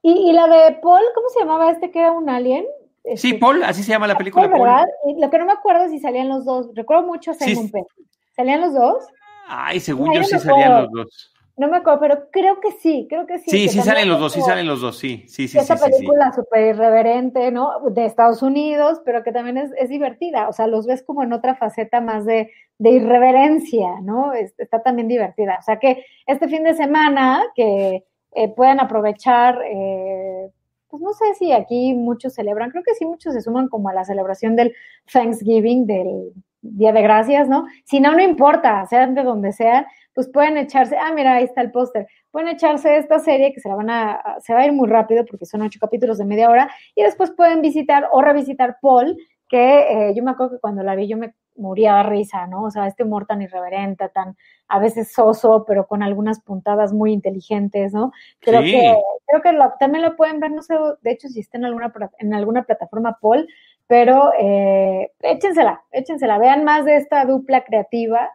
¿Y, 0.02 0.30
y 0.30 0.32
la 0.32 0.48
de 0.48 0.72
Paul, 0.82 1.02
¿cómo 1.14 1.28
se 1.28 1.40
llamaba 1.40 1.70
este 1.70 1.92
que 1.92 2.00
era 2.00 2.10
un 2.10 2.28
alien? 2.28 2.66
Sí, 3.16 3.28
este, 3.28 3.38
Paul, 3.38 3.62
así 3.62 3.82
se 3.82 3.90
llama 3.90 4.06
la 4.06 4.18
película. 4.18 4.50
Paul, 4.50 4.62
¿verdad? 4.62 4.86
lo 5.18 5.30
que 5.30 5.38
no 5.38 5.46
me 5.46 5.52
acuerdo 5.52 5.84
es 5.84 5.90
si 5.90 5.98
salían 5.98 6.28
los 6.28 6.44
dos. 6.44 6.70
Recuerdo 6.74 7.06
mucho 7.06 7.30
a 7.30 7.34
Simon 7.34 7.70
Pegg. 7.70 7.86
¿Salían 8.34 8.60
los 8.60 8.74
dos? 8.74 9.04
Ay, 9.48 9.80
según 9.80 10.12
yo 10.12 10.24
sí 10.24 10.38
salían 10.38 10.82
los 10.82 10.92
dos. 10.92 11.32
No 11.58 11.68
me 11.68 11.78
acuerdo, 11.78 12.00
pero 12.00 12.28
creo 12.30 12.60
que 12.60 12.72
sí, 12.72 13.06
creo 13.08 13.26
que 13.26 13.38
sí. 13.38 13.50
Sí, 13.50 13.68
sí 13.68 13.80
salen 13.80 14.10
los 14.10 14.20
dos, 14.20 14.34
sí 14.34 14.42
salen 14.42 14.66
los 14.66 14.82
dos, 14.82 14.98
sí, 14.98 15.24
sí, 15.26 15.48
sí. 15.48 15.56
Esa 15.58 15.76
película 15.76 16.30
súper 16.34 16.74
irreverente, 16.74 17.50
¿no? 17.50 17.80
De 17.88 18.04
Estados 18.04 18.42
Unidos, 18.42 19.00
pero 19.06 19.24
que 19.24 19.32
también 19.32 19.56
es, 19.56 19.70
es, 19.78 19.88
divertida, 19.88 20.50
o 20.50 20.52
sea, 20.52 20.66
los 20.66 20.86
ves 20.86 21.02
como 21.02 21.22
en 21.22 21.32
otra 21.32 21.54
faceta 21.54 22.02
más 22.02 22.26
de, 22.26 22.50
de 22.78 22.90
irreverencia, 22.90 24.00
¿no? 24.02 24.32
está 24.34 24.82
también 24.82 25.08
divertida. 25.08 25.56
O 25.58 25.62
sea 25.62 25.78
que 25.78 26.04
este 26.26 26.48
fin 26.48 26.62
de 26.62 26.74
semana 26.74 27.42
que 27.54 28.04
eh, 28.32 28.48
puedan 28.54 28.80
aprovechar 28.80 29.58
eh, 29.64 30.50
pues 30.98 31.02
no 31.02 31.12
sé 31.12 31.34
si 31.34 31.52
aquí 31.52 31.94
muchos 31.94 32.34
celebran, 32.34 32.70
creo 32.70 32.82
que 32.82 32.94
sí 32.94 33.04
muchos 33.04 33.34
se 33.34 33.40
suman 33.40 33.68
como 33.68 33.88
a 33.88 33.94
la 33.94 34.04
celebración 34.04 34.56
del 34.56 34.74
Thanksgiving, 35.12 35.86
del 35.86 36.32
Día 36.62 36.92
de 36.92 37.02
Gracias, 37.02 37.48
¿no? 37.48 37.66
Si 37.84 38.00
no, 38.00 38.12
no 38.12 38.22
importa, 38.22 38.84
sean 38.86 39.14
de 39.14 39.22
donde 39.22 39.52
sean, 39.52 39.86
pues 40.12 40.28
pueden 40.28 40.56
echarse, 40.56 40.96
ah, 40.96 41.12
mira, 41.14 41.34
ahí 41.34 41.44
está 41.44 41.60
el 41.60 41.70
póster, 41.70 42.06
pueden 42.30 42.48
echarse 42.48 42.96
esta 42.96 43.18
serie 43.18 43.52
que 43.52 43.60
se 43.60 43.68
la 43.68 43.76
van 43.76 43.90
a, 43.90 44.36
se 44.40 44.54
va 44.54 44.60
a 44.60 44.66
ir 44.66 44.72
muy 44.72 44.88
rápido 44.88 45.24
porque 45.24 45.46
son 45.46 45.62
ocho 45.62 45.78
capítulos 45.80 46.18
de 46.18 46.24
media 46.24 46.50
hora 46.50 46.70
y 46.94 47.02
después 47.02 47.30
pueden 47.32 47.62
visitar 47.62 48.08
o 48.12 48.22
revisitar 48.22 48.78
Paul, 48.80 49.16
que 49.48 50.08
eh, 50.08 50.14
yo 50.14 50.22
me 50.22 50.30
acuerdo 50.30 50.54
que 50.54 50.60
cuando 50.60 50.82
la 50.82 50.96
vi 50.96 51.06
yo 51.06 51.16
me 51.16 51.34
moría 51.56 51.96
de 51.96 52.02
risa, 52.04 52.46
¿no? 52.46 52.64
O 52.64 52.70
sea, 52.70 52.86
este 52.86 53.04
humor 53.04 53.26
tan 53.26 53.42
irreverente, 53.42 54.08
tan 54.08 54.36
a 54.68 54.78
veces 54.78 55.12
soso, 55.12 55.64
pero 55.66 55.86
con 55.86 56.02
algunas 56.02 56.40
puntadas 56.40 56.92
muy 56.92 57.12
inteligentes, 57.12 57.92
¿no? 57.92 58.12
Creo 58.40 58.62
que, 58.62 58.94
creo 59.26 59.42
que 59.42 59.58
también 59.78 60.04
lo 60.04 60.16
pueden 60.16 60.40
ver, 60.40 60.50
no 60.50 60.62
sé, 60.62 60.74
de 61.02 61.10
hecho, 61.10 61.28
si 61.28 61.40
está 61.40 61.58
en 61.58 61.64
alguna, 61.64 61.92
en 62.18 62.34
alguna 62.34 62.62
plataforma 62.64 63.18
Paul, 63.20 63.46
pero 63.86 64.32
eh, 64.38 65.12
échensela, 65.20 65.82
échensela, 65.92 66.38
vean 66.38 66.64
más 66.64 66.84
de 66.84 66.96
esta 66.96 67.24
dupla 67.24 67.64
creativa 67.64 68.30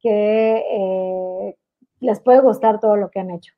que 0.00 0.64
eh, 0.70 1.56
les 2.00 2.20
puede 2.20 2.40
gustar 2.40 2.80
todo 2.80 2.96
lo 2.96 3.10
que 3.10 3.20
han 3.20 3.30
hecho. 3.30 3.52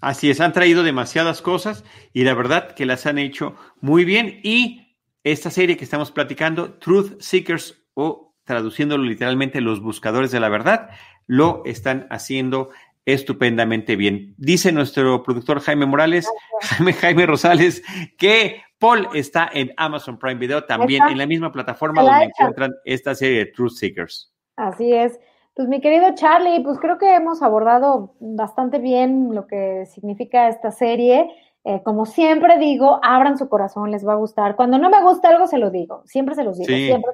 Así 0.00 0.30
es, 0.30 0.40
han 0.40 0.52
traído 0.52 0.82
demasiadas 0.82 1.42
cosas 1.42 1.84
y 2.12 2.24
la 2.24 2.34
verdad 2.34 2.72
que 2.72 2.86
las 2.86 3.06
han 3.06 3.18
hecho 3.18 3.56
muy 3.80 4.04
bien 4.04 4.40
y 4.42 4.96
esta 5.24 5.50
serie 5.50 5.76
que 5.76 5.84
estamos 5.84 6.12
platicando, 6.12 6.74
Truth 6.74 7.20
Seekers 7.20 7.84
o 7.94 8.27
traduciéndolo 8.48 9.04
literalmente 9.04 9.60
los 9.60 9.82
buscadores 9.82 10.32
de 10.32 10.40
la 10.40 10.48
verdad, 10.48 10.88
lo 11.26 11.62
están 11.66 12.06
haciendo 12.10 12.70
estupendamente 13.04 13.94
bien. 13.94 14.34
Dice 14.38 14.72
nuestro 14.72 15.22
productor 15.22 15.60
Jaime 15.60 15.84
Morales, 15.84 16.26
Jaime, 16.62 16.94
Jaime 16.94 17.26
Rosales, 17.26 17.82
que 18.16 18.62
Paul 18.78 19.06
está 19.12 19.50
en 19.52 19.74
Amazon 19.76 20.18
Prime 20.18 20.36
Video, 20.36 20.64
también 20.64 21.02
en 21.08 21.18
la 21.18 21.26
misma 21.26 21.52
plataforma 21.52 22.02
donde 22.02 22.24
encuentran 22.24 22.74
esta 22.86 23.14
serie 23.14 23.40
de 23.40 23.46
Truth 23.46 23.72
Seekers. 23.72 24.32
Así 24.56 24.94
es. 24.94 25.20
Pues 25.54 25.68
mi 25.68 25.82
querido 25.82 26.14
Charlie, 26.14 26.62
pues 26.62 26.78
creo 26.78 26.96
que 26.96 27.14
hemos 27.14 27.42
abordado 27.42 28.14
bastante 28.18 28.78
bien 28.78 29.34
lo 29.34 29.46
que 29.46 29.84
significa 29.86 30.48
esta 30.48 30.70
serie. 30.70 31.28
Eh, 31.64 31.82
como 31.82 32.06
siempre 32.06 32.58
digo, 32.58 32.98
abran 33.02 33.36
su 33.36 33.48
corazón, 33.50 33.90
les 33.90 34.06
va 34.06 34.14
a 34.14 34.16
gustar. 34.16 34.56
Cuando 34.56 34.78
no 34.78 34.88
me 34.88 35.02
gusta 35.02 35.28
algo, 35.28 35.46
se 35.46 35.58
lo 35.58 35.70
digo. 35.70 36.02
Siempre 36.06 36.34
se 36.34 36.44
los 36.44 36.56
digo, 36.56 36.68
siempre, 36.68 37.12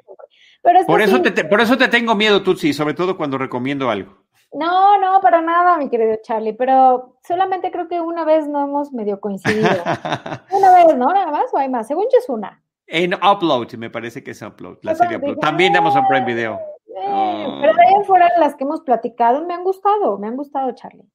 Pero 0.64 0.86
por, 0.86 1.02
eso 1.02 1.20
te, 1.20 1.44
por 1.44 1.60
eso 1.60 1.76
te 1.76 1.88
tengo 1.88 2.14
miedo, 2.14 2.42
Tutsi, 2.42 2.72
sobre 2.72 2.94
todo 2.94 3.18
cuando 3.18 3.36
recomiendo 3.36 3.90
algo. 3.90 4.24
No, 4.54 4.98
no, 4.98 5.20
para 5.20 5.42
nada, 5.42 5.76
mi 5.76 5.90
querido 5.90 6.16
Charlie, 6.22 6.54
pero 6.54 7.18
solamente 7.22 7.70
creo 7.70 7.86
que 7.86 8.00
una 8.00 8.24
vez 8.24 8.48
no 8.48 8.64
hemos 8.64 8.90
medio 8.92 9.20
coincidido. 9.20 9.68
una 10.50 10.74
vez, 10.74 10.96
¿no? 10.96 11.12
Nada 11.12 11.30
más 11.30 11.52
o 11.52 11.58
hay 11.58 11.68
más. 11.68 11.86
Según 11.86 12.04
yo 12.04 12.18
es 12.18 12.28
una. 12.30 12.62
En 12.86 13.12
Upload, 13.12 13.74
me 13.74 13.90
parece 13.90 14.24
que 14.24 14.30
es 14.30 14.40
Upload, 14.40 14.78
la 14.82 14.94
serie 14.94 15.18
Upload. 15.18 15.36
También 15.36 15.74
damos 15.74 15.94
un 15.96 16.06
Prime 16.06 16.24
Video. 16.24 16.58
Eh, 16.96 17.58
pero 17.60 17.74
de 17.74 17.82
ahí 17.82 18.04
fuera 18.06 18.30
las 18.38 18.54
que 18.54 18.64
hemos 18.64 18.80
platicado, 18.80 19.44
me 19.44 19.52
han 19.52 19.64
gustado, 19.64 20.18
me 20.18 20.28
han 20.28 20.36
gustado, 20.36 20.72
Charlie. 20.74 21.10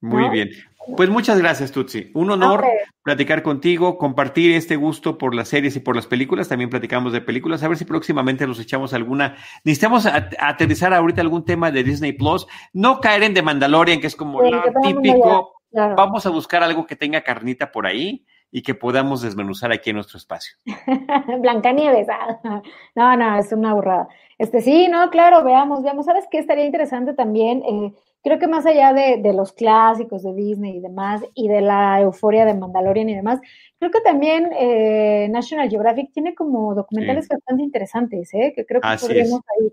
Muy 0.00 0.28
bien. 0.30 0.50
Pues 0.96 1.10
muchas 1.10 1.38
gracias, 1.38 1.72
Tutsi. 1.72 2.10
Un 2.14 2.30
honor 2.30 2.64
platicar 3.02 3.42
contigo, 3.42 3.98
compartir 3.98 4.52
este 4.54 4.76
gusto 4.76 5.18
por 5.18 5.34
las 5.34 5.48
series 5.48 5.74
y 5.74 5.80
por 5.80 5.96
las 5.96 6.06
películas. 6.06 6.48
También 6.48 6.70
platicamos 6.70 7.12
de 7.12 7.20
películas. 7.20 7.62
A 7.62 7.68
ver 7.68 7.76
si 7.76 7.84
próximamente 7.84 8.46
nos 8.46 8.60
echamos 8.60 8.94
alguna. 8.94 9.36
Necesitamos 9.64 10.06
aterrizar 10.06 10.94
ahorita 10.94 11.20
algún 11.20 11.44
tema 11.44 11.72
de 11.72 11.82
Disney 11.82 12.12
Plus. 12.12 12.46
No 12.72 13.00
caer 13.00 13.24
en 13.24 13.34
The 13.34 13.42
Mandalorian, 13.42 14.00
que 14.00 14.06
es 14.06 14.14
como 14.14 14.40
lo 14.42 14.62
típico. 14.82 15.54
Vamos 15.72 16.24
a 16.24 16.30
buscar 16.30 16.62
algo 16.62 16.86
que 16.86 16.94
tenga 16.94 17.22
carnita 17.22 17.72
por 17.72 17.86
ahí 17.86 18.24
y 18.50 18.62
que 18.62 18.74
podamos 18.74 19.22
desmenuzar 19.22 19.72
aquí 19.72 19.90
en 19.90 19.96
nuestro 19.96 20.18
espacio. 20.18 20.56
Blancanieves, 21.40 22.06
ah. 22.08 22.62
no, 22.94 23.16
no, 23.16 23.38
es 23.38 23.52
una 23.52 23.74
burrada. 23.74 24.08
Este 24.38 24.60
sí, 24.60 24.88
no, 24.88 25.10
claro, 25.10 25.42
veamos, 25.44 25.82
veamos. 25.82 26.06
¿Sabes 26.06 26.26
qué 26.30 26.38
estaría 26.38 26.64
interesante 26.64 27.12
también? 27.14 27.62
Eh, 27.64 27.92
creo 28.26 28.40
que 28.40 28.48
más 28.48 28.66
allá 28.66 28.92
de, 28.92 29.32
los 29.32 29.52
clásicos 29.52 30.24
de 30.24 30.34
Disney 30.34 30.78
y 30.78 30.80
demás, 30.80 31.22
y 31.32 31.46
de 31.46 31.60
la 31.60 32.00
euforia 32.00 32.44
de 32.44 32.54
Mandalorian 32.54 33.08
y 33.08 33.14
demás, 33.14 33.38
creo 33.78 33.92
que 33.92 34.00
también 34.00 34.50
eh, 34.58 35.28
National 35.30 35.70
Geographic 35.70 36.10
tiene 36.12 36.34
como 36.34 36.74
documentales 36.74 37.28
bastante 37.28 37.62
interesantes, 37.62 38.34
¿eh? 38.34 38.52
que 38.56 38.66
creo 38.66 38.80
que 38.80 38.96
podríamos 39.00 39.40
ahí 39.60 39.70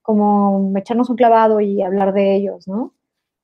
como, 0.00 0.60
como 0.60 0.78
echarnos 0.78 1.10
un 1.10 1.16
clavado 1.16 1.60
y 1.60 1.82
hablar 1.82 2.12
de 2.12 2.36
ellos, 2.36 2.68
¿no? 2.68 2.94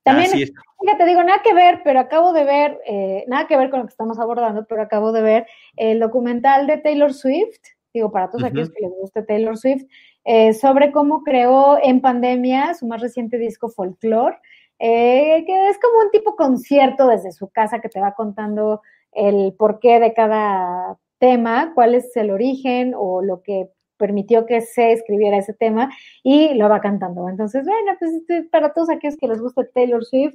También, 0.05 0.31
fíjate, 0.31 1.05
digo, 1.05 1.25
nada 1.25 1.43
que 1.43 1.53
ver, 1.53 1.81
pero 1.83 1.99
acabo 1.99 2.33
de 2.33 2.45
ver, 2.45 2.79
eh, 2.87 3.25
nada 3.27 3.49
que 3.49 3.57
ver 3.57 3.71
con 3.71 3.81
lo 3.81 3.87
que 3.87 3.93
estamos 3.93 4.21
abordando, 4.21 4.65
pero 4.67 4.83
acabo 4.83 5.11
de 5.11 5.23
ver 5.23 5.47
el 5.77 5.99
documental 5.99 6.69
de 6.69 6.79
Taylor 6.79 7.13
Swift, 7.13 7.59
digo, 7.93 8.13
para 8.13 8.31
todos 8.31 8.45
aquellos 8.45 8.71
que 8.71 8.83
les 8.83 8.93
guste 8.93 9.25
Taylor 9.25 9.59
Swift, 9.59 9.83
eh, 10.25 10.53
sobre 10.55 10.93
cómo 10.93 11.23
creó 11.23 11.79
en 11.83 12.01
pandemia 12.01 12.75
su 12.75 12.87
más 12.87 13.01
reciente 13.01 13.39
disco 13.39 13.69
Folklore, 13.69 14.39
eh, 14.79 15.45
que 15.47 15.69
es 15.69 15.79
como 15.79 16.05
un 16.05 16.11
tipo 16.11 16.37
concierto 16.37 17.09
desde 17.09 17.33
su 17.33 17.49
casa 17.49 17.81
que 17.81 17.89
te 17.89 18.01
va 18.01 18.15
contando 18.15 18.83
el 19.13 19.55
porqué 19.55 20.01
de 20.01 20.15
cada 20.15 20.99
tema, 21.19 21.73
cuál 21.75 21.95
es 21.95 22.17
el 22.17 22.31
origen 22.31 22.95
o 22.97 23.23
lo 23.23 23.43
que 23.43 23.71
permitió 23.97 24.47
que 24.47 24.61
se 24.61 24.93
escribiera 24.93 25.37
ese 25.37 25.55
tema 25.55 25.89
y 26.25 26.55
lo 26.55 26.69
va 26.69 26.81
cantando. 26.81 27.29
Entonces, 27.29 27.65
bueno, 27.65 27.93
pues 27.99 28.13
este, 28.13 28.43
para 28.43 28.73
todos 28.73 28.91
aquellos 28.91 29.17
que 29.17 29.29
les 29.29 29.41
gusta 29.41 29.63
Taylor 29.73 30.05
Swift, 30.05 30.35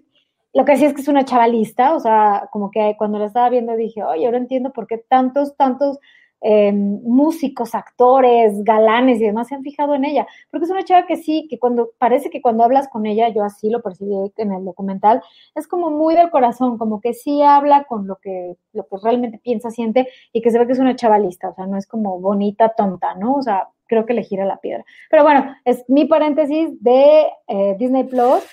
lo 0.53 0.63
que 0.63 0.77
sí 0.77 0.85
es 0.85 0.93
que 0.93 1.01
es 1.01 1.07
una 1.09 1.25
chavalista, 1.25 1.93
o 1.93 1.99
sea, 1.99 2.47
como 2.51 2.71
que 2.71 2.95
cuando 2.97 3.19
la 3.19 3.25
estaba 3.25 3.49
viendo 3.49 3.75
dije, 3.75 4.03
oye, 4.03 4.25
ahora 4.25 4.37
entiendo 4.37 4.71
por 4.71 4.87
qué 4.87 4.97
tantos, 4.97 5.57
tantos 5.57 5.99
eh, 6.41 6.71
músicos, 6.71 7.73
actores, 7.75 8.63
galanes 8.63 9.19
y 9.19 9.25
demás 9.25 9.47
se 9.47 9.55
han 9.55 9.63
fijado 9.63 9.95
en 9.95 10.05
ella, 10.05 10.27
porque 10.51 10.65
es 10.65 10.71
una 10.71 10.83
chava 10.83 11.07
que 11.07 11.17
sí, 11.17 11.47
que 11.49 11.59
cuando 11.59 11.91
parece 11.97 12.29
que 12.29 12.41
cuando 12.41 12.63
hablas 12.63 12.87
con 12.89 13.05
ella, 13.05 13.29
yo 13.29 13.43
así 13.43 13.69
lo 13.69 13.81
percibí 13.81 14.13
en 14.37 14.51
el 14.51 14.65
documental, 14.65 15.21
es 15.55 15.67
como 15.67 15.89
muy 15.89 16.15
del 16.15 16.29
corazón, 16.29 16.77
como 16.77 17.01
que 17.01 17.13
sí 17.13 17.41
habla 17.41 17.85
con 17.85 18.07
lo 18.07 18.17
que, 18.17 18.55
lo 18.73 18.87
que 18.87 18.97
realmente 19.01 19.39
piensa, 19.39 19.71
siente 19.71 20.07
y 20.31 20.41
que 20.41 20.51
se 20.51 20.59
ve 20.59 20.67
que 20.67 20.73
es 20.73 20.79
una 20.79 20.95
chavalista, 20.95 21.49
o 21.49 21.55
sea, 21.55 21.65
no 21.65 21.77
es 21.77 21.87
como 21.87 22.19
bonita, 22.19 22.69
tonta, 22.69 23.15
¿no? 23.15 23.35
O 23.35 23.41
sea, 23.41 23.69
creo 23.87 24.05
que 24.05 24.13
le 24.13 24.23
gira 24.23 24.45
la 24.45 24.57
piedra. 24.57 24.85
Pero 25.09 25.23
bueno, 25.23 25.55
es 25.65 25.83
mi 25.87 26.05
paréntesis 26.05 26.81
de 26.83 27.27
eh, 27.47 27.75
Disney 27.79 28.03
Plus 28.03 28.43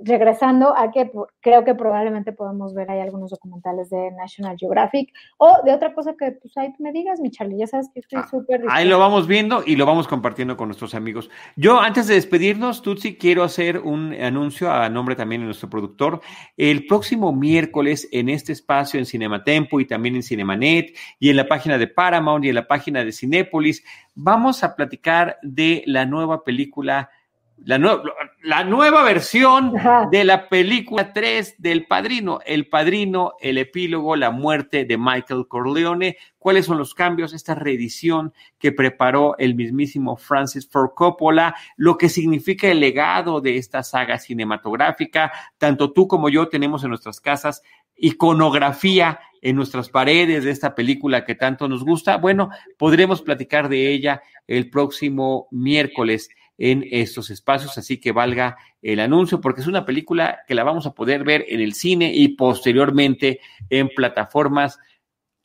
regresando 0.00 0.76
a 0.76 0.90
que 0.90 1.10
creo 1.40 1.64
que 1.64 1.74
probablemente 1.74 2.32
podemos 2.32 2.74
ver 2.74 2.90
ahí 2.90 3.00
algunos 3.00 3.30
documentales 3.30 3.90
de 3.90 4.10
National 4.12 4.56
Geographic 4.56 5.12
o 5.38 5.58
de 5.64 5.72
otra 5.72 5.92
cosa 5.94 6.14
que 6.18 6.32
pues 6.32 6.56
ahí 6.56 6.72
me 6.78 6.92
digas, 6.92 7.20
mi 7.20 7.30
Charlie, 7.30 7.58
ya 7.58 7.66
sabes 7.66 7.88
que 7.92 8.00
estoy 8.00 8.20
ah, 8.22 8.28
súper... 8.30 8.62
ahí 8.70 8.86
lo 8.86 8.98
vamos 8.98 9.26
viendo 9.26 9.62
y 9.66 9.76
lo 9.76 9.86
vamos 9.86 10.06
compartiendo 10.06 10.56
con 10.56 10.68
nuestros 10.68 10.94
amigos. 10.94 11.30
Yo 11.56 11.80
antes 11.80 12.06
de 12.06 12.14
despedirnos, 12.14 12.82
Tutsi, 12.82 13.16
quiero 13.16 13.42
hacer 13.42 13.78
un 13.78 14.14
anuncio 14.14 14.70
a 14.70 14.88
nombre 14.88 15.16
también 15.16 15.40
de 15.40 15.46
nuestro 15.46 15.68
productor. 15.68 16.20
El 16.56 16.86
próximo 16.86 17.32
miércoles 17.32 18.08
en 18.12 18.28
este 18.28 18.52
espacio 18.52 18.98
en 19.00 19.06
Cinematempo 19.06 19.80
y 19.80 19.86
también 19.86 20.16
en 20.16 20.22
Cinemanet 20.22 20.96
y 21.18 21.30
en 21.30 21.36
la 21.36 21.48
página 21.48 21.76
de 21.78 21.88
Paramount 21.88 22.44
y 22.44 22.50
en 22.50 22.54
la 22.54 22.66
página 22.66 23.04
de 23.04 23.12
Cinépolis, 23.12 23.82
vamos 24.14 24.62
a 24.62 24.76
platicar 24.76 25.38
de 25.42 25.82
la 25.86 26.06
nueva 26.06 26.44
película 26.44 27.10
la, 27.64 28.02
la 28.42 28.64
nueva 28.64 29.02
versión 29.02 29.74
de 30.10 30.24
la 30.24 30.48
película 30.48 31.12
3 31.12 31.56
del 31.58 31.86
Padrino, 31.86 32.40
El 32.46 32.68
Padrino, 32.68 33.34
el 33.40 33.58
epílogo, 33.58 34.16
la 34.16 34.30
muerte 34.30 34.84
de 34.84 34.96
Michael 34.96 35.46
Corleone, 35.48 36.16
cuáles 36.38 36.66
son 36.66 36.78
los 36.78 36.94
cambios, 36.94 37.32
esta 37.32 37.54
reedición 37.54 38.32
que 38.58 38.72
preparó 38.72 39.36
el 39.38 39.54
mismísimo 39.54 40.16
Francis 40.16 40.68
Ford 40.68 40.90
Coppola, 40.94 41.54
lo 41.76 41.98
que 41.98 42.08
significa 42.08 42.68
el 42.68 42.80
legado 42.80 43.40
de 43.40 43.56
esta 43.56 43.82
saga 43.82 44.18
cinematográfica, 44.18 45.32
tanto 45.58 45.92
tú 45.92 46.08
como 46.08 46.28
yo 46.28 46.48
tenemos 46.48 46.84
en 46.84 46.90
nuestras 46.90 47.20
casas 47.20 47.62
iconografía 47.98 49.20
en 49.42 49.56
nuestras 49.56 49.88
paredes 49.88 50.44
de 50.44 50.50
esta 50.50 50.74
película 50.74 51.24
que 51.24 51.34
tanto 51.34 51.68
nos 51.68 51.84
gusta. 51.84 52.16
Bueno, 52.16 52.50
podremos 52.76 53.22
platicar 53.22 53.68
de 53.68 53.92
ella 53.92 54.22
el 54.46 54.70
próximo 54.70 55.48
miércoles 55.50 56.28
en 56.58 56.84
estos 56.90 57.30
espacios, 57.30 57.78
así 57.78 58.00
que 58.00 58.12
valga 58.12 58.56
el 58.82 58.98
anuncio, 58.98 59.40
porque 59.40 59.60
es 59.60 59.68
una 59.68 59.86
película 59.86 60.40
que 60.46 60.54
la 60.54 60.64
vamos 60.64 60.86
a 60.86 60.92
poder 60.92 61.24
ver 61.24 61.44
en 61.48 61.60
el 61.60 61.72
cine 61.72 62.12
y 62.12 62.36
posteriormente 62.36 63.40
en 63.70 63.88
plataformas, 63.88 64.78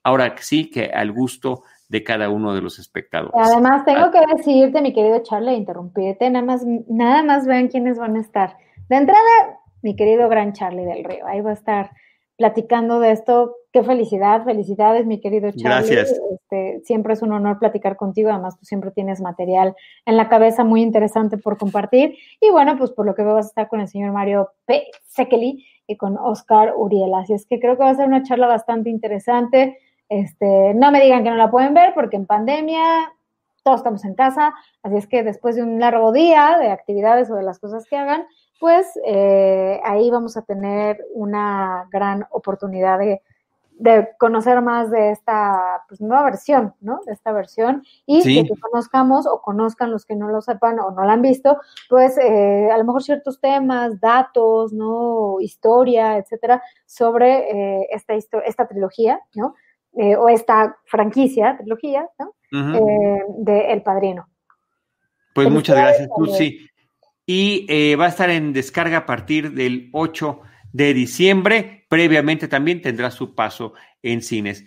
ahora 0.03 0.35
sí 0.39 0.69
que 0.69 0.85
al 0.85 1.11
gusto 1.11 1.63
de 1.87 2.03
cada 2.03 2.29
uno 2.29 2.55
de 2.55 2.61
los 2.61 2.79
espectadores. 2.79 3.33
Además, 3.35 3.85
tengo 3.85 4.09
que 4.09 4.21
decirte, 4.35 4.81
mi 4.81 4.93
querido 4.93 5.21
Charlie, 5.21 5.53
interrumpirte, 5.53 6.27
nada 6.31 6.43
más, 6.43 6.65
nada 6.89 7.21
más 7.21 7.45
vean 7.45 7.67
quiénes 7.67 7.99
van 7.99 8.17
a 8.17 8.21
estar. 8.21 8.57
De 8.89 8.95
entrada, 8.95 9.59
mi 9.83 9.95
querido 9.95 10.27
gran 10.27 10.53
Charlie 10.53 10.85
del 10.85 11.03
Río, 11.03 11.27
ahí 11.27 11.41
va 11.41 11.51
a 11.51 11.53
estar 11.53 11.91
platicando 12.35 12.99
de 12.99 13.11
esto. 13.11 13.55
Qué 13.73 13.81
felicidad, 13.81 14.43
felicidades, 14.43 15.07
mi 15.07 15.19
querido 15.19 15.49
Charlie. 15.49 15.95
Gracias. 15.95 16.21
Este, 16.31 16.81
siempre 16.85 17.13
es 17.13 17.23
un 17.23 17.31
honor 17.31 17.57
platicar 17.57 17.97
contigo, 17.97 18.29
además 18.29 18.55
tú 18.55 18.65
siempre 18.65 18.91
tienes 18.91 19.19
material 19.19 19.75
en 20.05 20.15
la 20.15 20.29
cabeza 20.29 20.63
muy 20.63 20.83
interesante 20.83 21.39
por 21.39 21.57
compartir. 21.57 22.15
Y 22.39 22.51
bueno, 22.51 22.77
pues 22.77 22.91
por 22.91 23.07
lo 23.07 23.15
que 23.15 23.23
veo 23.23 23.33
vas 23.33 23.47
a 23.47 23.49
estar 23.49 23.67
con 23.69 23.81
el 23.81 23.87
señor 23.87 24.11
Mario 24.11 24.51
P. 24.65 24.91
Sekeli 25.07 25.65
y 25.87 25.97
con 25.97 26.17
Oscar 26.17 26.75
Uriel. 26.77 27.15
Así 27.15 27.33
es 27.33 27.47
que 27.47 27.59
creo 27.59 27.75
que 27.75 27.83
va 27.83 27.89
a 27.89 27.95
ser 27.95 28.07
una 28.07 28.21
charla 28.21 28.45
bastante 28.45 28.91
interesante. 28.91 29.79
Este, 30.07 30.75
no 30.75 30.91
me 30.91 31.01
digan 31.01 31.23
que 31.23 31.31
no 31.31 31.35
la 31.35 31.49
pueden 31.49 31.73
ver 31.73 31.95
porque 31.95 32.15
en 32.15 32.27
pandemia 32.27 33.11
todos 33.63 33.77
estamos 33.77 34.05
en 34.05 34.13
casa, 34.13 34.53
así 34.83 34.97
es 34.97 35.07
que 35.07 35.23
después 35.23 35.55
de 35.55 35.63
un 35.63 35.79
largo 35.79 36.11
día 36.11 36.57
de 36.59 36.69
actividades 36.69 37.31
o 37.31 37.35
de 37.35 37.43
las 37.43 37.57
cosas 37.57 37.85
que 37.89 37.95
hagan, 37.95 38.27
pues 38.59 38.99
eh, 39.05 39.79
ahí 39.83 40.11
vamos 40.11 40.37
a 40.37 40.43
tener 40.43 40.99
una 41.13 41.87
gran 41.89 42.27
oportunidad 42.29 42.99
de, 42.99 43.21
conocer 44.17 44.61
más 44.61 44.91
de 44.91 45.11
esta 45.11 45.83
pues, 45.87 46.01
nueva 46.01 46.23
versión, 46.23 46.73
¿no? 46.81 47.01
De 47.05 47.13
esta 47.13 47.31
versión 47.31 47.83
y 48.05 48.21
de 48.23 48.47
que 48.47 48.59
conozcamos 48.59 49.27
o 49.27 49.41
conozcan 49.41 49.91
los 49.91 50.05
que 50.05 50.15
no 50.15 50.29
lo 50.29 50.41
sepan 50.41 50.79
o 50.79 50.91
no 50.91 51.03
la 51.03 51.13
han 51.13 51.21
visto, 51.21 51.59
pues 51.89 52.17
eh, 52.17 52.69
a 52.71 52.77
lo 52.77 52.83
mejor 52.85 53.03
ciertos 53.03 53.39
temas, 53.39 53.99
datos, 53.99 54.73
¿no? 54.73 55.37
Historia, 55.39 56.17
etcétera, 56.17 56.61
sobre 56.85 57.81
eh, 57.81 57.87
esta, 57.91 58.13
esta 58.45 58.67
trilogía, 58.67 59.19
¿no? 59.35 59.55
o 60.17 60.27
esta 60.27 60.75
franquicia, 60.85 61.55
trilogía, 61.55 62.09
¿no? 62.17 62.33
de 63.37 63.71
El 63.71 63.83
Padrino. 63.83 64.27
Pues 65.35 65.51
muchas 65.51 65.75
gracias, 65.75 66.09
sí 66.35 66.67
y 67.25 67.65
eh, 67.69 67.95
va 67.95 68.05
a 68.05 68.09
estar 68.09 68.29
en 68.29 68.53
descarga 68.53 68.99
a 68.99 69.05
partir 69.05 69.53
del 69.53 69.89
8 69.93 70.41
de 70.73 70.93
diciembre. 70.93 71.82
Previamente 71.93 72.47
también 72.47 72.81
tendrá 72.81 73.11
su 73.11 73.35
paso 73.35 73.73
en 74.01 74.23
cines. 74.23 74.65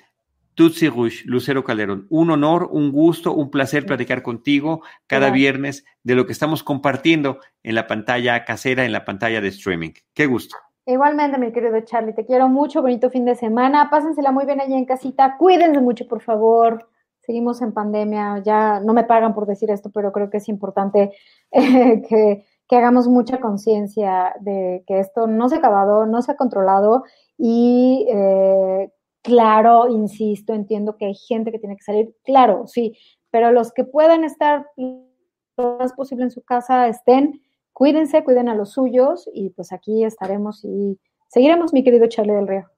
Tutsi 0.55 0.89
Rush, 0.89 1.25
Lucero 1.25 1.65
Calderón. 1.65 2.07
Un 2.09 2.31
honor, 2.31 2.69
un 2.71 2.93
gusto, 2.93 3.35
un 3.35 3.51
placer 3.51 3.85
platicar 3.85 4.23
contigo 4.23 4.83
cada 5.09 5.31
viernes 5.31 5.85
de 6.05 6.15
lo 6.15 6.25
que 6.25 6.31
estamos 6.31 6.63
compartiendo 6.63 7.41
en 7.65 7.75
la 7.75 7.89
pantalla 7.89 8.45
casera, 8.45 8.85
en 8.85 8.93
la 8.93 9.05
pantalla 9.05 9.41
de 9.41 9.49
streaming. 9.49 9.91
Qué 10.15 10.27
gusto. 10.27 10.55
Igualmente, 10.87 11.37
mi 11.37 11.51
querido 11.51 11.81
Charlie, 11.81 12.13
te 12.13 12.25
quiero 12.25 12.49
mucho, 12.49 12.81
bonito 12.81 13.11
fin 13.11 13.25
de 13.25 13.35
semana. 13.35 13.91
Pásensela 13.91 14.31
muy 14.31 14.47
bien 14.47 14.61
allá 14.61 14.79
en 14.79 14.85
casita. 14.85 15.37
Cuídense 15.37 15.81
mucho, 15.81 16.07
por 16.07 16.23
favor. 16.23 16.89
Seguimos 17.19 17.61
en 17.61 17.73
pandemia. 17.73 18.41
Ya 18.45 18.79
no 18.79 18.93
me 18.93 19.03
pagan 19.03 19.35
por 19.35 19.47
decir 19.47 19.69
esto, 19.73 19.91
pero 19.93 20.13
creo 20.13 20.31
que 20.31 20.37
es 20.37 20.49
importante 20.49 21.11
eh, 21.51 22.03
que, 22.09 22.45
que 22.69 22.77
hagamos 22.77 23.09
mucha 23.09 23.41
conciencia 23.41 24.35
de 24.41 24.85
que 24.87 25.01
esto 25.01 25.27
no 25.27 25.49
se 25.49 25.57
ha 25.57 25.59
acabado, 25.59 26.07
no 26.07 26.23
se 26.23 26.33
ha 26.33 26.37
controlado 26.37 27.05
y 27.39 28.07
eh, 28.11 28.91
Claro, 29.27 29.89
insisto, 29.89 30.55
entiendo 30.55 30.97
que 30.97 31.07
hay 31.07 31.15
gente 31.17 31.51
que 31.51 31.59
tiene 31.59 31.77
que 31.77 31.83
salir, 31.83 32.15
claro, 32.23 32.69
sí, 32.69 32.97
pero 33.33 33.51
los 33.51 33.73
que 33.73 33.83
puedan 33.83 34.23
estar 34.23 34.67
lo 34.77 35.79
más 35.81 35.95
posible 35.95 36.23
en 36.23 36.31
su 36.31 36.45
casa 36.45 36.87
estén, 36.87 37.43
cuídense, 37.73 38.23
cuiden 38.23 38.49
a 38.49 38.55
los 38.55 38.71
suyos 38.71 39.29
y 39.35 39.51
pues 39.51 39.73
aquí 39.73 40.05
estaremos 40.05 40.65
y 40.65 41.01
seguiremos, 41.27 41.73
mi 41.73 41.83
querido 41.83 42.07
Charlie 42.07 42.35
del 42.35 42.47
Río. 42.47 42.71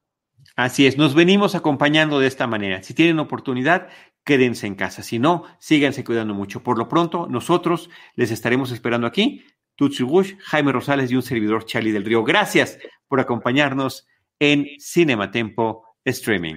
Así 0.56 0.86
es, 0.86 0.96
nos 0.96 1.14
venimos 1.14 1.54
acompañando 1.54 2.18
de 2.18 2.28
esta 2.28 2.46
manera. 2.46 2.82
Si 2.82 2.94
tienen 2.94 3.18
oportunidad, 3.18 3.88
quédense 4.24 4.66
en 4.66 4.74
casa. 4.74 5.02
Si 5.02 5.18
no, 5.18 5.44
síganse 5.58 6.02
cuidando 6.02 6.32
mucho. 6.32 6.62
Por 6.62 6.78
lo 6.78 6.88
pronto, 6.88 7.26
nosotros 7.28 7.90
les 8.14 8.30
estaremos 8.30 8.72
esperando 8.72 9.06
aquí. 9.06 9.44
Tutsi 9.78 10.02
Bush, 10.02 10.34
Jaime 10.40 10.72
Rosales 10.72 11.08
y 11.12 11.14
un 11.14 11.22
servidor 11.22 11.64
Charlie 11.64 11.92
del 11.92 12.04
Río. 12.04 12.24
Gracias 12.24 12.78
por 13.06 13.20
acompañarnos 13.20 14.08
en 14.40 14.66
Cinematempo 14.80 15.84
streaming. 16.04 16.56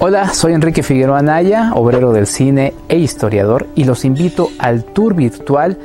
Hola, 0.00 0.30
soy 0.30 0.52
Enrique 0.52 0.82
Figueroa 0.82 1.20
Anaya, 1.20 1.70
obrero 1.74 2.12
del 2.12 2.26
cine 2.26 2.74
e 2.88 2.98
historiador, 2.98 3.68
y 3.76 3.84
los 3.84 4.04
invito 4.04 4.50
al 4.58 4.84
tour 4.84 5.14
virtual 5.14 5.78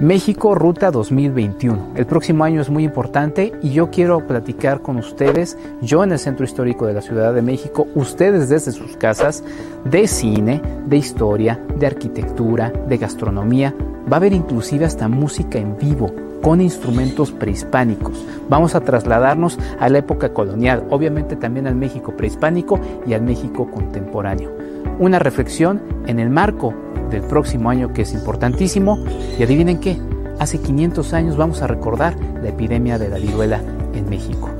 México 0.00 0.54
Ruta 0.54 0.92
2021. 0.92 1.94
El 1.96 2.06
próximo 2.06 2.44
año 2.44 2.60
es 2.60 2.70
muy 2.70 2.84
importante 2.84 3.52
y 3.62 3.70
yo 3.70 3.90
quiero 3.90 4.24
platicar 4.28 4.80
con 4.80 4.96
ustedes, 4.96 5.58
yo 5.82 6.04
en 6.04 6.12
el 6.12 6.20
Centro 6.20 6.44
Histórico 6.44 6.86
de 6.86 6.94
la 6.94 7.02
Ciudad 7.02 7.34
de 7.34 7.42
México, 7.42 7.88
ustedes 7.96 8.48
desde 8.48 8.70
sus 8.70 8.96
casas, 8.96 9.42
de 9.84 10.06
cine, 10.06 10.62
de 10.86 10.96
historia, 10.96 11.60
de 11.76 11.88
arquitectura, 11.88 12.72
de 12.88 12.96
gastronomía. 12.96 13.74
Va 14.10 14.14
a 14.14 14.16
haber 14.18 14.34
inclusive 14.34 14.84
hasta 14.84 15.08
música 15.08 15.58
en 15.58 15.76
vivo 15.76 16.12
con 16.42 16.60
instrumentos 16.60 17.32
prehispánicos. 17.32 18.24
Vamos 18.48 18.76
a 18.76 18.80
trasladarnos 18.80 19.58
a 19.80 19.88
la 19.88 19.98
época 19.98 20.32
colonial, 20.32 20.86
obviamente 20.90 21.34
también 21.34 21.66
al 21.66 21.74
México 21.74 22.16
prehispánico 22.16 22.78
y 23.04 23.14
al 23.14 23.22
México 23.22 23.68
contemporáneo. 23.68 24.52
Una 25.00 25.18
reflexión 25.18 25.82
en 26.06 26.20
el 26.20 26.30
marco 26.30 26.72
del 27.10 27.22
próximo 27.22 27.70
año 27.70 27.92
que 27.92 28.02
es 28.02 28.12
importantísimo 28.12 28.98
y 29.38 29.42
adivinen 29.42 29.80
qué, 29.80 29.98
hace 30.38 30.60
500 30.60 31.12
años 31.12 31.36
vamos 31.36 31.62
a 31.62 31.66
recordar 31.66 32.16
la 32.42 32.48
epidemia 32.48 32.98
de 32.98 33.08
la 33.08 33.18
viruela 33.18 33.60
en 33.94 34.08
México. 34.08 34.50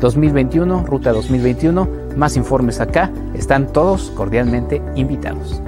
2021, 0.00 0.84
Ruta 0.86 1.12
2021, 1.12 1.88
más 2.16 2.36
informes 2.36 2.80
acá, 2.80 3.10
están 3.34 3.72
todos 3.72 4.10
cordialmente 4.14 4.82
invitados. 4.94 5.60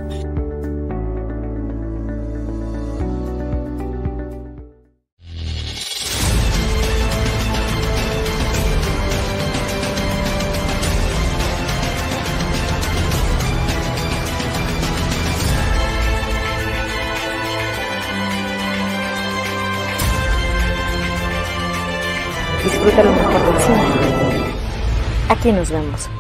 Aquí 25.39 25.53
nos 25.53 25.71
vemos. 25.71 26.11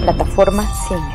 Plataforma 0.00 0.64
Cine. 0.88 1.14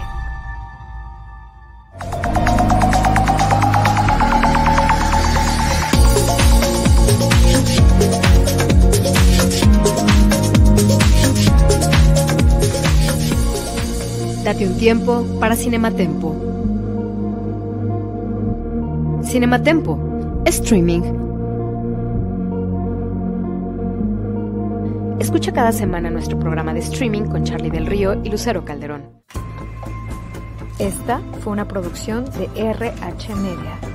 Date 14.43 14.67
un 14.67 14.77
tiempo 14.77 15.25
para 15.39 15.55
Cinematempo. 15.55 16.35
Cinematempo. 19.23 19.97
Streaming 20.45 21.24
Escucha 25.25 25.51
cada 25.51 25.71
semana 25.71 26.11
nuestro 26.11 26.37
programa 26.37 26.71
de 26.71 26.81
streaming 26.81 27.23
con 27.23 27.43
Charlie 27.43 27.71
del 27.71 27.87
Río 27.87 28.13
y 28.23 28.29
Lucero 28.29 28.63
Calderón. 28.63 29.23
Esta 30.77 31.19
fue 31.39 31.51
una 31.51 31.67
producción 31.67 32.25
de 32.25 32.47
RH 32.55 33.33
Media. 33.33 33.94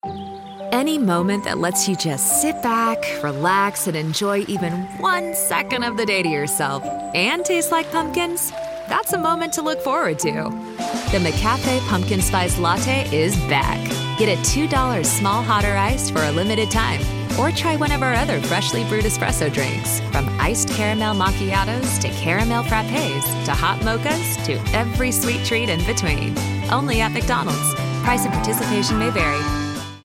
Any 0.71 0.97
moment 0.97 1.43
that 1.43 1.57
lets 1.57 1.89
you 1.89 1.97
just 1.97 2.41
sit 2.41 2.63
back, 2.63 2.97
relax, 3.21 3.87
and 3.87 3.97
enjoy 3.97 4.45
even 4.47 4.71
one 4.99 5.35
second 5.35 5.83
of 5.83 5.97
the 5.97 6.05
day 6.05 6.23
to 6.23 6.29
yourself 6.29 6.81
and 7.13 7.43
taste 7.43 7.73
like 7.73 7.91
pumpkins, 7.91 8.51
that's 8.87 9.11
a 9.11 9.17
moment 9.17 9.51
to 9.53 9.63
look 9.63 9.81
forward 9.81 10.17
to. 10.19 10.31
The 10.31 11.19
McCafe 11.19 11.79
Pumpkin 11.89 12.21
Spice 12.21 12.57
Latte 12.57 13.05
is 13.13 13.35
back. 13.49 13.79
Get 14.17 14.29
a 14.29 14.41
$2 14.43 15.05
small 15.05 15.43
hot 15.43 15.65
or 15.65 15.75
iced 15.75 16.13
for 16.13 16.23
a 16.23 16.31
limited 16.31 16.71
time. 16.71 17.01
Or 17.37 17.51
try 17.51 17.75
one 17.75 17.91
of 17.91 18.01
our 18.01 18.13
other 18.13 18.39
freshly 18.39 18.85
brewed 18.85 19.03
espresso 19.03 19.51
drinks, 19.51 19.99
from 20.11 20.29
iced 20.39 20.69
caramel 20.69 21.15
macchiatos 21.15 21.99
to 21.99 22.07
caramel 22.09 22.63
frappes 22.63 23.45
to 23.45 23.51
hot 23.51 23.79
mochas 23.79 24.45
to 24.45 24.53
every 24.73 25.11
sweet 25.11 25.43
treat 25.43 25.67
in 25.67 25.85
between. 25.85 26.33
Only 26.71 27.01
at 27.01 27.11
McDonald's. 27.11 27.75
Price 28.03 28.23
and 28.23 28.33
participation 28.33 28.99
may 28.99 29.09
vary. 29.09 29.60